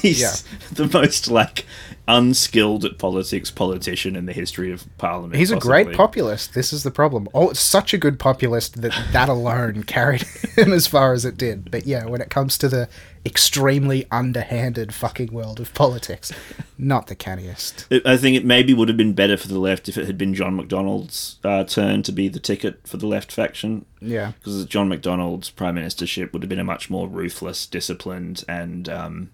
[0.00, 0.34] He- He's Yeah.
[0.72, 1.64] the most like
[2.08, 5.36] unskilled at politics politician in the history of Parliament.
[5.36, 6.54] He's a great populist.
[6.54, 7.28] This is the problem.
[7.32, 10.22] Oh, it's such a good populist that that alone carried
[10.56, 11.70] him as far as it did.
[11.70, 12.88] But yeah, when it comes to the
[13.24, 16.32] extremely underhanded fucking world of politics,
[16.78, 17.86] not the canniest.
[18.06, 20.34] I think it maybe would have been better for the left if it had been
[20.34, 23.84] John McDonnell's uh, turn to be the ticket for the left faction.
[24.00, 24.32] Yeah.
[24.38, 29.30] because John McDonnell's prime ministership would have been a much more ruthless, disciplined, and um,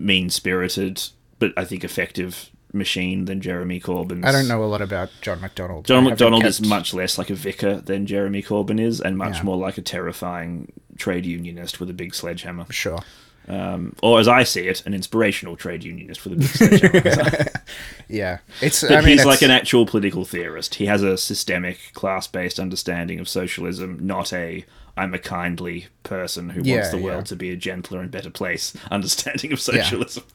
[0.00, 1.02] mean spirited,
[1.38, 4.24] but I think effective machine than Jeremy Corbyn.
[4.24, 5.84] I don't know a lot about John McDonnell.
[5.84, 9.38] John I haven't is much less like a vicar than Jeremy Corbyn is, and much
[9.38, 9.42] Yeah.
[9.42, 12.66] more like a terrifying trade unionist with a big sledgehammer.
[12.70, 13.00] Sure.
[13.48, 17.46] Um, or as I see it, an inspirational trade unionist with a big sledgehammer.
[18.08, 18.38] Yeah.
[18.60, 18.82] It's.
[18.82, 20.74] But I mean, he's it's, like an actual political theorist.
[20.76, 24.64] He has a systemic, class-based understanding of socialism, not a
[25.00, 27.04] "I'm a kindly person who Yeah, wants the yeah.
[27.04, 30.24] world to be a gentler and better place" understanding of socialism.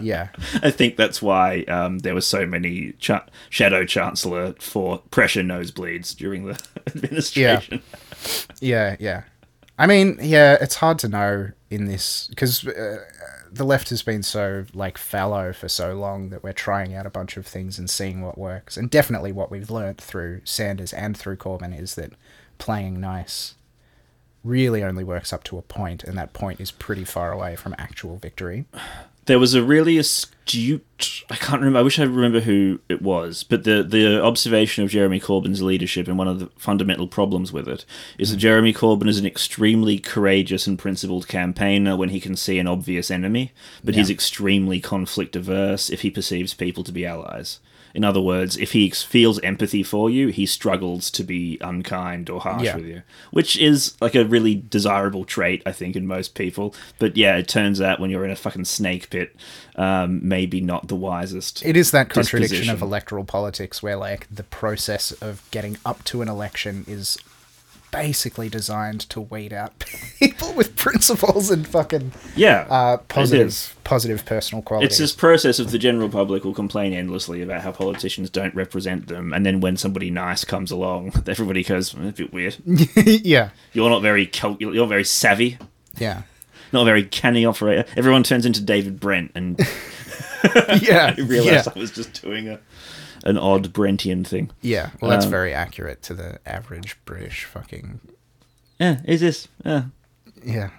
[0.00, 0.28] Yeah.
[0.62, 6.16] I think that's why um, there were so many cha- shadow chancellor for pressure nosebleeds
[6.16, 7.82] during the administration.
[8.60, 9.24] Yeah, yeah.
[9.78, 13.04] I mean, yeah, it's hard to know in this because uh,
[13.50, 17.10] the left has been so like fallow for so long that we're trying out a
[17.10, 18.76] bunch of things and seeing what works.
[18.78, 22.12] And definitely, what we've learnt through Sanders and through Corbyn is that
[22.58, 23.54] playing nice
[24.44, 27.74] really only works up to a point, and that point is pretty far away from
[27.78, 28.66] actual victory.
[29.26, 33.44] there was a really astute I can't remember I wish I remember who it was
[33.44, 37.68] but the the observation of Jeremy Corbyn's leadership and one of the fundamental problems with
[37.68, 37.84] it
[38.18, 38.40] is that hmm.
[38.40, 43.10] Jeremy Corbyn is an extremely courageous and principled campaigner when he can see an obvious
[43.10, 43.52] enemy
[43.84, 47.60] but he's extremely conflict averse if he perceives people to be allies
[47.94, 52.40] in other words if he feels empathy for you he struggles to be unkind or
[52.40, 52.76] harsh Yeah.
[52.76, 53.02] with you.
[53.30, 56.74] Which is like a really desirable trait I think in most people.
[56.98, 59.34] But yeah it turns out when you're in a fucking snake pit
[59.76, 64.42] um, maybe not the wisest It is that contradiction of electoral politics where like the
[64.42, 67.18] process of getting up to an election is
[67.92, 69.78] basically designed to weed out
[70.18, 74.90] people with principles and fucking yeah uh, positive positive personal qualities.
[74.90, 79.06] It's this process of the general public will complain endlessly about how politicians don't represent
[79.06, 82.56] them, and then when somebody nice comes along, everybody goes, "Mm, "A bit weird.
[83.24, 85.58] yeah, You're not very cal- you're very savvy,
[85.96, 86.22] yeah,
[86.72, 89.60] not a very canny operator." Everyone turns into David Brent, and
[90.80, 91.72] yeah, I realised yeah.
[91.76, 92.58] I was just doing a
[93.24, 94.50] an odd Brentian thing.
[94.60, 94.90] yeah.
[95.00, 98.00] Well, that's Um, very accurate to the average British fucking
[98.78, 99.48] Yeah, is this?
[99.64, 99.84] Yeah,
[100.44, 100.70] yeah.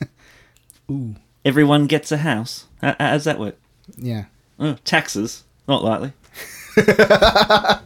[0.90, 1.14] Ooh,
[1.44, 2.66] everyone gets a house.
[2.80, 3.56] How, how does that work?
[3.96, 4.24] yeah.
[4.58, 6.12] Oh, taxes, not likely.
[6.76, 7.80] oh,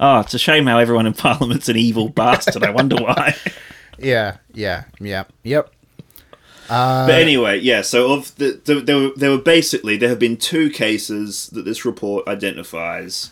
[0.20, 2.62] it's a shame how everyone in Parliament's an evil bastard.
[2.64, 3.34] I wonder why.
[4.00, 5.72] Yeah, yeah, yeah, yep.
[6.68, 7.82] Uh, But anyway, yeah.
[7.82, 11.64] So of the, the there were there were basically there have been two cases that
[11.64, 13.30] this report identifies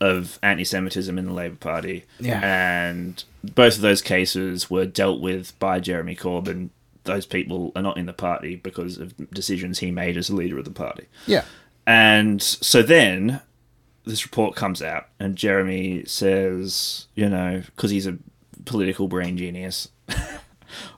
[0.00, 2.40] of anti-Semitism in the Labour Party, Yeah.
[2.42, 6.70] and both of those cases were dealt with by Jeremy Corbyn.
[7.02, 10.56] Those people are not in the party because of decisions he made as a leader
[10.58, 11.06] of the party.
[11.26, 11.44] yeah,
[11.86, 13.40] And so then
[14.04, 18.18] this report comes out, and Jeremy says, you know, because he's a
[18.66, 19.88] political brain genius,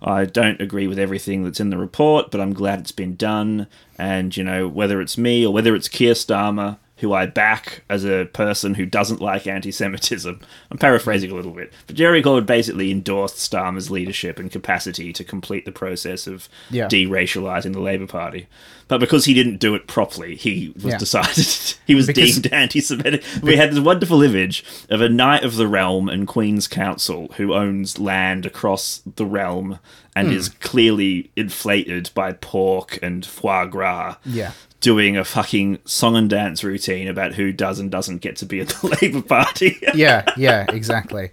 [0.02, 3.66] I don't agree with everything that's in the report, but I'm glad it's been done.
[3.98, 8.04] And, you know, whether it's me or whether it's Keir Starmer, who I back as
[8.04, 10.40] a person who doesn't like anti-Semitism.
[10.70, 15.24] I'm paraphrasing a little bit, but Jerry Corbyn basically endorsed Starmer's leadership and capacity to
[15.24, 16.88] complete the process of Yeah.
[16.88, 18.46] de-racializing the Labour Party.
[18.88, 20.98] But because he didn't do it properly, he was Yeah.
[20.98, 21.46] decided
[21.86, 23.22] he was Because- deemed anti-Semitic.
[23.42, 27.54] We had this wonderful image of a knight of the realm and Queen's Counsel who
[27.54, 29.78] owns land across the realm
[30.16, 30.34] and Hmm.
[30.34, 34.16] is clearly inflated by pork and foie gras.
[34.26, 34.52] Yeah.
[34.80, 38.60] Doing a fucking song and dance routine about who does and doesn't get to be
[38.60, 39.76] at the Labour Party.
[39.94, 41.30] yeah, yeah, exactly.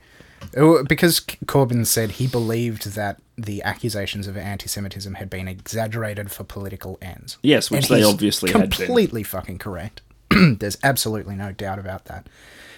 [0.56, 6.44] Uh, Because Corbyn said he believed that the accusations of anti-Semitism had been exaggerated for
[6.44, 7.38] political ends.
[7.42, 8.72] Yes, which And they obviously had been.
[8.72, 10.02] completely fucking correct.
[10.30, 12.28] There's absolutely no doubt about that.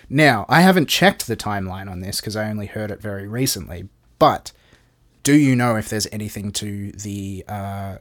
[0.10, 3.90] Now, I haven't checked the timeline on this because I only heard it very recently.
[4.20, 4.52] But
[5.24, 7.98] do you know if there's anything to the uh,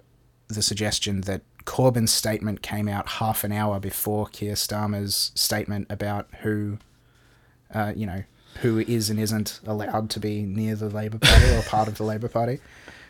[0.49, 6.27] the suggestion that Corbyn's statement came out half an hour before Keir Starmer's statement about
[6.41, 6.79] who,
[7.75, 8.23] uh, you know,
[8.63, 12.05] who is and isn't allowed to be near the Labour Party or part of the
[12.05, 12.59] Labour Party?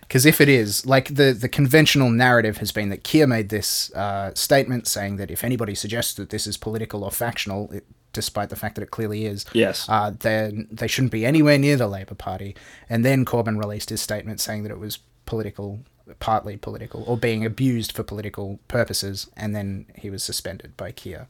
[0.01, 3.93] Because if it is, like the, the conventional narrative has been that Keir made this
[3.95, 8.49] uh, statement saying that if anybody suggests that this is political or factional, it, despite
[8.49, 9.87] the fact that it clearly is, Yes.
[9.89, 12.57] uh, then they shouldn't be anywhere near the Labour Party.
[12.89, 15.81] And then Corbyn released his statement saying that it was political,
[16.15, 21.29] partly political, or being abused for political purposes, and then he was suspended by Keir.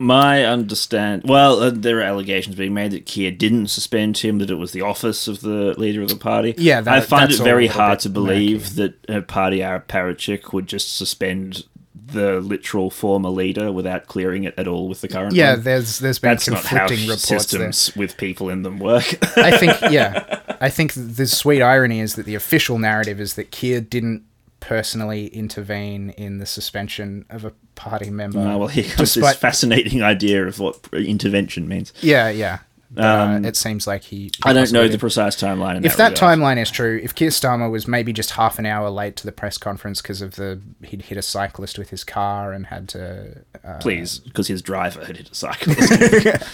[0.00, 1.22] My understand.
[1.24, 4.70] Well, uh, there are allegations being made that Keir didn't suspend him; that it was
[4.72, 6.54] the office of the leader of the party.
[6.56, 10.96] Yeah, that- I find it very hard to believe that a party apparatchik would just
[10.96, 11.64] suspend
[12.12, 15.34] the literal former leader without clearing it at all with the current.
[15.34, 15.62] Yeah, one.
[15.62, 17.38] there's there's been that's not how conflicting reports there.
[17.38, 19.04] systems with people in them work.
[19.36, 23.50] I think, yeah, I think the sweet irony is that the official narrative is that
[23.50, 24.24] Keir didn't
[24.60, 28.40] personally intervene in the suspension of a party member.
[28.40, 31.92] Uh, well, here comes despite- this fascinating idea of what intervention means.
[32.00, 32.58] Yeah, yeah.
[32.90, 34.16] But, Um, uh, it seems like he.
[34.24, 35.76] he I don't know the precise timeline.
[35.76, 36.38] In if that regard.
[36.38, 39.32] timeline is true, if Keir Starmer was maybe just half an hour late to the
[39.32, 43.44] press conference because of the he'd hit a cyclist with his car and had to.
[43.62, 46.44] Uh, please, because his driver had hit a cyclist.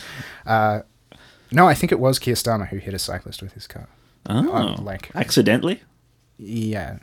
[1.52, 3.88] no, I think it was Keir Starmer who hit a cyclist with his car.
[4.28, 5.82] oh, like- accidentally.
[6.36, 6.96] Yeah,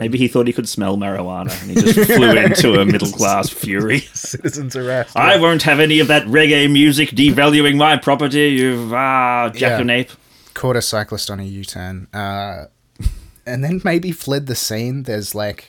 [0.00, 3.48] Maybe he thought he could smell marijuana and he just flew into a middle class
[3.50, 4.00] fury.
[4.14, 5.16] citizens arrest.
[5.16, 10.16] I won't have any of that reggae music devaluing my property, you ah, jackanapes.
[10.54, 12.66] caught a cyclist on a U-turn, uh,
[13.46, 15.02] and then maybe fled the scene.
[15.04, 15.66] There's like,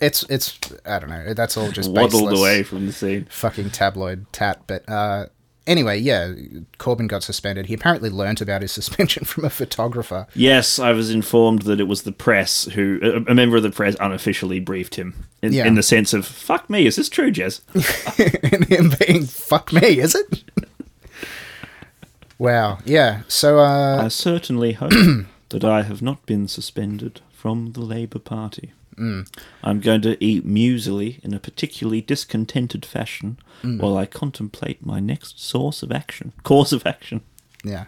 [0.00, 1.34] it's it's I don't know.
[1.34, 3.26] That's all just Waddled away from the scene.
[3.30, 4.62] fucking tabloid tat.
[4.66, 5.26] But uh,
[5.66, 6.32] anyway, yeah,
[6.78, 7.66] Corbyn got suspended.
[7.66, 10.26] He apparently learnt about his suspension from a photographer.
[10.34, 13.70] Yes, I was informed that it was the press who, a, a member of the
[13.70, 15.66] press unofficially briefed him in, Yeah.
[15.66, 17.60] in the sense of, fuck me, is this true, Jez?
[18.52, 20.44] and him being fuck me, is it?
[22.38, 22.78] wow.
[22.84, 23.22] Yeah.
[23.28, 24.92] So uh, I certainly hope
[25.50, 28.72] that I have not been suspended from the Labour Party.
[28.96, 29.26] Mm.
[29.64, 33.78] I'm going to eat muesli in a particularly discontented fashion Mm.
[33.80, 37.20] while I contemplate my next source of action, course of action.
[37.64, 37.84] yeah.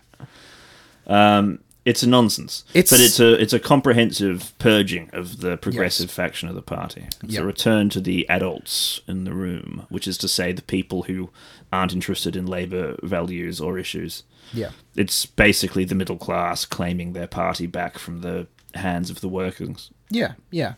[1.06, 6.06] Um, it's a nonsense, It's- but it's a it's a comprehensive purging of the progressive
[6.08, 6.14] Yes.
[6.16, 7.08] faction of the party.
[7.22, 7.42] It's Yep.
[7.42, 11.28] a return to the adults in the room, which is to say, the people who
[11.70, 14.22] aren't interested in Labour values or issues.
[14.54, 14.70] Yeah.
[14.96, 19.90] It's basically the middle class claiming their party back from the hands of the workers.
[20.08, 20.32] Yeah.
[20.50, 20.74] Yeah.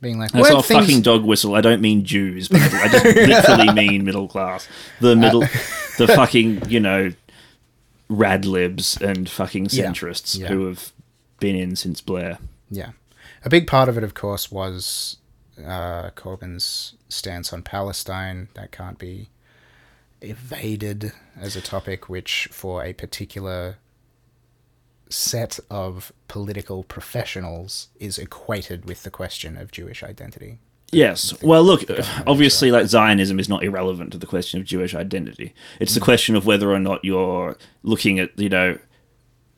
[0.00, 1.54] Being like, "Weren't a things- fucking dog whistle.
[1.54, 4.68] I don't mean Jews, but I just literally mean middle class.
[5.00, 5.48] The middle, Uh,
[5.98, 7.12] the fucking you know,
[8.10, 9.86] radlibs and fucking Yeah.
[9.86, 10.48] centrists Yeah.
[10.48, 10.92] who have
[11.40, 12.38] been in since Blair.
[12.70, 12.90] Yeah.
[13.44, 15.16] A big part of it, of course, was
[15.58, 18.48] uh, Corbyn's stance on Palestine.
[18.54, 19.30] That can't be
[20.20, 23.76] evaded as a topic which, for a particular
[25.08, 30.58] set of political professionals, is equated with the question of Jewish identity.
[30.92, 31.34] Yes.
[31.42, 31.84] Well, look,
[32.26, 35.52] obviously, like Zionism is not irrelevant to the question of Jewish identity.
[35.80, 35.96] It's Mm.
[35.96, 38.78] the question of whether or not you're looking at, you know,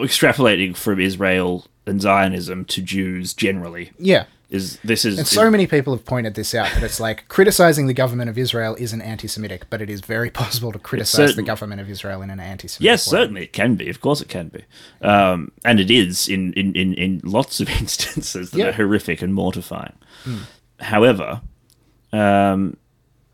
[0.01, 3.93] extrapolating from Israel and Zionism to Jews generally.
[3.99, 4.25] Yeah.
[4.51, 7.87] Is this is And so many people have pointed this out that it's like criticizing
[7.87, 11.43] the government of Israel isn't anti Semitic, but it is very possible to criticize the
[11.43, 13.19] government of Israel in an anti Semitic Yes, way.
[13.19, 13.91] certainly it can be.
[13.91, 14.65] Of course, it can be,
[15.07, 18.67] um, and it is in, in, in, in lots of instances that Yeah.
[18.69, 19.93] are horrific and mortifying.
[20.81, 21.43] However,
[22.13, 22.77] um,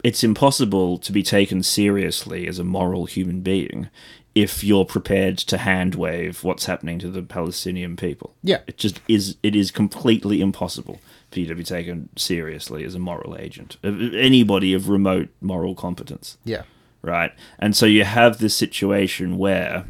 [0.03, 3.89] it's impossible to be taken seriously as a moral human being
[4.35, 8.35] if you're prepared to hand wave what's happening to the Palestinian people.
[8.43, 8.61] Yeah.
[8.67, 9.37] it just is.
[9.43, 11.01] It is completely impossible
[11.31, 13.77] for you to be taken seriously as a moral agent.
[13.85, 16.63] Anybody of remote moral competence Yeah.
[17.03, 17.33] right?
[17.59, 19.85] And so you have this situation where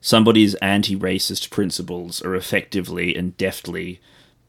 [0.00, 4.00] somebody's anti-racist principles are effectively and deftly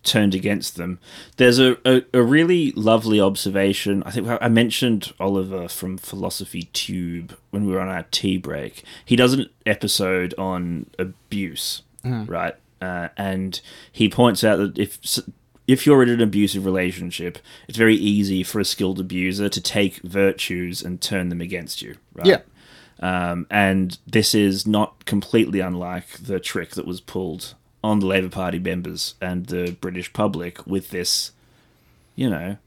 [0.04, 1.00] turned against them.
[1.38, 4.04] There's a, a, a, really lovely observation.
[4.06, 8.84] I think I mentioned Oliver from Philosophy Tube when we were on our tea break.
[9.06, 12.56] He does an episode on abuse, right?
[12.82, 13.62] Uh, and
[13.92, 15.00] he points out that if
[15.68, 17.38] if you're in an abusive relationship,
[17.70, 21.96] it's very easy for a skilled abuser to take virtues and turn them against you,
[22.14, 22.28] right?
[22.28, 22.42] Yeah.
[23.00, 28.30] Um, and this is not completely unlike the trick that was pulled on the Labour
[28.30, 31.32] Party members and the British public with this,
[32.16, 32.58] you know.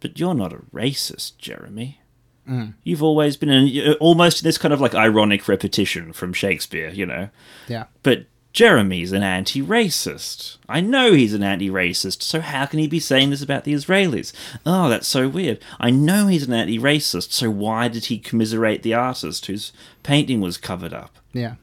[0.00, 2.00] But you're not a racist, Jeremy.
[2.48, 2.74] Mm.
[2.84, 7.04] You've always been in, almost in this kind of like ironic repetition from Shakespeare, you
[7.04, 7.28] know.
[7.68, 7.84] Yeah.
[8.02, 10.56] But Jeremy's an anti racist.
[10.68, 13.74] I know he's an anti racist, so how can he be saying this about the
[13.74, 14.32] Israelis?
[14.66, 15.60] Oh, that's so weird.
[15.78, 19.72] I know he's an anti racist, so why did he commiserate the artist whose
[20.02, 21.16] painting was covered up?
[21.32, 21.54] Yeah.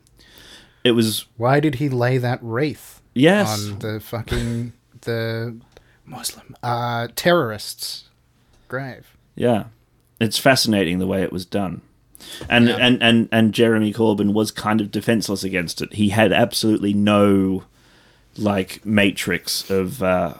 [0.88, 1.26] It was.
[1.38, 3.68] Why did he lay that wreath Yes.
[3.70, 5.58] on the fucking the
[6.06, 8.06] Muslim uh terrorists
[8.68, 9.08] grave?
[9.36, 9.66] Yeah.
[10.20, 11.82] It's fascinating the way it was done.
[12.50, 12.78] And, Yeah.
[12.78, 15.94] and, and, and Jeremy Corbyn was kind of defenseless against it.
[15.94, 17.64] He had absolutely no
[18.36, 20.34] like matrix of uh,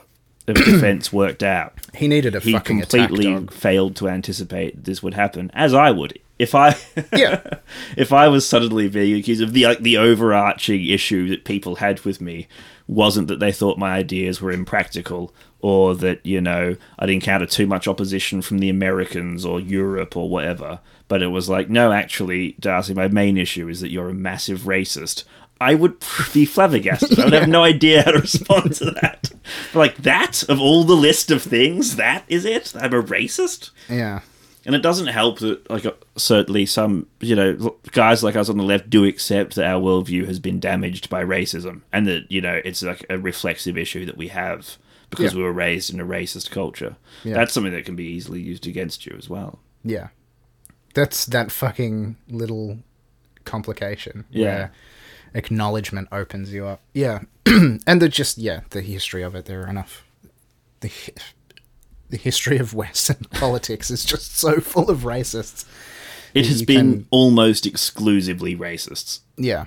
[0.48, 1.74] of defense worked out.
[1.94, 5.92] He needed a He fucking attack completely failed to anticipate this would happen, as I
[5.92, 6.76] would if I
[7.16, 7.42] Yeah.
[7.98, 12.02] if I was suddenly being accused of the like, the overarching issue that people had
[12.02, 12.48] with me
[12.88, 17.68] wasn't that they thought my ideas were impractical or that you know I'd encounter too
[17.68, 22.56] much opposition from the Americans or Europe or whatever, but it was like no, actually,
[22.60, 25.24] Darcy, my main issue is that you're a massive racist.
[25.60, 26.00] I would
[26.34, 27.20] be flabbergasted.
[27.20, 29.32] I would have no idea how to respond to that.
[29.74, 32.74] like that of all the list of things, that is it.
[32.80, 33.72] I'm a racist.
[33.90, 34.22] Yeah.
[34.68, 38.58] And it doesn't help that, like, uh, certainly some, you know, guys like us on
[38.58, 42.42] the left do accept that our worldview has been damaged by racism and that, you
[42.42, 44.78] know, it's like a reflexive issue that we have
[45.10, 45.38] because Yeah.
[45.38, 46.98] we were raised in a racist culture.
[47.24, 47.36] Yeah.
[47.36, 49.60] That's something that can be easily used against you as well.
[49.86, 50.10] Yeah.
[50.94, 52.80] That's that fucking little
[53.46, 54.68] complication Yeah.
[55.34, 56.82] acknowledgement opens you up.
[56.94, 57.20] Yeah.
[57.46, 60.04] and the just yeah, the history of it there are enough
[60.82, 60.92] the
[62.10, 65.66] the history of Western politics is just so full of racists.
[66.34, 69.22] It has been can- almost exclusively racists.
[69.38, 69.66] Yeah.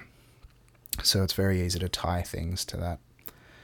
[1.02, 2.98] So it's very easy to tie things to that.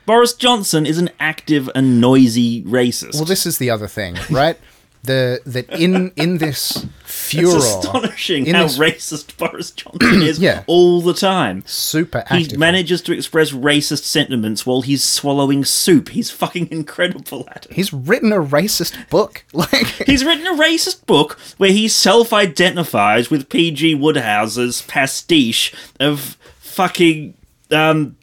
[0.07, 3.15] Boris Johnson is an active and noisy racist.
[3.15, 4.59] Well, this is the other thing, right?
[5.03, 10.39] the that in in this it's furor, astonishing in how this- racist Boris Johnson is
[10.41, 10.65] Yeah.
[10.67, 11.63] all the time.
[11.67, 16.09] super He manages to express racist sentiments while he's swallowing soup.
[16.09, 17.73] He's fucking incredible at it.
[17.75, 19.45] He's written a racist book.
[19.53, 23.95] Like He's written a racist book where he self identifies with P.G.
[23.97, 27.35] Wodehouse's pastiche of fucking
[27.71, 28.17] um,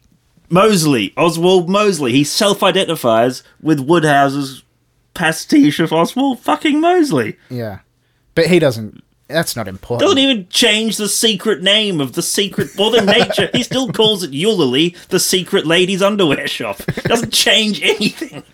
[0.50, 2.12] Mosley, Oswald Mosley.
[2.12, 4.62] He self identifies with Woodhouse's
[5.14, 7.36] pastiche of Oswald fucking Mosley.
[7.48, 7.80] Yeah.
[8.34, 9.02] But he doesn't.
[9.28, 10.00] That's not important.
[10.06, 13.48] Doesn't even change the secret name of the secret or the nature.
[13.54, 16.76] he still calls it Eulalie, the secret ladies' underwear shop.
[17.04, 18.42] Doesn't change anything.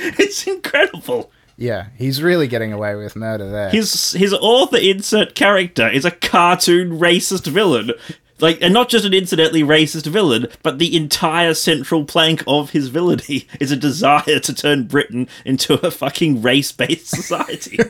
[0.00, 1.30] It's incredible.
[1.56, 3.70] yeah, he's really getting away with murder there.
[3.70, 7.92] His his author insert character is a cartoon racist villain.
[8.40, 12.88] Like, and not just an incidentally racist villain, but the entire central plank of his
[12.88, 17.78] villainy is a desire to turn Britain into a fucking race-based society.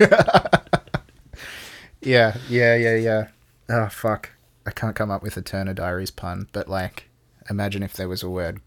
[2.01, 3.29] yeah, yeah, yeah, yeah.
[3.69, 4.31] Oh fuck.
[4.66, 7.09] I can't come up with a Turner Diaries pun, but like
[7.51, 8.61] imagine if there was a word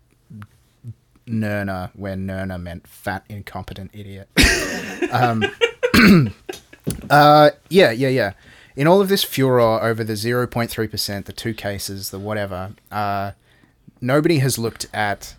[1.28, 4.28] Nerna where Nerna meant fat incompetent idiot.
[5.12, 5.44] um
[7.10, 8.34] uh yeah, yeah, yeah.
[8.76, 13.32] In all of this furor over the 0.3%, the two cases, the whatever, uh
[14.00, 15.36] nobody has looked at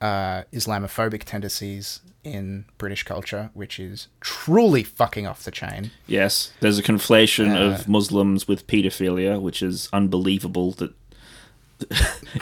[0.00, 5.90] uh, Islamophobic tendencies in British culture, which is truly fucking off the chain.
[6.06, 10.92] yes, there's a conflation Uh, of Muslims with paedophilia, which is unbelievable that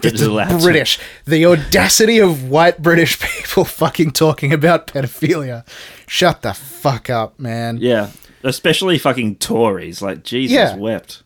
[0.05, 0.60] it is allowed.
[0.60, 0.98] British.
[1.24, 5.65] The audacity of white British people fucking talking about pedophilia.
[6.06, 7.78] Shut the fuck up, man.
[7.78, 8.10] Yeah,
[8.43, 10.02] especially fucking Tories.
[10.02, 10.77] Like Jesus Yeah.
[10.77, 11.23] wept.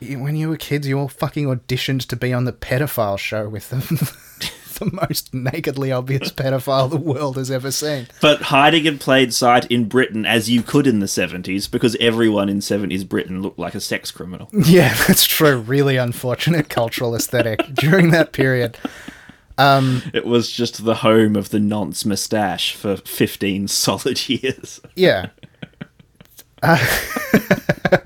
[0.00, 3.68] When you were kids, you all fucking auditioned to be on the pedophile show with
[3.68, 3.76] the,
[4.78, 8.06] the most nakedly obvious pedophile the world has ever seen.
[8.22, 12.48] But hiding in plain sight in Britain, as you could in the 70s, because everyone
[12.48, 14.48] in 70s Britain looked like a sex criminal.
[14.64, 15.58] Yeah, that's true.
[15.58, 18.78] Really unfortunate cultural aesthetic during that period.
[19.58, 24.80] Um, it was just the home of the nonce moustache for 15 solid years.
[24.96, 25.26] Yeah.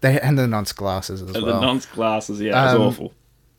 [0.00, 1.60] They and the nonce glasses as And well.
[1.60, 3.12] the nonce glasses, yeah, it's Um, awful.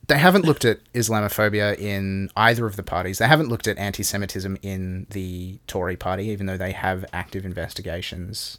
[0.07, 3.17] they haven't looked at Islamophobia in either of the parties.
[3.19, 8.57] They haven't looked at anti-Semitism in the Tory party, even though they have active investigations.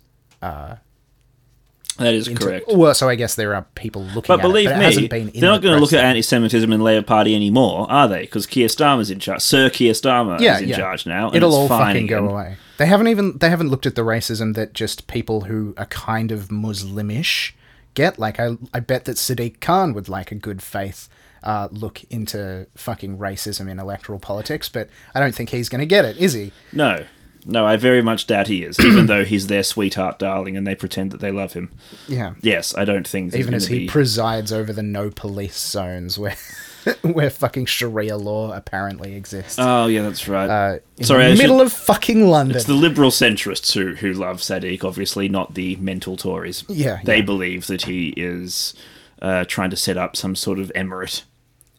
[1.99, 2.66] That is into- correct.
[2.69, 5.11] Well, so I guess there are people looking But at believe it, but me, hasn't
[5.11, 8.09] been they're not the going to look at anti-Semitism in the Labour Party anymore, are
[8.09, 8.23] they?
[8.23, 9.41] Because Keir Starmer's in charge.
[9.43, 10.77] Sir Keir Starmer yeah, is in yeah.
[10.77, 11.29] charge now.
[11.29, 12.57] and It'll it's all fine fucking go away.
[12.79, 16.33] They haven't even they haven't looked at the racism that just people who are kind
[16.33, 17.55] of Muslimish
[17.95, 18.19] get.
[18.19, 21.09] Like I I bet that Sadiq Khan would like a good faith
[21.45, 25.87] uh, look into fucking racism in electoral politics, but I don't think he's going to
[25.87, 26.53] get it, is he?
[26.73, 27.05] No,
[27.45, 30.75] no, I very much doubt he is, even though he's their sweetheart darling and they
[30.75, 31.71] pretend that they love him.
[32.09, 32.35] Yeah.
[32.41, 33.35] Yes, I don't think.
[33.35, 36.37] Even as he be- presides over the no police zones where
[37.03, 39.57] where fucking Sharia law apparently exists.
[39.59, 40.49] Oh yeah, that's right.
[40.51, 42.57] uh, in Sorry, the I should- middle of fucking London.
[42.57, 46.65] It's the liberal centrists who who love Sadiq, obviously not the mental Tories.
[46.69, 47.25] Yeah, they yeah.
[47.25, 48.75] believe that he is
[49.23, 51.23] uh, trying to set up some sort of emirate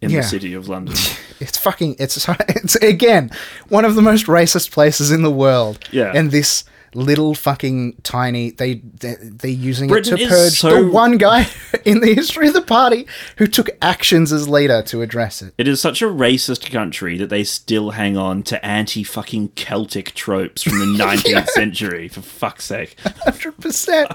[0.06, 0.22] in Yeah.
[0.22, 0.96] the city of London.
[1.42, 1.98] It's fucking.
[2.00, 3.30] It's it's again
[3.68, 5.80] one of the most racist places in the world.
[5.92, 6.14] Yeah.
[6.16, 6.64] And this
[6.94, 11.46] little fucking tiny they they they're using Britain it to purge so- the one guy
[11.86, 13.06] in the history of the party
[13.38, 15.54] who took actions as leader to address it.
[15.58, 20.14] It is such a racist country that they still hang on to anti fucking Celtic
[20.14, 22.96] tropes from the 19th century, for fuck's sake.
[23.26, 24.10] Hundred percent.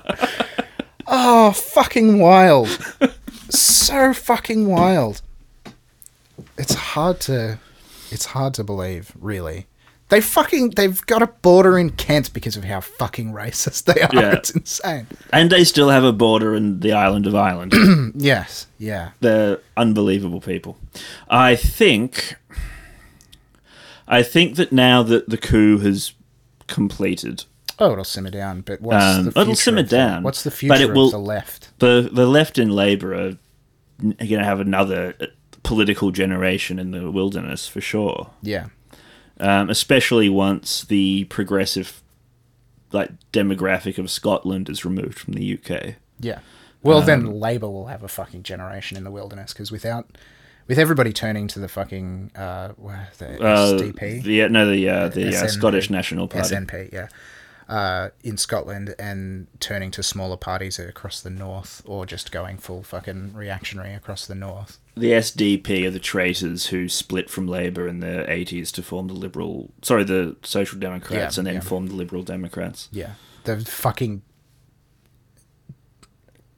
[1.07, 2.69] Oh, fucking wild!
[3.51, 5.21] so fucking wild.
[6.59, 7.59] It's hard to,
[8.11, 9.67] it's hard to believe, really.
[10.09, 14.11] They fucking they've got a border in Kent because of how fucking racist they are.
[14.13, 14.33] Yeah.
[14.39, 15.07] It's insane.
[15.33, 17.73] And they still have a border in the island of Ireland.
[18.17, 19.11] Yes, yeah.
[19.21, 20.77] They're unbelievable people.
[21.29, 22.35] I think.
[24.09, 26.13] I think that now that the coup has
[26.67, 27.45] completed,
[27.79, 28.63] Oh, it'll simmer down.
[28.63, 30.97] But what's Um, the it'll simmer of the- down, what's the future but future it
[30.97, 31.69] will- of the left?
[31.79, 33.37] the the left in Labour are
[34.03, 35.15] going to have another
[35.63, 38.31] political generation in the wilderness for sure.
[38.43, 38.67] Yeah,
[39.39, 42.03] um, especially once the progressive
[42.93, 45.95] like demographic of Scotland is removed from the UK.
[46.19, 46.41] yeah.
[46.83, 50.17] Well, Um, then Labour will have a fucking generation in the wilderness because without,
[50.67, 52.69] with everybody turning to the fucking uh,
[53.19, 54.23] the Uh, SDP.
[54.25, 56.49] the no, the uh, the uh, Scottish National Party.
[56.55, 57.09] SNP, yeah,
[57.69, 62.83] uh, in Scotland and turning to smaller parties across the north, or just going full
[62.83, 64.79] fucking reactionary across the north.
[65.01, 69.15] The SDP are the traitors who split from Labour in the eighties to form the
[69.15, 71.61] Liberal, sorry, the Social Democrats, Yeah, and then yeah.
[71.61, 72.89] formed the Liberal Democrats.
[72.93, 73.15] Yeah,
[73.45, 74.23] the fucking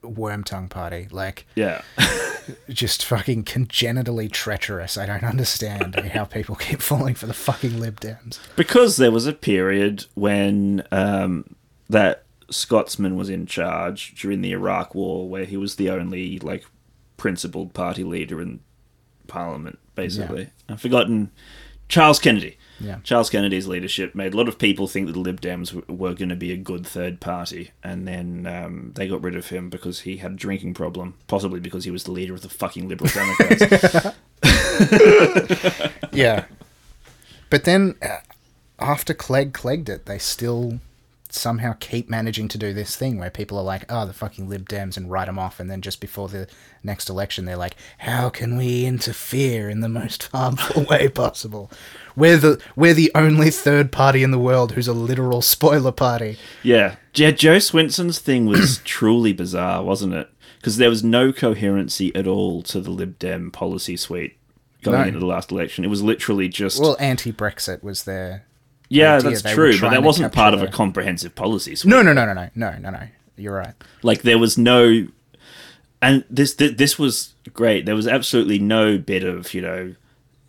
[0.03, 1.83] worm tongue party, like Yeah,
[2.69, 4.99] just fucking congenitally treacherous.
[4.99, 8.39] I don't understand how people keep falling for the fucking Lib Dems.
[8.57, 11.55] because there was a period when um,
[11.89, 16.65] that Scotsman was in charge during the Iraq War, where he was the only like
[17.23, 18.59] principled party leader in
[19.29, 19.79] Parliament.
[19.95, 21.31] Basically, I've forgotten
[21.89, 22.59] Charles Kennedy.
[22.81, 22.97] Yeah.
[23.05, 26.31] Charles Kennedy's leadership made a lot of people think that the Lib Dems were going
[26.31, 30.01] to be a good third party, and then um, they got rid of him because
[30.01, 33.11] he had a drinking problem, possibly because he was the leader of the fucking Liberal
[33.15, 34.17] Democrats.
[36.13, 36.45] Yeah,
[37.51, 38.19] but then uh,
[38.81, 40.81] after Clegg Clegged it, they still
[41.35, 44.69] somehow keep managing to do this thing where people are like, "Oh, the fucking Lib
[44.69, 46.47] Dems," and write them off, and then just before the
[46.83, 51.71] next election, they're like, "How can we interfere in the most harmful way possible?"
[52.15, 56.39] We're the we're the only third party in the world who's a literal spoiler party.
[56.63, 57.31] Yeah, yeah.
[57.31, 60.29] Jo Swinson's thing was truly bizarre, wasn't it?
[60.59, 64.37] Because there was no coherency at all to the Lib Dem policy suite
[64.83, 65.07] going No.
[65.07, 65.85] into the last election.
[65.85, 68.45] It was literally just Well, anti-Brexit was their
[68.93, 71.91] yeah, that's true, but that wasn't part of a comprehensive policy suite.
[71.91, 73.09] no, no, no, no, no, no, no, no.
[73.37, 73.75] You're right.
[74.03, 75.07] Like there was no,
[76.01, 77.87] and this th- this was great.
[77.87, 79.95] There was absolutely no bit of you know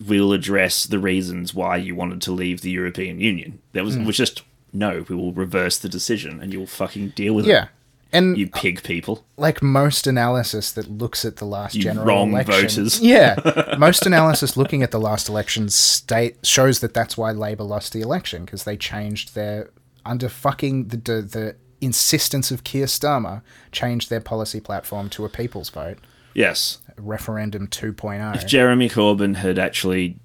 [0.06, 3.60] we'll address the reasons why you wanted to leave the European Union.
[3.72, 5.06] There was it was just no.
[5.08, 7.50] We will reverse the decision, and you'll fucking deal with it.
[7.50, 7.70] Yeah, it.
[8.14, 9.26] And You pig people.
[9.38, 12.54] like most analysis that looks at the last You general wrong election,
[12.86, 13.00] voters.
[13.02, 17.92] yeah, most analysis looking at the last election state shows that that's why Labor lost
[17.94, 19.72] the election because they changed their
[20.06, 23.42] under fucking the, the the insistence of Keir Starmer
[23.74, 25.98] changed their policy platform to a people's vote
[26.34, 26.80] Yes.
[26.98, 27.76] referendum oh.
[27.92, 28.36] 2.0.
[28.36, 30.18] If Jeremy Corbyn had actually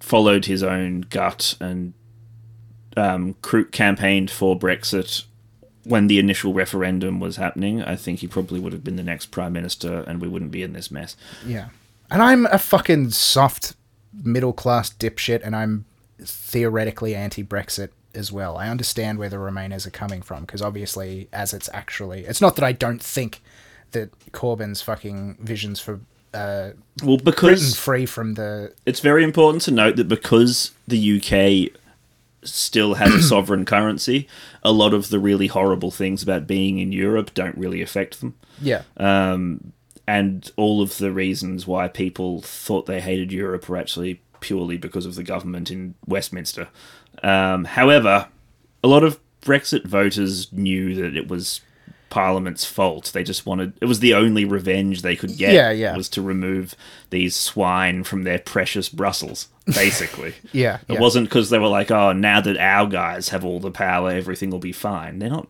[0.00, 1.92] followed his own gut and
[2.96, 3.34] um,
[3.72, 5.24] campaigned for Brexit
[5.86, 9.26] when the initial referendum was happening, I think he probably would have been the next
[9.26, 11.16] prime minister, and we wouldn't be in this mess.
[11.44, 11.68] Yeah.
[12.10, 13.74] And I'm a fucking soft
[14.12, 15.84] middle class dipshit and I'm
[16.20, 18.56] theoretically anti Brexit as well.
[18.56, 22.56] I understand where the Remainers are coming from because obviously, as it's actually, it's not
[22.56, 23.42] that I don't think
[23.92, 26.00] that Corbyn's fucking visions for
[26.34, 26.70] uh,
[27.02, 31.78] Well, Britain because free from the it's very important to note that because the UK
[32.46, 34.28] still has a sovereign currency,
[34.62, 38.34] a lot of the really horrible things about being in Europe don't really affect them.
[38.60, 39.72] yeah Um,
[40.08, 45.06] and all of the reasons why people thought they hated Europe were actually purely because
[45.06, 46.68] of the government in Westminster.
[47.22, 48.28] Um, however,
[48.84, 51.60] a lot of Brexit voters knew that it was
[52.10, 53.10] Parliament's fault.
[53.12, 55.52] They just wanted it was the only revenge they could get.
[55.52, 55.96] Yeah, yeah.
[55.96, 56.74] Was to remove
[57.10, 60.34] these swine from their precious Brussels, basically.
[60.52, 61.00] yeah It yeah.
[61.00, 64.50] wasn't because they were like, oh, now that our guys have all the power, everything
[64.50, 65.18] will be fine.
[65.18, 65.48] They're not.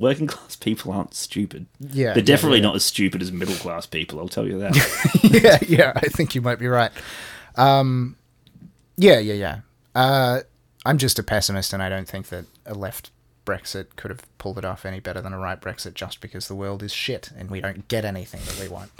[0.00, 1.66] Working class people aren't stupid.
[1.80, 2.66] Yeah, They're yeah, definitely yeah.
[2.66, 4.76] not as stupid as middle class people, I'll tell you that.
[5.42, 6.92] yeah, yeah, I think you might be right.
[7.56, 8.14] Um,
[8.96, 9.58] yeah, yeah, yeah.
[9.96, 10.40] Uh,
[10.86, 13.10] I'm just a pessimist, and I don't think that a left
[13.48, 16.54] Brexit could have pulled it off any better than a right Brexit, just because the
[16.54, 18.90] world is shit and we don't get anything that we want.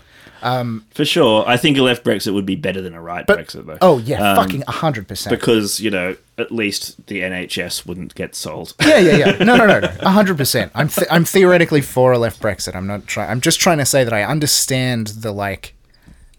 [0.95, 1.45] For sure.
[1.47, 3.77] I think a left Brexit would be better than a right But Brexit, though.
[3.83, 5.39] oh yeah, Um, fucking hundred percent.
[5.39, 8.75] Because, you know, at least the NHS wouldn't get sold.
[8.81, 9.45] Yeah, yeah, yeah.
[9.45, 10.09] No, no, no, no.
[10.09, 10.73] hundred percent.
[10.75, 12.75] I'm th- I'm theoretically for a left Brexit.
[12.75, 13.31] I'm not trying.
[13.31, 15.75] I'm just trying to say that I understand the like,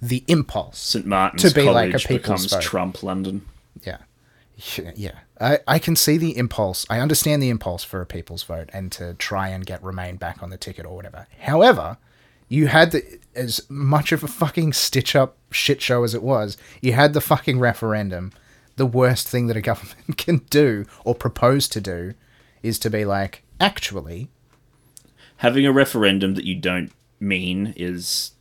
[0.01, 0.79] the impulse.
[0.79, 1.05] St.
[1.05, 2.61] Martin's To be College like a people's becomes vote.
[2.63, 3.45] Trump London.
[3.83, 3.97] Yeah.
[4.77, 5.19] Yeah, Yeah.
[5.39, 6.85] I, I can see the impulse.
[6.89, 10.43] I understand the impulse for a people's vote and to try and get Remain back
[10.43, 11.27] on the ticket or whatever.
[11.39, 11.97] However,
[12.49, 16.57] you had the, as much of a fucking stitch up shit show as it was,
[16.81, 18.31] you had the fucking referendum.
[18.75, 22.13] The worst thing that a government can do or propose to do
[22.61, 24.29] is to be like, actually,
[25.37, 28.33] Having a referendum that you don't mean is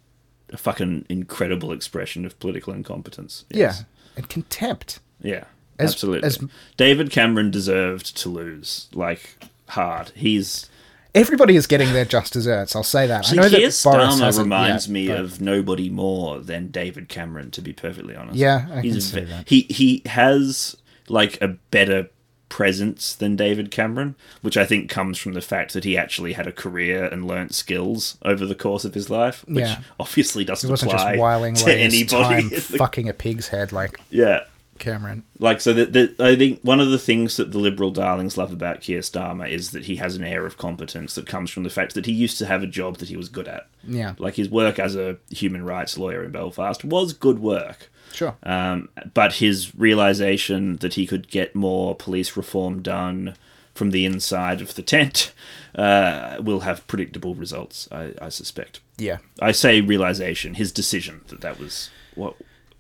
[0.50, 3.44] a fucking incredible expression of political incompetence.
[3.50, 3.78] Yes.
[3.80, 4.98] yeah, and contempt.
[5.20, 5.44] Yeah,
[5.78, 6.26] As- absolutely.
[6.26, 6.38] as-
[6.76, 9.38] David Cameron deserved to lose, like
[9.68, 10.10] hard.
[10.14, 10.68] He's
[11.14, 12.76] Everybody is getting their just desserts.
[12.76, 13.30] I'll say that.
[13.32, 17.50] I know Keir that Starmer reminds yet, me but- of nobody more than David Cameron,
[17.52, 18.36] to be perfectly honest.
[18.36, 19.48] Yeah, I He's can see that.
[19.48, 20.76] He he has
[21.08, 22.08] like a better
[22.50, 26.46] presence than David Cameron, which I think comes from the fact that he actually had
[26.46, 29.80] a career and learnt skills over the course of his life, which Yeah.
[30.00, 32.06] obviously doesn't He wasn't apply just whiling to anybody.
[32.06, 34.40] time the- fucking a pig's head like yeah.
[34.78, 35.24] Cameron.
[35.38, 38.80] Like so that I think one of the things that the liberal darlings love about
[38.80, 41.94] Keir Starmer is that he has an air of competence that comes from the fact
[41.94, 43.68] that he used to have a job that he was good at.
[43.86, 44.14] Yeah.
[44.18, 47.90] Like his work as a human rights lawyer in Belfast was good work.
[48.12, 48.36] Sure.
[48.42, 53.34] Um, but his realization that he could get more police reform done
[53.74, 55.32] from the inside of the tent
[55.76, 58.80] uh, will have predictable results, I, I suspect.
[58.96, 59.18] Yeah.
[59.40, 62.34] I say realization, his decision that that was what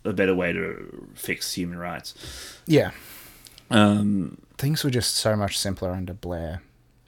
[0.08, 2.14] a better way to fix human rights.
[2.66, 2.90] Yeah.
[3.70, 6.62] Um, Things were just so much simpler under Blair.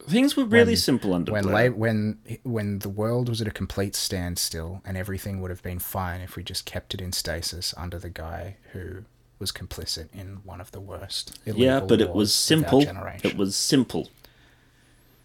[0.09, 1.71] things were really When- simple under When Blair.
[1.71, 5.79] la- when when the world was at a complete standstill and everything would have been
[5.79, 9.05] fine if we just kept it in stasis under the guy who
[9.39, 11.39] was complicit in one of the worst.
[11.45, 12.83] yeah, but it was simple.
[13.23, 14.09] It was simple,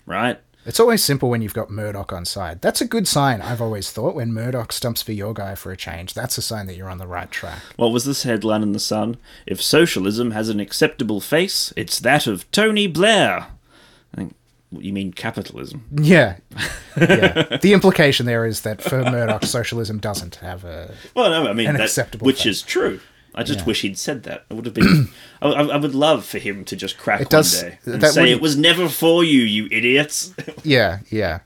[0.06, 0.40] right?
[0.66, 2.62] It's always simple when you've got Murdoch on side.
[2.62, 4.16] That's a good sign, I've always thought.
[4.16, 6.98] When Murdoch stumps for your guy for a change, that's a sign that you're on
[6.98, 7.60] the right track.
[7.76, 9.18] What was this headline in the Sun?
[9.46, 13.48] If socialism has an acceptable face, it's that of Tony Blair.
[14.14, 14.36] I think
[14.72, 15.86] you mean capitalism.
[15.92, 16.38] Yeah.
[16.98, 17.58] yeah.
[17.62, 20.96] the implication there is that for Murdoch, socialism doesn't have a.
[21.16, 22.48] Well, no, I mean An that, acceptable which face.
[22.48, 23.00] is true.
[23.36, 23.66] I just Yeah.
[23.66, 24.46] wish he'd said that.
[24.50, 25.10] It would have been.
[25.42, 28.22] I, I would love for him to just crack It does- one day and say
[28.22, 30.34] wouldn't- it was never for you, you idiots.
[30.64, 31.40] Yeah, yeah.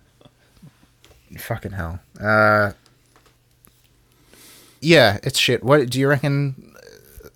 [1.38, 2.00] Fucking hell.
[2.20, 2.72] Uh,
[4.82, 5.64] yeah, it's shit.
[5.64, 6.74] What do you reckon?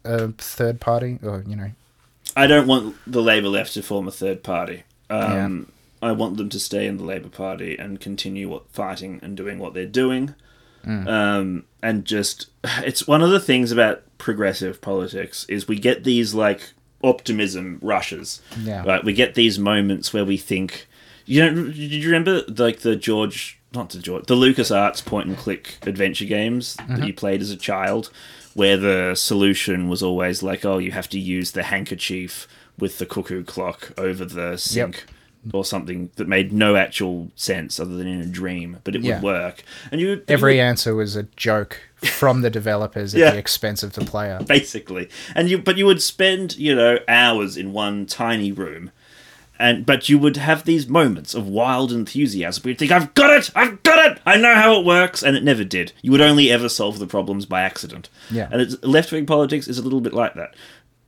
[0.06, 1.72] A third party, or you know,
[2.36, 4.84] I don't want the Labour left to form a third party.
[5.10, 5.72] Um,
[6.02, 9.60] I want them to stay in the Labour Party and continue what fighting and doing
[9.60, 10.36] what they're doing.
[10.86, 12.48] Um, and just
[12.84, 16.74] it's one of the things about progressive politics is we get these like
[17.04, 18.42] optimism rushes.
[18.60, 18.84] Yeah.
[18.84, 19.04] Right.
[19.04, 20.88] We get these moments where we think.
[21.26, 25.28] You know, did you remember like the George, not the George, the Lucas Arts point
[25.28, 27.06] and click adventure games that uh-huh.
[27.06, 28.10] you played as a child,
[28.56, 32.46] where the solution was always like, oh, you have to use the handkerchief
[32.78, 35.06] with the cuckoo clock over the sink.
[35.52, 39.16] Or something that made no actual sense other than in a dream, but it Yeah.
[39.16, 39.64] would work.
[39.92, 43.32] And you every you- answer was a joke from the developers at Yeah.
[43.32, 44.40] the expense of the player.
[44.48, 45.10] basically.
[45.36, 48.92] And you, but you would spend, you know, hours in one tiny room,
[49.60, 52.64] and but you would have these moments of wild enthusiasm.
[52.68, 53.52] You'd think, "I've got it!
[53.56, 54.20] I've got it!
[54.26, 55.92] I know how it works," and it never did.
[56.02, 58.10] You would only ever solve the problems by accident.
[58.32, 58.48] Yeah.
[58.52, 60.56] And it's, left-wing politics is a little bit like that.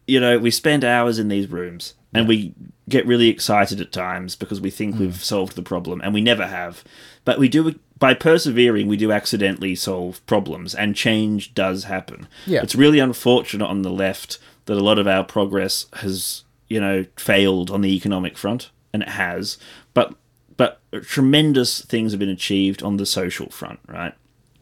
[0.07, 2.53] You know, we spend hours in these rooms and we
[2.87, 5.21] get really excited at times because we think we've mm.
[5.21, 6.83] solved the problem and we never have.
[7.25, 12.27] But we do by persevering, we do accidentally solve problems and change does happen.
[12.45, 12.61] Yeah.
[12.61, 17.05] It's really unfortunate on the left that a lot of our progress has, you know,
[17.17, 19.57] failed on the economic front and it has.
[19.93, 20.15] But
[20.57, 24.13] but tremendous things have been achieved on the social front, right?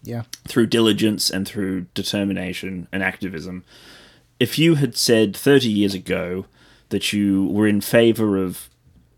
[0.05, 0.23] Yeah.
[0.49, 3.63] through diligence and through determination and activism.
[4.43, 6.45] If you had said 30 years ago
[6.89, 8.69] that you were in favor of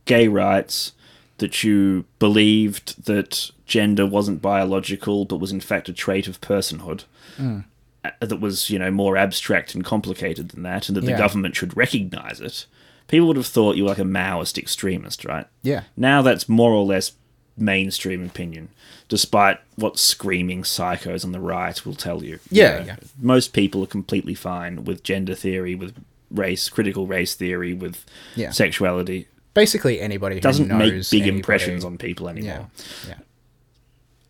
[0.05, 0.93] gay rights,
[1.39, 7.05] that you believed that gender wasn't biological but was in fact a trait of personhood,
[7.39, 11.13] uh, that was, you know, more abstract and complicated than that, and that Yeah.
[11.13, 12.65] the government should recognize it,
[13.07, 15.47] people would have thought you were like a Maoist extremist, right?
[15.63, 15.83] Yeah.
[15.97, 17.13] Now that's more or less
[17.57, 18.69] mainstream opinion,
[19.07, 22.39] despite what screaming psychos on the right will tell you.
[22.49, 22.95] Yeah, You know, yeah.
[23.19, 25.95] Most people are completely fine with gender theory, with
[26.31, 28.03] race, critical race theory, with
[28.35, 28.51] Yeah.
[28.51, 29.27] sexuality.
[29.53, 32.67] Basically, anybody who Doesn't make big anybody- impressions on people anymore.
[33.07, 33.15] Yeah.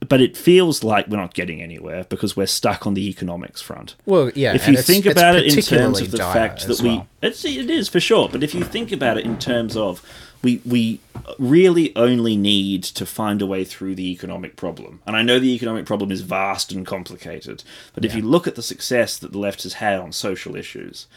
[0.08, 3.96] But it feels like we're not getting anywhere because we're stuck on the economics front.
[4.06, 4.54] Well, yeah.
[4.54, 7.08] if you think about it in terms of the fact that as we well.
[7.24, 10.04] it's, it is for sure but if you think about it in terms of
[10.46, 11.00] we we
[11.40, 15.02] really only need to find a way through the economic problem.
[15.08, 17.64] And i know the economic problem is vast and complicated
[17.94, 21.08] but if you look at the success that the left has had on social issues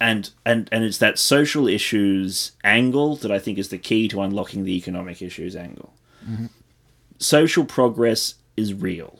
[0.00, 4.22] and and and it's that social issues angle that i think is the key to
[4.22, 5.92] unlocking the economic issues angle.
[6.28, 6.46] Mm-hmm.
[7.18, 9.18] Social progress is real.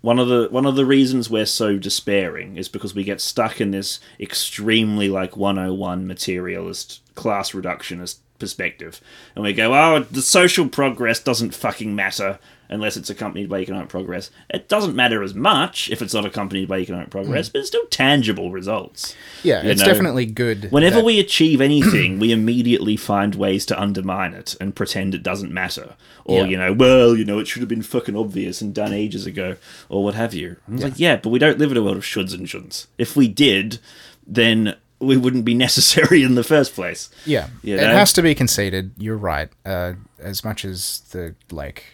[0.00, 3.60] One of the one of the reasons we're so despairing is because we get stuck
[3.60, 9.00] in this extremely like 101 materialist class reductionist perspective
[9.34, 12.38] and we go oh the social progress doesn't fucking matter
[12.68, 16.68] unless it's accompanied by economic progress it doesn't matter as much if it's not accompanied
[16.68, 17.52] by economic progress hmm.
[17.52, 19.86] but it's still tangible results Yeah, you it's know?
[19.86, 20.70] definitely good.
[20.70, 25.22] Whenever that- we achieve anything, we immediately find ways to undermine it and pretend it
[25.22, 25.94] doesn't matter.
[26.24, 26.46] Or, Yeah.
[26.46, 29.56] you know, well, you know, it should have been fucking obvious and done ages ago,
[29.88, 30.56] or what have you.
[30.68, 32.86] I was like, yeah, but we don't live in a world of shoulds and shouldn'ts.
[32.98, 33.78] If we did,
[34.26, 37.08] then we wouldn't be necessary in the first place.
[37.24, 38.92] Yeah, You it has to be conceded.
[38.98, 39.48] You're right.
[39.64, 41.84] Uh, as much as the like,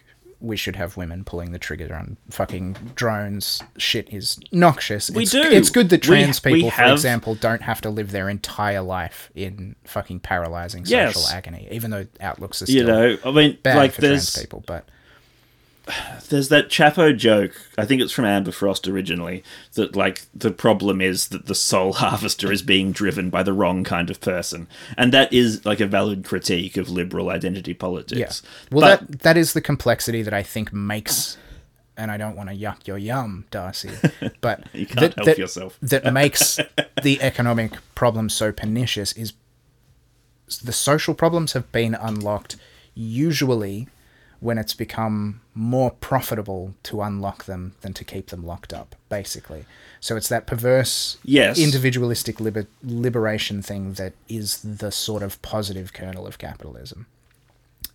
[0.41, 3.63] we should have women pulling the trigger on fucking drones.
[3.79, 5.09] Shit is noxious.
[5.11, 5.41] We it's, do.
[5.43, 8.83] It's good that trans we people, for have- example, don't have to live their entire
[8.83, 11.15] life in fucking paralyzing Yes.
[11.15, 11.69] social agony.
[11.71, 14.63] Even though outlooks are still You know, I mean, bad like for there's trans people,
[14.67, 14.87] but
[16.29, 17.53] there's that Chapo joke.
[17.79, 19.45] I think it's from Amber Frost originally.
[19.75, 23.85] That like the problem is that the soul harvester is being driven by the wrong
[23.85, 24.67] kind of person,
[24.99, 28.19] and that is like a valid critique of liberal identity politics.
[28.43, 28.77] yeah.
[28.77, 31.37] Well, But- that that is the complexity that I think makes.
[31.99, 33.89] And I don't want to yuck your yum, Darcy,
[34.43, 35.79] but You can't that, help that- yourself.
[35.81, 36.61] that makes
[37.03, 39.33] the economic problem so pernicious is
[40.63, 42.57] the social problems have been unlocked
[42.95, 43.89] usually
[44.41, 49.65] when it's become more profitable to unlock them than to keep them locked up basically
[50.01, 51.59] so it's that perverse Yes.
[51.59, 57.07] individualistic liber- liberation thing that is the sort of positive kernel of capitalism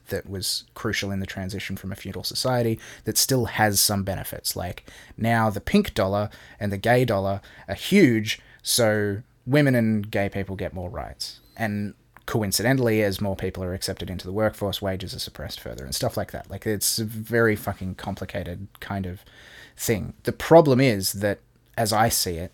[0.10, 4.58] that was crucial in the transition from a feudal society that still has some benefits.
[4.58, 4.84] Like
[5.18, 7.40] now the pink dollar and the gay dollar
[7.70, 11.40] are huge, so women and gay people get more rights.
[11.56, 11.94] And
[12.26, 16.18] coincidentally, as more people are accepted into the workforce, wages are suppressed further and stuff
[16.18, 16.50] like that.
[16.50, 19.24] Like it's a very fucking complicated kind of
[19.76, 20.14] thing.
[20.24, 21.40] The problem is that,
[21.78, 22.54] as I see it,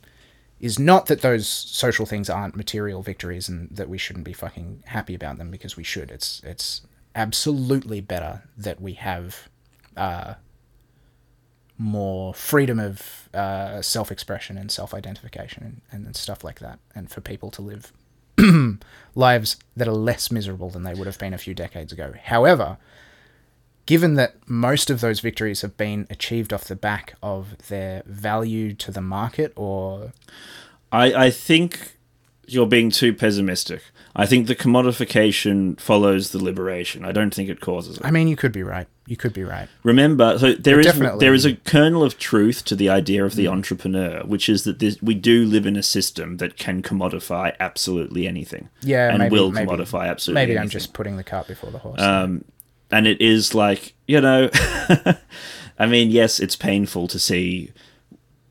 [0.59, 4.83] is not that those social things aren't material victories and that we shouldn't be fucking
[4.87, 6.09] happy about them because we should.
[6.09, 6.81] It's it's
[7.13, 9.49] absolutely better that we have
[9.95, 10.35] uh,
[11.77, 17.51] more freedom of uh, self-expression and self-identification and, and stuff like that, and for people
[17.51, 17.91] to live
[19.15, 22.13] lives that are less miserable than they would have been a few decades ago.
[22.23, 22.77] However,
[23.87, 28.73] given that most of those victories have been achieved off the back of their value
[28.73, 30.11] to the market or
[30.91, 31.97] I, I think
[32.47, 33.81] you're being too pessimistic.
[34.15, 37.03] I think the commodification follows the liberation.
[37.03, 38.05] I don't think it causes it.
[38.05, 38.87] I mean you could be right.
[39.07, 39.69] You could be right.
[39.83, 43.47] Remember, so there is there is a kernel of truth to the idea of the
[43.47, 48.27] entrepreneur, which is that this, we do live in a system that can commodify absolutely
[48.27, 48.67] anything.
[48.81, 50.45] Yeah, and maybe- will maybe- commodify absolutely.
[50.45, 52.01] Maybe I'm just putting the cart before the horse.
[52.01, 52.43] Um,
[52.91, 54.49] and it is like you know,
[55.79, 57.71] I mean, yes, it's painful to see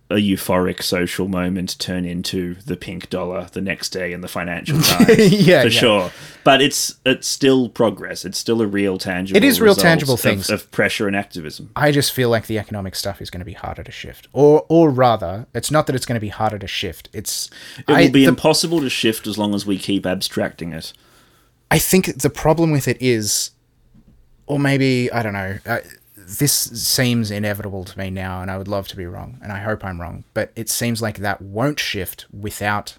[0.09, 4.81] a euphoric social moment turn into the pink dollar the next day in the Financial
[4.83, 5.81] Times, Yeah, for yeah.
[5.81, 6.11] sure.
[6.45, 8.24] but it's it's still progress.
[8.24, 9.37] It's still a real tangible.
[9.37, 10.49] It is real tangible of- things.
[10.49, 11.70] of pressure and activism.
[11.74, 14.65] I just feel like the economic stuff is going to be harder to shift, or
[14.69, 17.09] or rather, it's not that it's going to be harder to shift.
[17.12, 20.73] It's It I, will be the- impossible to shift as long as we keep abstracting
[20.73, 20.93] it.
[21.69, 23.51] I think the problem with it is,
[24.47, 25.59] or maybe I don't know.
[25.66, 25.78] Uh,
[26.27, 29.61] this seems inevitable to me now, and I would love to be wrong, and I
[29.61, 30.24] hope I'm wrong.
[30.35, 32.97] But it seems like that won't shift without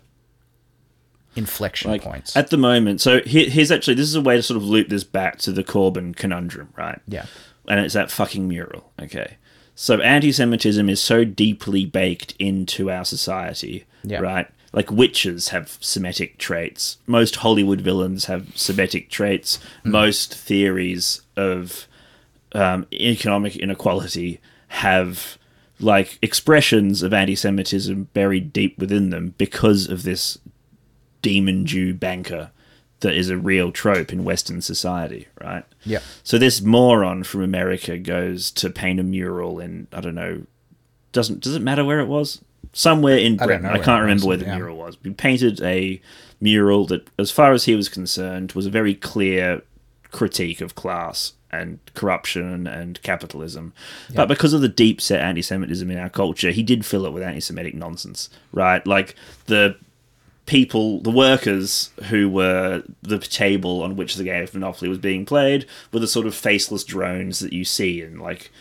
[1.36, 2.36] inflection Like points.
[2.36, 4.90] at the moment, so here, here's actually this is a way to sort of loop
[4.90, 7.00] this back to the Corbyn conundrum, right?
[7.08, 7.26] yeah,
[7.68, 8.92] and it's that fucking mural.
[9.02, 9.38] Okay.
[9.80, 14.20] So anti Semitism is so deeply baked into our society, Yeah.
[14.22, 14.48] right?
[14.74, 16.98] Like witches have Semitic traits.
[17.06, 19.60] Most Hollywood villains have Semitic traits.
[19.84, 19.92] Hmm.
[19.92, 21.88] Most theories of
[22.54, 25.38] um, economic inequality have
[25.80, 30.38] like expressions of anti Semitism buried deep within them because of this
[31.22, 32.52] demon Jew banker
[33.02, 35.64] that is a real trope in Western society, right?
[35.84, 40.44] yeah, So this moron from America goes to paint a mural in I don't know.
[41.12, 42.42] Doesn't does it matter where it was?
[42.74, 43.64] Somewhere in I Britain.
[43.64, 44.56] know I, can't remember was, where the yeah.
[44.56, 44.98] mural was.
[45.04, 46.02] He painted a
[46.42, 49.62] mural that, as far as he was concerned, was a very clear
[50.12, 53.74] critique of class and corruption and capitalism.
[54.14, 57.14] But because of the deep set anti Semitism in our culture, he did fill it
[57.14, 58.86] with anti Semitic nonsense, right?
[58.86, 59.16] Like
[59.46, 59.78] the
[60.46, 65.26] people, the workers who were the table on which the game of Monopoly was being
[65.26, 68.52] played, were the sort of faceless drones that you see in like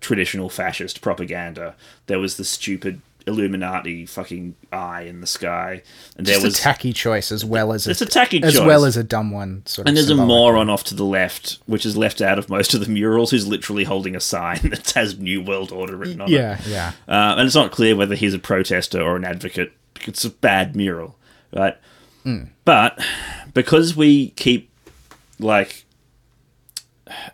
[0.00, 1.74] traditional fascist propaganda.
[2.06, 3.00] There was the stupid
[3.30, 5.82] Illuminati fucking eye in the sky,
[6.16, 8.66] and there just was a tacky choice as well as it's a tacky as choice.
[8.66, 9.62] well as a dumb one.
[9.66, 12.48] Sort of and there's a moron off to the left, which is left out of
[12.48, 16.20] most of the murals, who's literally holding a sign that has New World Order written
[16.20, 16.32] on it.
[16.32, 19.72] Yeah, yeah, Uh, and it's not clear whether he's a protester or an advocate.
[20.06, 21.16] It's a bad mural,
[21.54, 21.76] right?
[22.64, 23.02] But
[23.54, 24.70] because we keep
[25.38, 25.84] like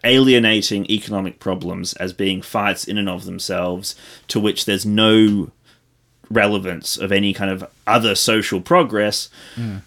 [0.05, 3.94] alienating economic problems as being fights in and of themselves,
[4.28, 5.51] to which there's no
[6.31, 9.28] relevance of any kind of other social progress,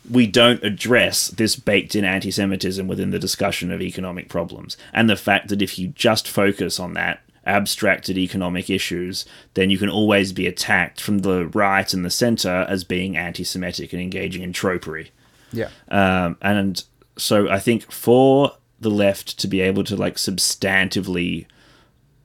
[0.10, 4.78] we don't address this baked in anti Semitism within the discussion of economic problems.
[4.94, 9.26] And the fact that if you just focus on that abstracted economic issues,
[9.56, 13.44] then you can always be attacked from the right and the center as being anti
[13.44, 15.10] Semitic and engaging in tropery.
[15.52, 15.70] yeah.
[15.90, 16.84] Um, and
[17.18, 21.45] so I think for the left to be able to like substantively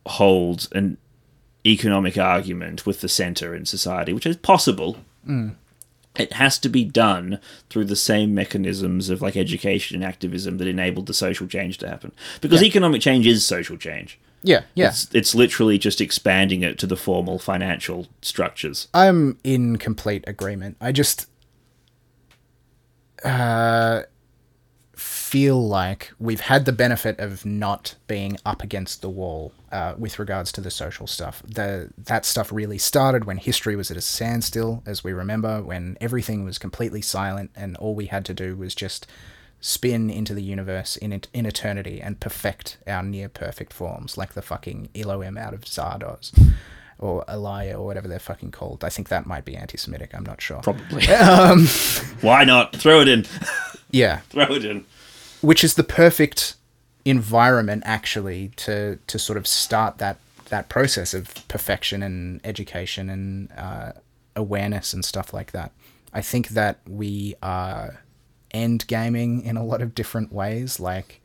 [0.06, 0.98] hold an
[1.66, 4.98] economic argument with the center in society, which is possible,
[6.16, 10.68] it has to be done through the same mechanisms of like education and activism that
[10.68, 12.12] enabled the social change to happen.
[12.40, 12.68] Because Yeah.
[12.68, 14.18] economic change is social change.
[14.42, 14.88] Yeah, yeah.
[14.88, 18.88] It's, it's literally just expanding it to the formal financial structures.
[18.92, 20.76] I'm in complete agreement.
[20.82, 21.28] I just
[23.24, 24.02] uh,
[24.94, 30.20] feel like we've had the benefit of not being up against the wall uh, with
[30.20, 31.42] regards to the social stuff.
[31.44, 35.98] The that stuff really started when history was at a standstill, as we remember, when
[36.00, 39.06] everything was completely silent and all we had to do was just
[39.60, 44.42] spin into the universe in in eternity and perfect our near perfect forms, like the
[44.42, 46.32] fucking Elohim out of Zardoz.
[46.96, 48.84] Or Elia, or whatever they're fucking called.
[48.84, 50.60] I think that might be anti Semitic, I'm not sure.
[50.62, 51.04] Probably.
[52.20, 52.76] Why not?
[52.76, 53.26] Throw it in.
[53.90, 54.18] Yeah.
[54.30, 54.84] Throw it in.
[55.40, 56.54] which is the perfect
[57.04, 60.18] environment actually to to sort of start that
[60.50, 63.92] that process of perfection and education and uh,
[64.36, 65.72] awareness and stuff like that.
[66.12, 68.00] I think that we are
[68.52, 70.78] end gaming in a lot of different ways.
[70.78, 71.20] Like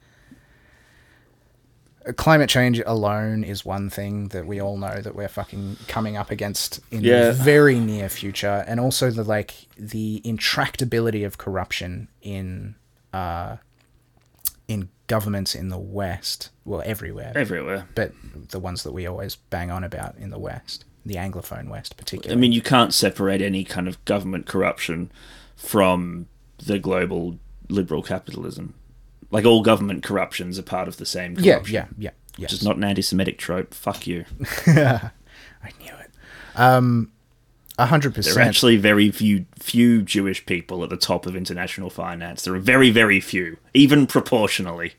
[2.16, 6.32] climate change alone is one thing that we all know that we're fucking coming up
[6.32, 7.26] against in Yeah.
[7.28, 12.76] the very near future, and also the like the intractability of corruption in
[13.14, 13.58] uh,
[14.68, 17.88] in governments in the West, well, everywhere, Everywhere.
[17.96, 18.14] but
[18.50, 22.38] the ones that we always bang on about in the West, the Anglophone West, particularly.
[22.38, 25.12] I mean, you can't separate any kind of government corruption
[25.58, 26.28] from
[26.66, 27.38] the global
[27.68, 28.76] liberal capitalism.
[29.32, 31.74] Like all government corruptions are part of the same corruption.
[31.76, 32.44] yeah, yeah, yeah.
[32.46, 33.74] Which is not an anti-Semitic trope.
[33.74, 34.26] Fuck you.
[34.68, 36.12] I knew it.
[36.56, 37.12] Um,
[37.80, 41.90] a hundred There are actually very few few Jewish people at the top of international
[41.90, 42.44] finance.
[42.44, 44.94] There are very very few, even proportionally.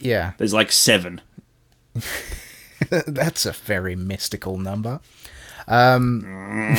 [0.00, 1.22] Yeah, There's like seven.
[2.90, 5.00] that's a very mystical number.
[5.66, 6.22] Um,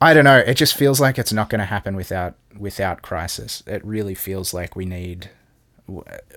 [0.00, 0.38] I don't know.
[0.38, 3.62] It just feels like it's not going to happen without without crisis.
[3.66, 5.28] It really feels like we need,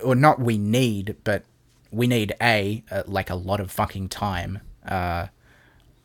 [0.03, 1.43] or not we need, but
[1.91, 5.27] we need a uh, like a lot of fucking time, uh,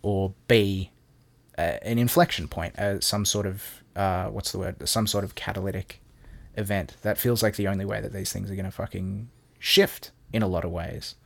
[0.03, 0.91] or b
[1.83, 4.89] an inflection point, uh, some sort of uh, what's the word?
[4.89, 6.01] Some sort of catalytic
[6.57, 6.97] event.
[7.03, 9.29] That feels like the only way that these things are going to fucking
[9.59, 11.17] shift in a lot of ways.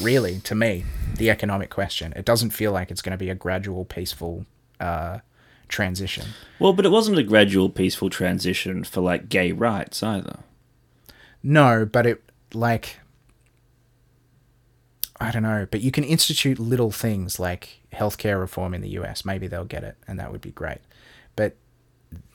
[0.00, 0.84] Really, to me,
[1.16, 2.12] the economic question.
[2.16, 4.46] It doesn't feel like it's going to be a gradual, peaceful
[4.80, 5.18] uh,
[5.68, 6.28] transition.
[6.58, 10.40] Well, but it wasn't a gradual, peaceful transition for like gay rights either.
[11.42, 12.22] No, but it
[12.54, 12.98] like
[15.20, 19.24] I don't know, but you can institute little things like healthcare reform in the US.
[19.24, 20.80] Maybe they'll get it and that would be great.
[21.36, 21.56] But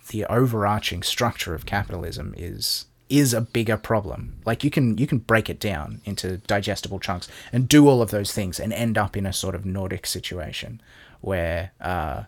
[0.09, 4.39] the overarching structure of capitalism is is a bigger problem.
[4.45, 8.11] Like you can you can break it down into digestible chunks and do all of
[8.11, 10.81] those things and end up in a sort of Nordic situation
[11.21, 12.23] where uh,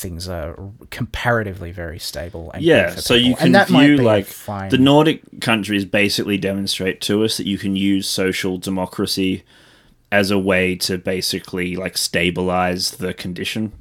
[0.00, 0.58] things are
[0.90, 2.50] comparatively very stable.
[2.52, 4.70] And Yeah, so you can that might view like fine.
[4.70, 9.42] the Nordic countries basically demonstrate to us that you can use social democracy
[10.12, 13.72] as a way to basically like stabilize the condition.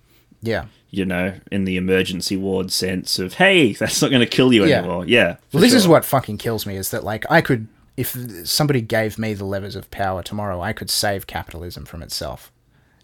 [0.42, 0.66] yeah.
[0.92, 4.66] You know, in the emergency ward sense of, hey, that's not going to kill you
[4.66, 4.80] Yeah.
[4.80, 5.06] anymore.
[5.06, 5.36] Yeah.
[5.54, 8.16] Well, this is what fucking kills me is that like I could if
[8.46, 12.52] somebody gave me the levers of power tomorrow, I could save capitalism from itself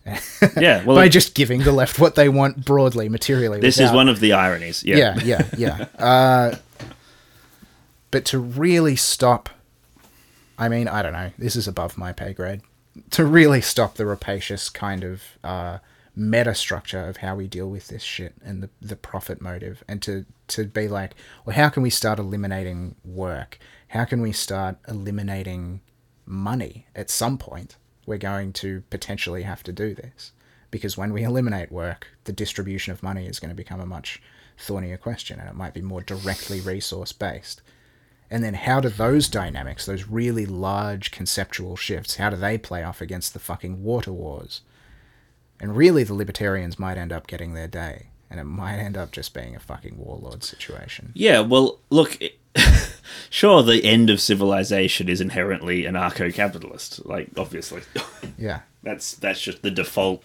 [0.58, 0.84] Yeah.
[0.84, 3.60] Well, by just giving the left what they want broadly, materially.
[3.60, 4.84] this is one of the ironies.
[4.84, 5.18] Yeah.
[5.24, 5.86] yeah, yeah, yeah.
[5.98, 6.56] Uh,
[8.12, 9.50] but to really stop,
[10.58, 11.32] I mean, I don't know.
[11.38, 12.62] This is above my pay grade.
[13.12, 15.80] To really stop the rapacious kind of uh,
[16.16, 20.02] meta structure of how we deal with this shit and the the profit motive, and
[20.04, 21.16] to to be like,
[21.46, 23.60] well, how can we start eliminating work?
[23.90, 25.82] How can we start eliminating
[26.26, 26.86] money?
[26.96, 27.76] At some point,
[28.06, 30.32] we're going to potentially have to do this
[30.72, 34.22] because when we eliminate work, the distribution of money is going to become a much
[34.58, 37.62] thornier question and it might be more directly resource based.
[38.30, 42.84] And then how do those dynamics, those really large conceptual shifts, how do they play
[42.84, 44.62] off against the fucking water wars?
[45.60, 49.12] And really the libertarians might end up getting their day and it might end up
[49.12, 51.12] just being a fucking warlord situation.
[51.14, 52.18] Yeah, well, look,
[53.30, 57.06] sure, the end of civilization is inherently anarcho-capitalist.
[57.06, 57.82] Like, obviously,
[58.38, 58.62] Yeah.
[58.84, 60.24] that's that's just the default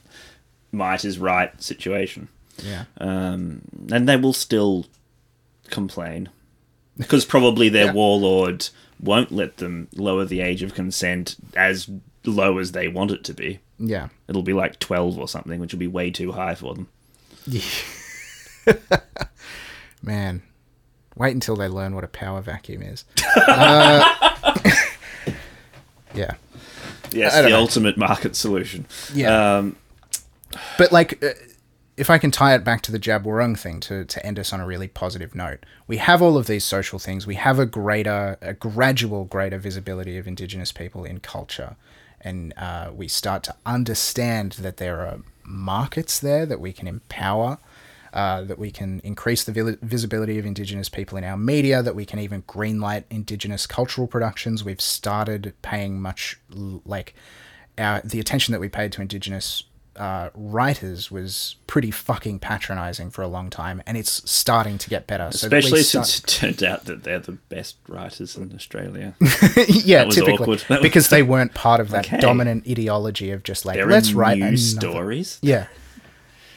[0.73, 2.29] might is right situation,
[2.65, 2.85] Yeah.
[2.99, 3.63] um,
[3.93, 4.87] and they will still
[5.71, 6.29] complain
[6.97, 7.93] because probably their Yeah.
[7.93, 8.69] warlord
[9.01, 11.89] won't let them lower the age of consent as
[12.25, 13.61] low as they want it to be.
[13.79, 14.09] Yeah.
[14.29, 16.89] It'll be like twelve or something, which will be way too high for them.
[17.47, 17.63] Yeah.
[20.03, 20.43] Man,
[21.17, 23.05] wait until they learn what a power vacuum is.
[23.37, 24.05] Uh,
[26.15, 26.35] yeah.
[27.13, 27.59] Yes, the know.
[27.59, 28.87] ultimate market solution.
[29.15, 29.57] Yeah.
[29.59, 29.77] Um,
[30.79, 31.31] But like, uh,
[31.97, 34.53] if I can tie it back to the Djab Wurrung thing to, to end us
[34.53, 37.27] on a really positive note, we have all of these social things.
[37.27, 41.77] We have a greater, a gradual greater visibility of Indigenous people in culture,
[42.21, 47.59] and uh, we start to understand that there are markets there that we can empower.
[48.13, 52.05] Uh, that we can increase the visibility of Indigenous people in our media, that we
[52.05, 54.65] can even greenlight Indigenous cultural productions.
[54.65, 56.37] We've started paying much
[56.85, 57.15] like
[57.79, 59.63] our the attention that we paid to Indigenous
[59.97, 65.07] uh, writers was pretty fucking patronizing for a long time, and it's starting to get
[65.07, 65.31] better.
[65.31, 69.15] So Especially start- since it turned out that they're the best writers in Australia.
[69.69, 70.59] yeah, typically awkward.
[70.69, 72.19] That was- because they weren't part of that Okay.
[72.19, 75.39] dominant ideology of just like let's write news stories.
[75.43, 75.67] Yeah.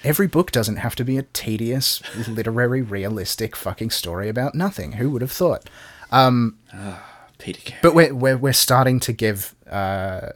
[0.03, 4.93] Every book doesn't have to be a tedious, literary, realistic fucking story about nothing.
[4.93, 5.69] Who would have thought?
[6.11, 7.03] Um, ah,
[7.37, 7.79] Peter Carey.
[7.81, 10.29] But we're we're, we're starting to give uh,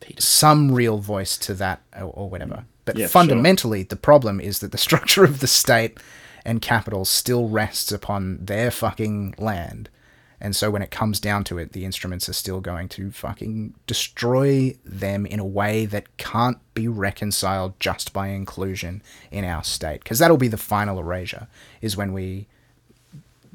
[0.00, 0.20] Peter.
[0.20, 2.54] some real voice to that or, or whatever.
[2.54, 2.64] Mm.
[2.86, 5.98] But Yeah, fundamentally, the problem is that the structure of the state
[6.44, 9.90] and capital still rests upon their fucking land.
[10.40, 13.74] And so when it comes down to it, the instruments are still going to fucking
[13.86, 20.02] destroy them in a way that can't be reconciled just by inclusion in our state.
[20.02, 21.48] Because that'll be the final erasure,
[21.80, 22.46] is when we.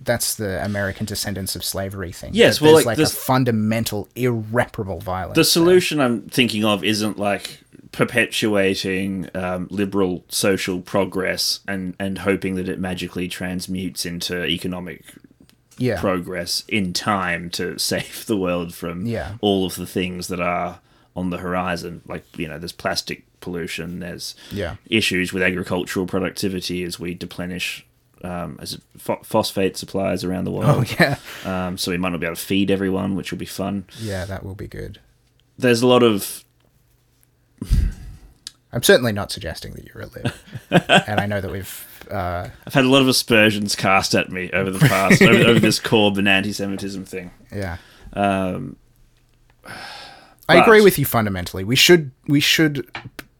[0.03, 2.31] That's the American descendants of slavery thing.
[2.33, 5.35] Yes, well, like, like, a this- fundamental, irreparable violence.
[5.35, 5.43] The there.
[5.43, 7.59] solution I'm thinking of isn't like
[7.91, 15.03] perpetuating um, liberal social progress and, and hoping that it magically transmutes into economic
[15.81, 15.99] yeah.
[15.99, 19.33] progress in time to save the world from Yeah.
[19.41, 20.79] all of the things that are
[21.15, 22.01] on the horizon.
[22.07, 24.75] Like, you know, there's plastic pollution, there's Yeah.
[24.89, 27.85] issues with agricultural productivity as we deplenish
[28.23, 30.95] um, as pho- phosphate supplies around the Oh world.
[30.99, 33.85] yeah, Um, so we might not be able to feed everyone, which will be fun.
[33.99, 34.99] yeah, that will be good.
[35.57, 36.45] There's a lot of
[38.73, 40.31] I'm certainly not suggesting that you're a lib,
[41.07, 41.87] and I know that we've.
[42.11, 45.59] Uh, I've had a lot of aspersions cast at me over the past over, over
[45.59, 47.31] this Corbyn anti-Semitism thing.
[47.51, 47.77] yeah,
[48.13, 48.75] Um,
[50.49, 51.63] I agree with you fundamentally.
[51.63, 52.89] We should we should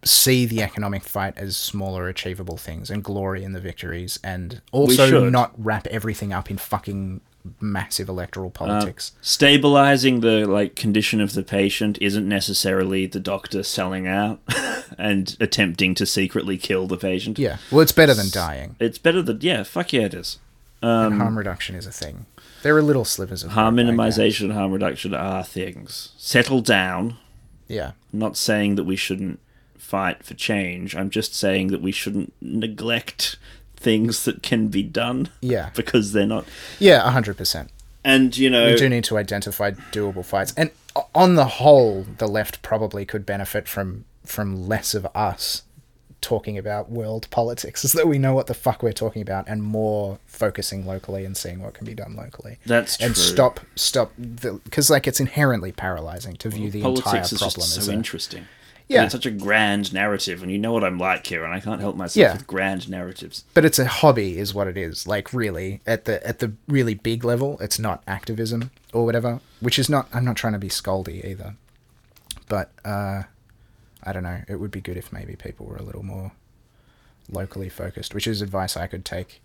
[0.03, 5.29] see the economic fight as smaller achievable things and glory in the victories and also
[5.29, 7.21] not wrap everything up in fucking
[7.59, 9.11] massive electoral politics.
[9.21, 14.39] Stabilizing the like condition of the patient isn't necessarily the doctor selling out
[14.97, 17.37] and attempting to secretly kill the patient.
[17.39, 17.57] yeah.
[17.71, 18.75] Well, it's better than dying.
[18.79, 20.39] It's better than yeah, fuck yeah it is.
[20.81, 22.25] and harm reduction is a thing.
[22.63, 26.09] There are little slivers of Um, Harm minimization and harm reduction are things.
[26.17, 27.17] Settle down.
[27.67, 27.93] Yeah.
[28.13, 29.39] I'm not saying that we shouldn't
[29.77, 30.95] fight for change.
[30.95, 33.37] I'm just saying that we shouldn't neglect
[33.81, 35.71] things that can be done Yeah.
[35.75, 36.45] because they're not.
[36.79, 37.67] Yeah, 100%.
[38.03, 40.53] And you know, We do need to identify doable fights.
[40.57, 40.71] And
[41.13, 45.63] on the whole, the left probably could benefit from from less of us
[46.21, 49.63] talking about world politics as though we know what the fuck we're talking about and
[49.63, 52.57] more focusing locally and seeing what can be done locally.
[52.65, 53.23] that's and true.
[53.23, 54.11] stop stop
[54.63, 57.91] because like it's inherently paralyzing to view the entire Politics is problem just as so
[57.91, 58.45] interesting.
[58.91, 59.03] Yeah.
[59.05, 61.79] it's such a grand narrative, and you know what I'm like, here, and I can't
[61.81, 62.33] help myself Yeah.
[62.33, 63.43] with grand narratives.
[63.53, 66.93] but it's a hobby is what it is like really at the at the really
[66.93, 70.67] big level it's not activism or whatever which is not i'm not trying to be
[70.69, 71.55] scoldy either
[72.49, 73.23] but uh
[74.03, 76.31] i don't know it would be good if maybe people were a little more
[77.29, 79.41] locally focused which is advice i could take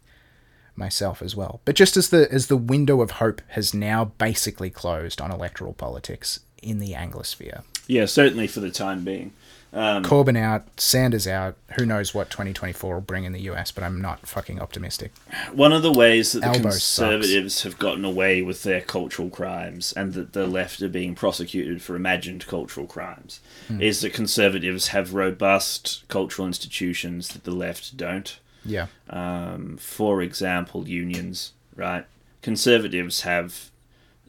[0.75, 4.71] myself as well but just as the as the window of hope has now basically
[4.71, 9.33] closed on electoral politics in the anglosphere Yeah, certainly for the time being.
[9.73, 13.83] Um, corbyn out sanders out who knows what 2024 will bring in the us but
[13.85, 15.13] i'm not fucking optimistic
[15.53, 19.93] One of the ways that the Elbow conservatives have gotten away with their cultural crimes
[19.95, 23.83] and that the left are being prosecuted for imagined cultural crimes Hmm.
[23.83, 28.39] is that conservatives have robust cultural institutions that the left don't.
[28.65, 32.07] yeah Um, for example, unions, right?
[32.41, 33.71] Conservatives have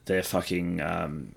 [0.06, 1.34] their fucking um,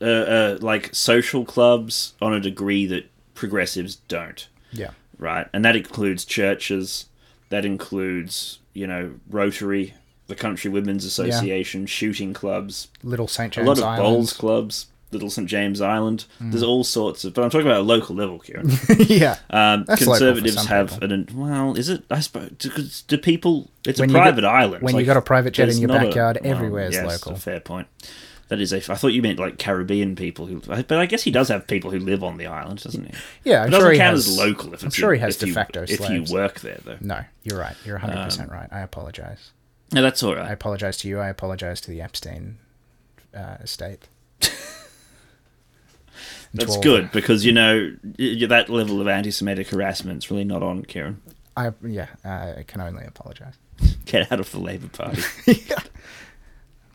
[0.00, 5.46] uh, uh, like social clubs on a degree that progressives don't yeah right?
[5.52, 7.06] And that includes churches,
[7.50, 9.94] that includes, you know, Rotary,
[10.28, 13.52] the Country Women's Association, shooting clubs, Little St.
[13.52, 14.02] James, a lot of Island.
[14.02, 16.24] bowls clubs, Little St James Island.
[16.40, 18.70] There's all sorts of, but I'm talking about a local level, Kieran.
[18.98, 19.36] yeah.
[19.50, 22.04] Um, That's local for conservatives have an well, is it?
[22.10, 22.70] I suppose do,
[23.08, 23.70] do people?
[23.84, 24.82] It's When a you got- private island.
[24.82, 27.04] when you like, got a private jet in your a- backyard, well, everywhere is yes,
[27.06, 27.32] local.
[27.32, 27.88] A fair point.
[28.50, 28.76] That is a.
[28.78, 31.90] I thought you meant like Caribbean people who, but I guess he does have people
[31.92, 33.12] who live on the island, doesn't he?
[33.44, 34.26] Yeah, I'm sure he has.
[34.28, 36.98] as local if I'm sure he has de you- facto if you work there though.
[37.00, 37.76] No, you're right.
[37.84, 38.68] You're 100 Um, percent right.
[38.72, 39.52] I apologize.
[39.92, 40.46] No, that's all right.
[40.48, 41.20] I apologize to you.
[41.20, 42.58] I apologize to the Epstein
[43.34, 44.08] uh, estate.
[46.52, 47.94] That's good because you know
[48.48, 51.22] that level of anti-Semitic harassment is really not on, Kieran.
[51.56, 52.08] I yeah.
[52.24, 53.54] I can only apologize.
[54.06, 55.22] Get out of the Labour Party.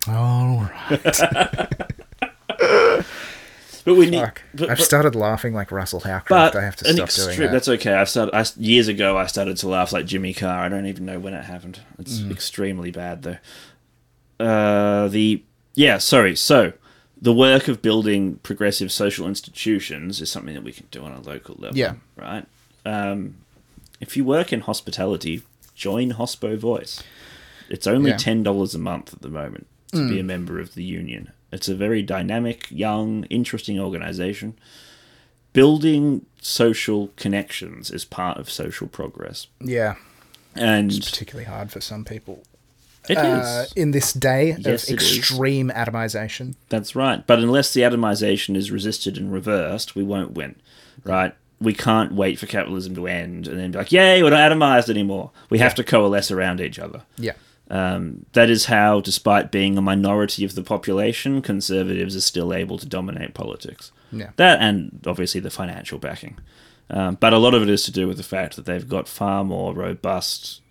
[0.08, 1.16] All right.
[3.84, 4.19] But we need.
[4.19, 4.42] Fuck.
[4.56, 6.53] But, I've but- started laughing like Russell Howcroft.
[6.53, 7.51] but I have to an stop doing that.
[7.51, 7.93] That's okay.
[7.93, 9.16] I started I, s- years ago.
[9.16, 10.64] I started to laugh like Jimmy Carr.
[10.66, 11.82] I don't even know when it happened.
[12.00, 12.32] It's Mm.
[12.32, 14.43] extremely bad though.
[14.43, 15.43] Uh, the
[15.75, 16.00] yeah.
[16.00, 16.35] Sorry.
[16.35, 16.74] So
[17.22, 21.22] the work of building progressive social institutions is something that we can do on a
[21.22, 21.77] local level.
[21.77, 21.93] Yeah.
[22.16, 22.45] Right.
[22.88, 23.35] Um,
[24.01, 25.43] if you work in hospitality,
[25.75, 27.03] join Hospo Voice.
[27.69, 28.17] It's only Yeah.
[28.17, 31.32] ten dollars a month at the moment to be a member of the union.
[31.51, 34.57] It's a very dynamic, young, interesting organization.
[35.53, 39.95] Building social connections is part of social progress, yeah,
[40.53, 42.43] and it's particularly hard for some people.
[43.07, 43.22] it is.
[43.22, 46.56] Uh, in this day Yes, of extreme atomization.
[46.67, 47.25] That's right.
[47.25, 50.56] But unless the atomization is resisted and reversed, we won't win.
[51.06, 51.33] Right?
[51.61, 54.90] We can't wait for capitalism to end and then be like, "Yay, we're not atomized
[54.90, 57.03] anymore." We have to coalesce around each other.
[57.17, 57.33] Yeah.
[57.75, 62.77] Um, that is how, despite being a minority of the population, conservatives are still able
[62.77, 63.91] to dominate politics.
[64.11, 64.29] Yeah.
[64.37, 66.37] That and obviously the financial backing.
[66.89, 69.07] Um, but a lot of it is to do with the fact that they've got
[69.07, 70.61] far more robust,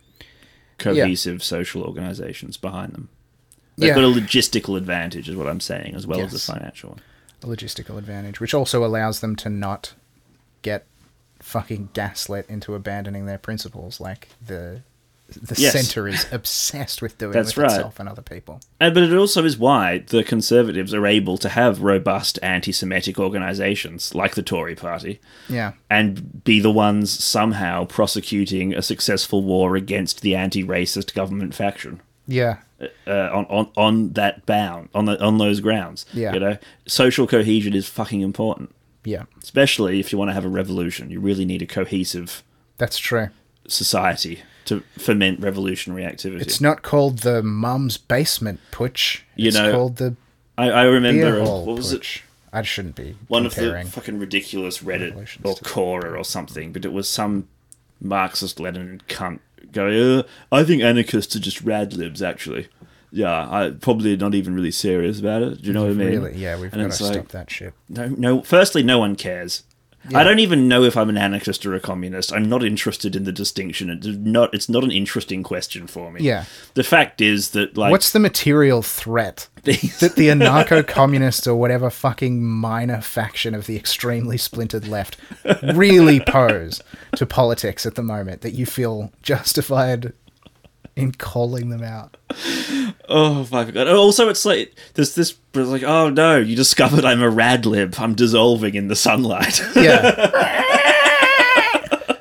[0.79, 3.09] cohesive social organizations behind them.
[3.77, 3.97] They've Yeah.
[3.97, 6.49] got a logistical advantage, is what I'm saying, as well as Yes.
[6.49, 7.01] a financial one.
[7.43, 9.93] a logistical advantage, which also allows them to not
[10.63, 10.87] get
[11.41, 14.81] fucking gaslit into abandoning their principles like the
[15.29, 15.73] the Yes.
[15.73, 17.73] center is obsessed with doing That's with right.
[17.73, 18.61] itself and other people.
[18.79, 23.19] And, but it also is why the Conservatives are able to have robust anti Semitic
[23.19, 25.73] organisations like the Tory party Yeah.
[25.91, 32.01] and be the ones somehow prosecuting a successful war against the anti racist government faction.
[32.27, 32.59] Yeah.
[33.07, 36.35] Uh, on, on on that bound on the on those grounds, Yeah.
[36.35, 39.23] you know, social cohesion is fucking important, Yeah.
[39.43, 41.09] especially if you want to have a revolution.
[41.11, 42.43] You really need a cohesive
[42.77, 43.29] That's true.
[43.69, 46.43] society to foment revolutionary activity.
[46.43, 49.21] It's not called the mum's basement putsch.
[49.37, 50.17] You it's know, called the
[50.57, 52.23] I, I remember beer hall what was it?
[52.53, 56.93] I shouldn't be one of the fucking ridiculous Reddit or Quora or something, but it
[56.93, 57.49] was some
[58.01, 59.41] Marxist Lenin cunt
[59.73, 62.69] going, uh, I think anarchists are just rad libs, actually.
[63.11, 65.63] Yeah, I probably not even really serious about it.
[65.63, 66.09] Do you know what I mean?
[66.09, 67.75] really, yeah, we've And got to it's stop that shit.
[67.89, 68.43] No, no.
[68.43, 69.63] Firstly, no one cares.
[70.09, 70.19] Yeah.
[70.19, 72.33] I don't even know if I'm an anarchist or a communist.
[72.33, 73.89] I'm not interested in the distinction.
[73.91, 74.53] It's not.
[74.53, 76.21] It's not an interesting question for me.
[76.21, 76.45] Yeah.
[76.75, 82.45] The fact is that like What's the material threat that the anarcho-communists or whatever fucking
[82.45, 85.17] minor faction of the extremely splintered left
[85.75, 86.83] really pose
[87.17, 90.13] to politics at the moment that you feel justified
[90.97, 92.17] in calling them out?
[93.09, 93.89] Oh my god!
[93.89, 95.37] Also, it's like there's this.
[95.55, 97.99] It's like, oh no, you discovered I'm a radlib.
[97.99, 99.61] I'm dissolving in the sunlight.
[99.77, 100.71] Yeah.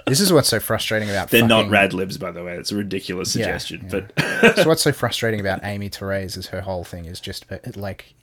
[0.07, 2.55] this is what's so frustrating about They're not fucking- rad libs, by the way.
[2.55, 4.01] It's a ridiculous suggestion, yeah.
[4.17, 7.57] but so what's so frustrating about Aimee Terese is her whole thing is just uh,
[7.75, 8.13] like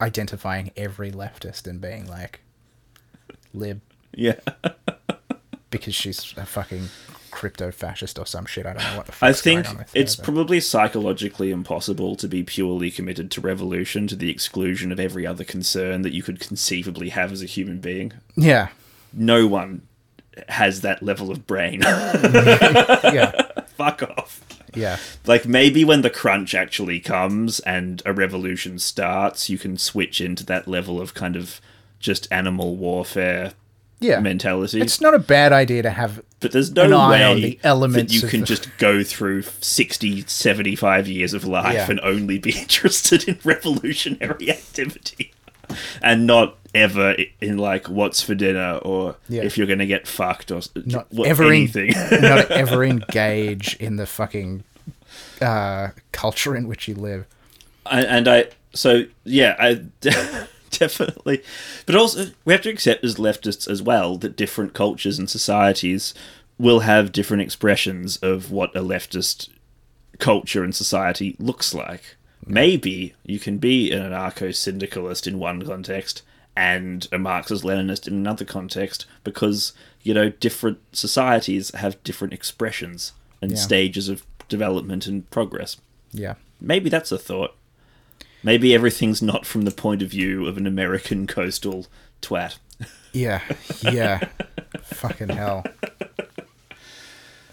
[0.00, 2.40] identifying every leftist and being like
[3.54, 3.80] lib
[4.14, 4.40] yeah.
[5.70, 6.88] because she's a fucking
[7.32, 8.64] crypto fascist or some shit.
[8.66, 11.50] I don't know what the fuck's I think going on with it's but- probably psychologically
[11.50, 16.12] impossible to be purely committed to revolution to the exclusion of every other concern that
[16.12, 18.12] you could conceivably have as a human being.
[18.36, 18.68] yeah,
[19.12, 19.82] No one
[20.48, 21.80] has that level of brain.
[21.82, 23.32] yeah,
[23.76, 24.40] Fuck off.
[24.74, 24.96] yeah,
[25.26, 30.44] Like maybe when the crunch actually comes and a revolution starts, you can switch into
[30.46, 31.60] that level of kind of
[32.00, 33.52] just animal warfare
[34.02, 34.20] yeah.
[34.20, 34.80] mentality.
[34.80, 36.22] It's not a bad idea to have.
[36.40, 39.42] but there's no an eye way on the elements that you can just go through
[39.42, 41.90] 60, 75 years of life Yeah.
[41.90, 45.32] and only be interested in revolutionary activity
[46.02, 49.42] and not ever in like what's for dinner or Yeah.
[49.42, 51.90] if you're going to get fucked or Not what, ever en- anything.
[52.20, 54.64] not ever engage in the fucking
[55.40, 57.26] uh, culture in which you live.
[57.90, 59.82] and, and I so yeah, I
[60.78, 61.42] definitely,
[61.86, 66.14] but also we have to accept as leftists as well that different cultures and societies
[66.58, 69.48] will have different expressions of what a leftist
[70.18, 72.16] culture and society looks like.
[72.46, 76.22] Maybe you can be an anarcho syndicalist in one context
[76.56, 83.12] and a Marxist Leninist in another context because, you know, different societies have different expressions
[83.40, 83.56] and Yeah.
[83.58, 85.76] stages of development and progress.
[86.12, 87.56] Yeah, Maybe that's a thought.
[88.42, 91.86] Maybe everything's not from the point of view of an American coastal
[92.20, 92.58] twat.
[93.12, 93.40] yeah,
[93.82, 94.28] yeah.
[94.82, 95.64] fucking hell.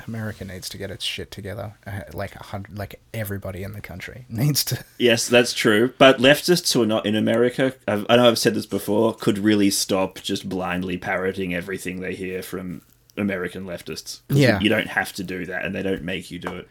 [0.08, 1.74] America needs to get its shit together.
[1.86, 4.84] Uh, like a hundred, like everybody in the country needs to.
[4.98, 5.94] Yes, that's true.
[6.00, 9.38] But leftists who are not in America, I've, I know I've said this before, could
[9.38, 12.82] really stop just blindly parroting everything they hear from
[13.16, 14.22] American leftists.
[14.30, 14.58] Yeah.
[14.58, 16.68] You, you don't have to do that, and they don't make you do it.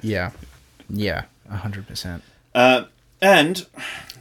[0.00, 0.30] Yeah,
[0.88, 2.22] yeah, a hundred percent.
[3.22, 3.64] And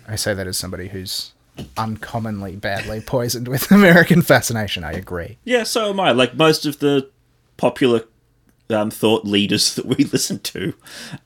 [0.07, 1.31] I say that as somebody who's
[1.77, 4.83] uncommonly badly poisoned with American fascination.
[4.83, 5.37] I agree.
[5.43, 6.11] yeah, so am I.
[6.11, 7.09] Like most of the
[7.57, 8.03] popular
[8.69, 10.73] um, thought leaders that we listen to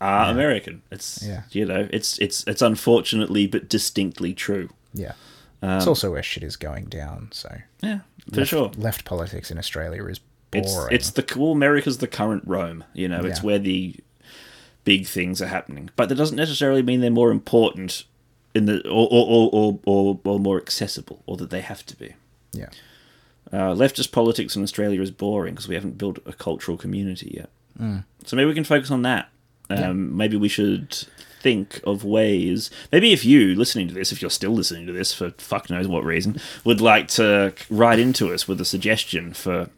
[0.02, 0.82] are American.
[0.92, 1.44] It's Yeah.
[1.52, 4.70] you know, it's it's it's unfortunately but distinctly true.
[4.94, 5.14] Yeah.
[5.62, 7.30] Um, it's also where shit is going down.
[7.32, 7.50] So
[7.82, 8.00] Yeah,
[8.32, 8.72] for left, sure.
[8.78, 10.20] left politics in Australia is
[10.54, 10.96] It's boring.
[10.96, 12.84] it's the well, America's the current Rome.
[12.94, 13.96] You know, it's where the
[14.86, 15.90] big things are happening.
[15.98, 18.06] But that doesn't necessarily mean they're more important
[18.54, 21.96] in the or or or or, or, or more accessible, or that they have to
[21.98, 22.14] be.
[22.54, 22.70] yeah.
[23.54, 27.50] Uh, leftist politics in Australia is boring because we haven't built a cultural community yet.
[27.80, 28.04] Mm.
[28.26, 29.30] So maybe we can focus on that.
[29.70, 30.92] Um, Maybe we should
[31.42, 32.72] think of ways.
[32.92, 35.88] Maybe if you listening to this, if you're still listening to this for fuck knows
[35.88, 39.70] what reason, would like to write into us with a suggestion for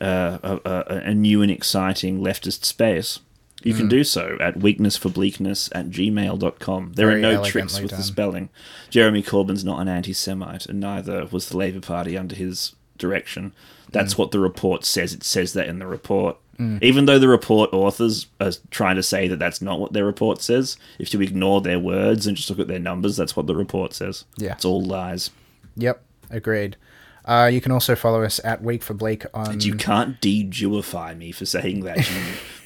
[0.00, 3.20] uh, a, a, a new and exciting leftist space.
[3.64, 3.76] You Mm.
[3.78, 6.92] can do so at weaknessforbleakness at gmail.com.
[6.94, 8.00] There Very are no tricks with done.
[8.00, 8.48] the spelling.
[8.90, 13.52] Jeremy Corbyn's not an anti Semite, and neither was the Labour Party under his direction.
[13.90, 15.12] That's what the report says.
[15.12, 16.36] It says that in the report.
[16.80, 20.40] Even though the report authors are trying to say that that's not what their report
[20.40, 23.56] says, if you ignore their words and just look at their numbers, that's what the
[23.56, 24.24] report says.
[24.36, 24.52] Yeah.
[24.52, 25.30] It's all lies.
[25.76, 26.00] Yep.
[26.30, 26.76] Agreed.
[27.24, 29.60] Uh, you can also follow us at Week for Bleak on.
[29.60, 31.98] You can't de Jewify me for saying that,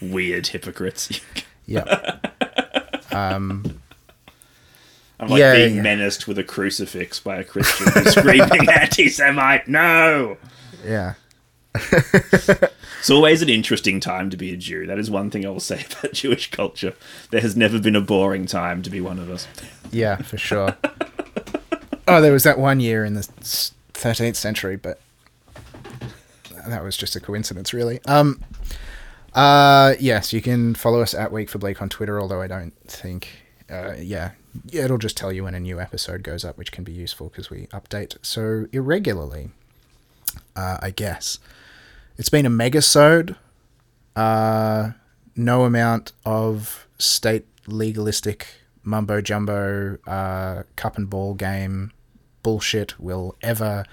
[0.01, 1.21] you weird hypocrites.
[1.71, 3.13] Yep.
[3.13, 3.79] um,
[5.21, 5.83] I'm like Yeah, being yeah.
[5.83, 9.69] menaced with a crucifix by a Christian who's screaming anti Semite.
[9.69, 10.39] No!
[10.83, 11.13] yeah.
[11.75, 14.87] It's always an interesting time to be a Jew.
[14.87, 16.95] That is one thing I will say about Jewish culture.
[17.31, 19.47] There has never been a boring time to be one of us.
[19.93, 20.75] Yeah, for sure.
[22.09, 23.29] oh, there was that one year in the
[23.99, 25.01] 13th century, but
[26.67, 28.01] that was just a coincidence, really.
[28.07, 28.45] Um,
[29.35, 32.75] uh, yes, you can follow us at Week for Bleak on Twitter, although I don't
[32.87, 33.29] think
[33.71, 34.31] uh, yeah,
[34.71, 37.29] yeah, it'll just tell you when a new episode goes up, which can be useful
[37.29, 39.51] because we update so irregularly.
[40.57, 41.39] Uh, I guess
[42.17, 43.37] it's been a megasode.
[44.17, 44.93] Uh,
[45.37, 48.47] no amount of state legalistic
[48.83, 51.93] mumbo jumbo uh, cup and ball game
[52.53, 53.85] bullshit will ever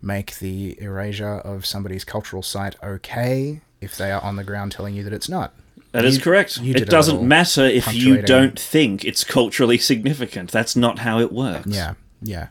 [0.00, 4.94] make the erasure of somebody's cultural site okay if they are on the ground telling
[4.94, 5.52] you that it's not.
[5.92, 6.58] That is You- correct.
[6.62, 10.50] It doesn't matter if you don't think it's culturally significant.
[10.50, 11.66] That's not how it works.
[11.68, 12.46] Yeah, yeah,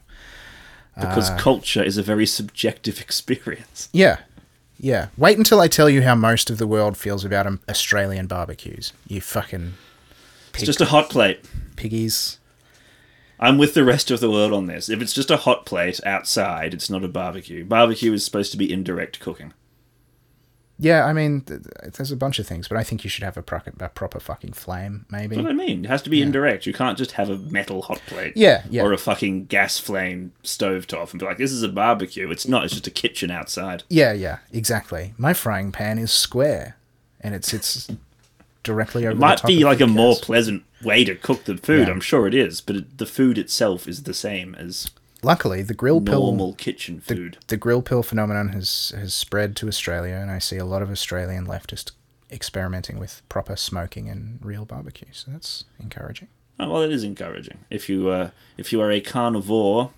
[0.96, 3.90] Because Uh, culture is a very subjective experience.
[3.92, 4.18] yeah,
[4.80, 5.08] yeah.
[5.18, 8.94] Wait until I tell you how most of the world feels about Australian barbecues.
[9.08, 9.74] You fucking
[10.54, 11.40] It's just a hot plate.
[11.76, 12.38] piggies.
[13.42, 14.88] I'm with the rest of the world on this.
[14.88, 17.66] If it's just a hot plate outside, it's not a barbecue.
[17.66, 19.54] Barbecue is supposed to be indirect cooking.
[20.78, 23.24] Yeah, I mean, th- th- there's a bunch of things, but I think you should
[23.24, 25.36] have a, proc- a proper fucking flame, maybe.
[25.36, 25.86] That's what I mean.
[25.86, 26.66] It has to be indirect.
[26.66, 28.34] You can't just have a metal hot plate.
[28.36, 28.82] Yeah, yeah.
[28.82, 32.32] Or a fucking gas flame stovetop and be like, this is a barbecue.
[32.32, 32.64] It's not.
[32.64, 33.84] It's just a kitchen outside.
[33.90, 35.14] Yeah, yeah, exactly.
[35.20, 36.78] My frying pan is square,
[37.20, 37.88] and it sits
[38.64, 39.12] directly over.
[39.12, 41.88] It the might be like the a more pleasant way to cook the food.
[41.88, 41.94] Yeah.
[41.94, 42.62] I'm sure it is.
[42.62, 44.92] But it, the food itself is the same as
[45.24, 47.38] Luckily, the grill pill normal kitchen food.
[47.48, 50.90] the grill pill phenomenon has has spread to Australia, and I see a lot of
[50.90, 51.92] Australian leftists
[52.32, 55.10] experimenting with proper smoking and real barbecue.
[55.12, 56.30] So that's encouraging.
[56.60, 59.92] Oh, well, it is encouraging if you uh, if you are a carnivore,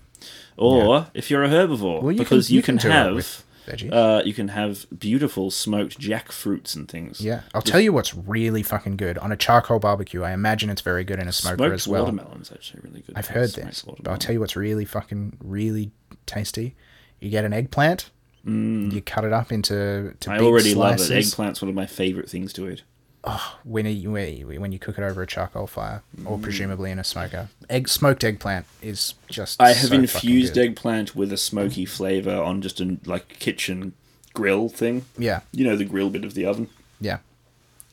[0.58, 3.92] or if you're a herbivore, Well, you because can- you, you can, can have veggies.
[3.92, 7.20] uh, you can have beautiful smoked jackfruits and things.
[7.20, 10.22] Yeah, I'll tell you what's really fucking good on a charcoal barbecue.
[10.22, 12.02] I imagine it's very good in a smoker smoked as well.
[12.04, 13.16] watermelon is actually really good.
[13.16, 15.90] I've heard this, but I'll tell you what's really fucking really
[16.26, 16.74] tasty.
[17.20, 18.10] You get an eggplant,
[18.44, 20.32] you cut it up into to Mm.
[20.32, 21.08] I already slices.
[21.10, 21.24] love it.
[21.24, 22.82] Eggplant's one of my favorite things to eat.
[23.64, 24.10] When you
[24.60, 26.30] when you cook it over a charcoal fire Mm.
[26.30, 27.48] or presumably in a smoker.
[27.70, 29.60] Egg smoked eggplant is just.
[29.60, 33.92] I have so infused eggplant with a smoky flavor on just a like kitchen
[34.34, 35.04] grill thing.
[35.18, 36.68] Yeah, You know the grill bit of the oven.
[37.00, 37.18] yeah,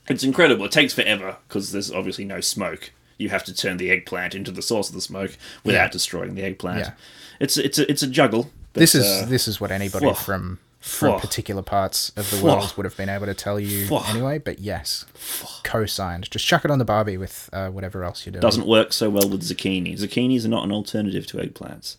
[0.08, 0.66] It's incredible.
[0.66, 2.92] It takes forever because there's obviously no smoke.
[3.18, 5.90] You have to turn the eggplant into the source of the smoke without Yeah.
[5.90, 6.80] destroying the eggplant.
[6.80, 6.92] Yeah.
[7.40, 8.50] It's it's a, it's a juggle.
[8.74, 12.74] but, this is uh, this is what anybody from from particular parts of the world
[12.76, 14.40] would have been able to tell you anyway.
[14.40, 15.06] But yes,
[15.64, 16.30] co-signed.
[16.32, 18.42] Just chuck it on the barbie with uh, whatever else you're doing.
[18.42, 19.98] doesn't work so well with zucchini.
[19.98, 21.98] Zucchinis are not an alternative to eggplants.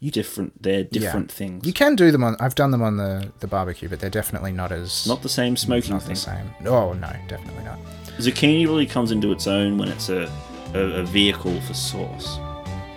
[0.00, 0.62] You- different.
[0.62, 1.00] They're Yeah.
[1.00, 1.66] different things.
[1.66, 2.36] You can do them on.
[2.38, 5.56] I've done them on the the barbecue, but they're definitely not as not the same
[5.56, 6.14] smoking not thing.
[6.14, 6.50] the same.
[6.66, 7.78] Oh no, definitely not.
[8.18, 10.30] Zucchini really comes into its own when it's a,
[10.74, 12.38] a, a vehicle for sauce.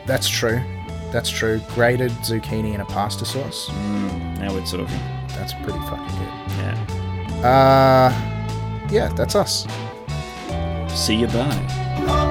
[0.05, 0.61] That's true.
[1.11, 1.61] That's true.
[1.73, 3.69] Grated zucchini in a pasta sauce.
[3.69, 4.87] Mm, now we're talking.
[5.29, 6.33] That's pretty fucking good.
[6.57, 7.47] Yeah.
[7.47, 9.65] Uh, yeah, that's us.
[10.89, 12.25] See you bye.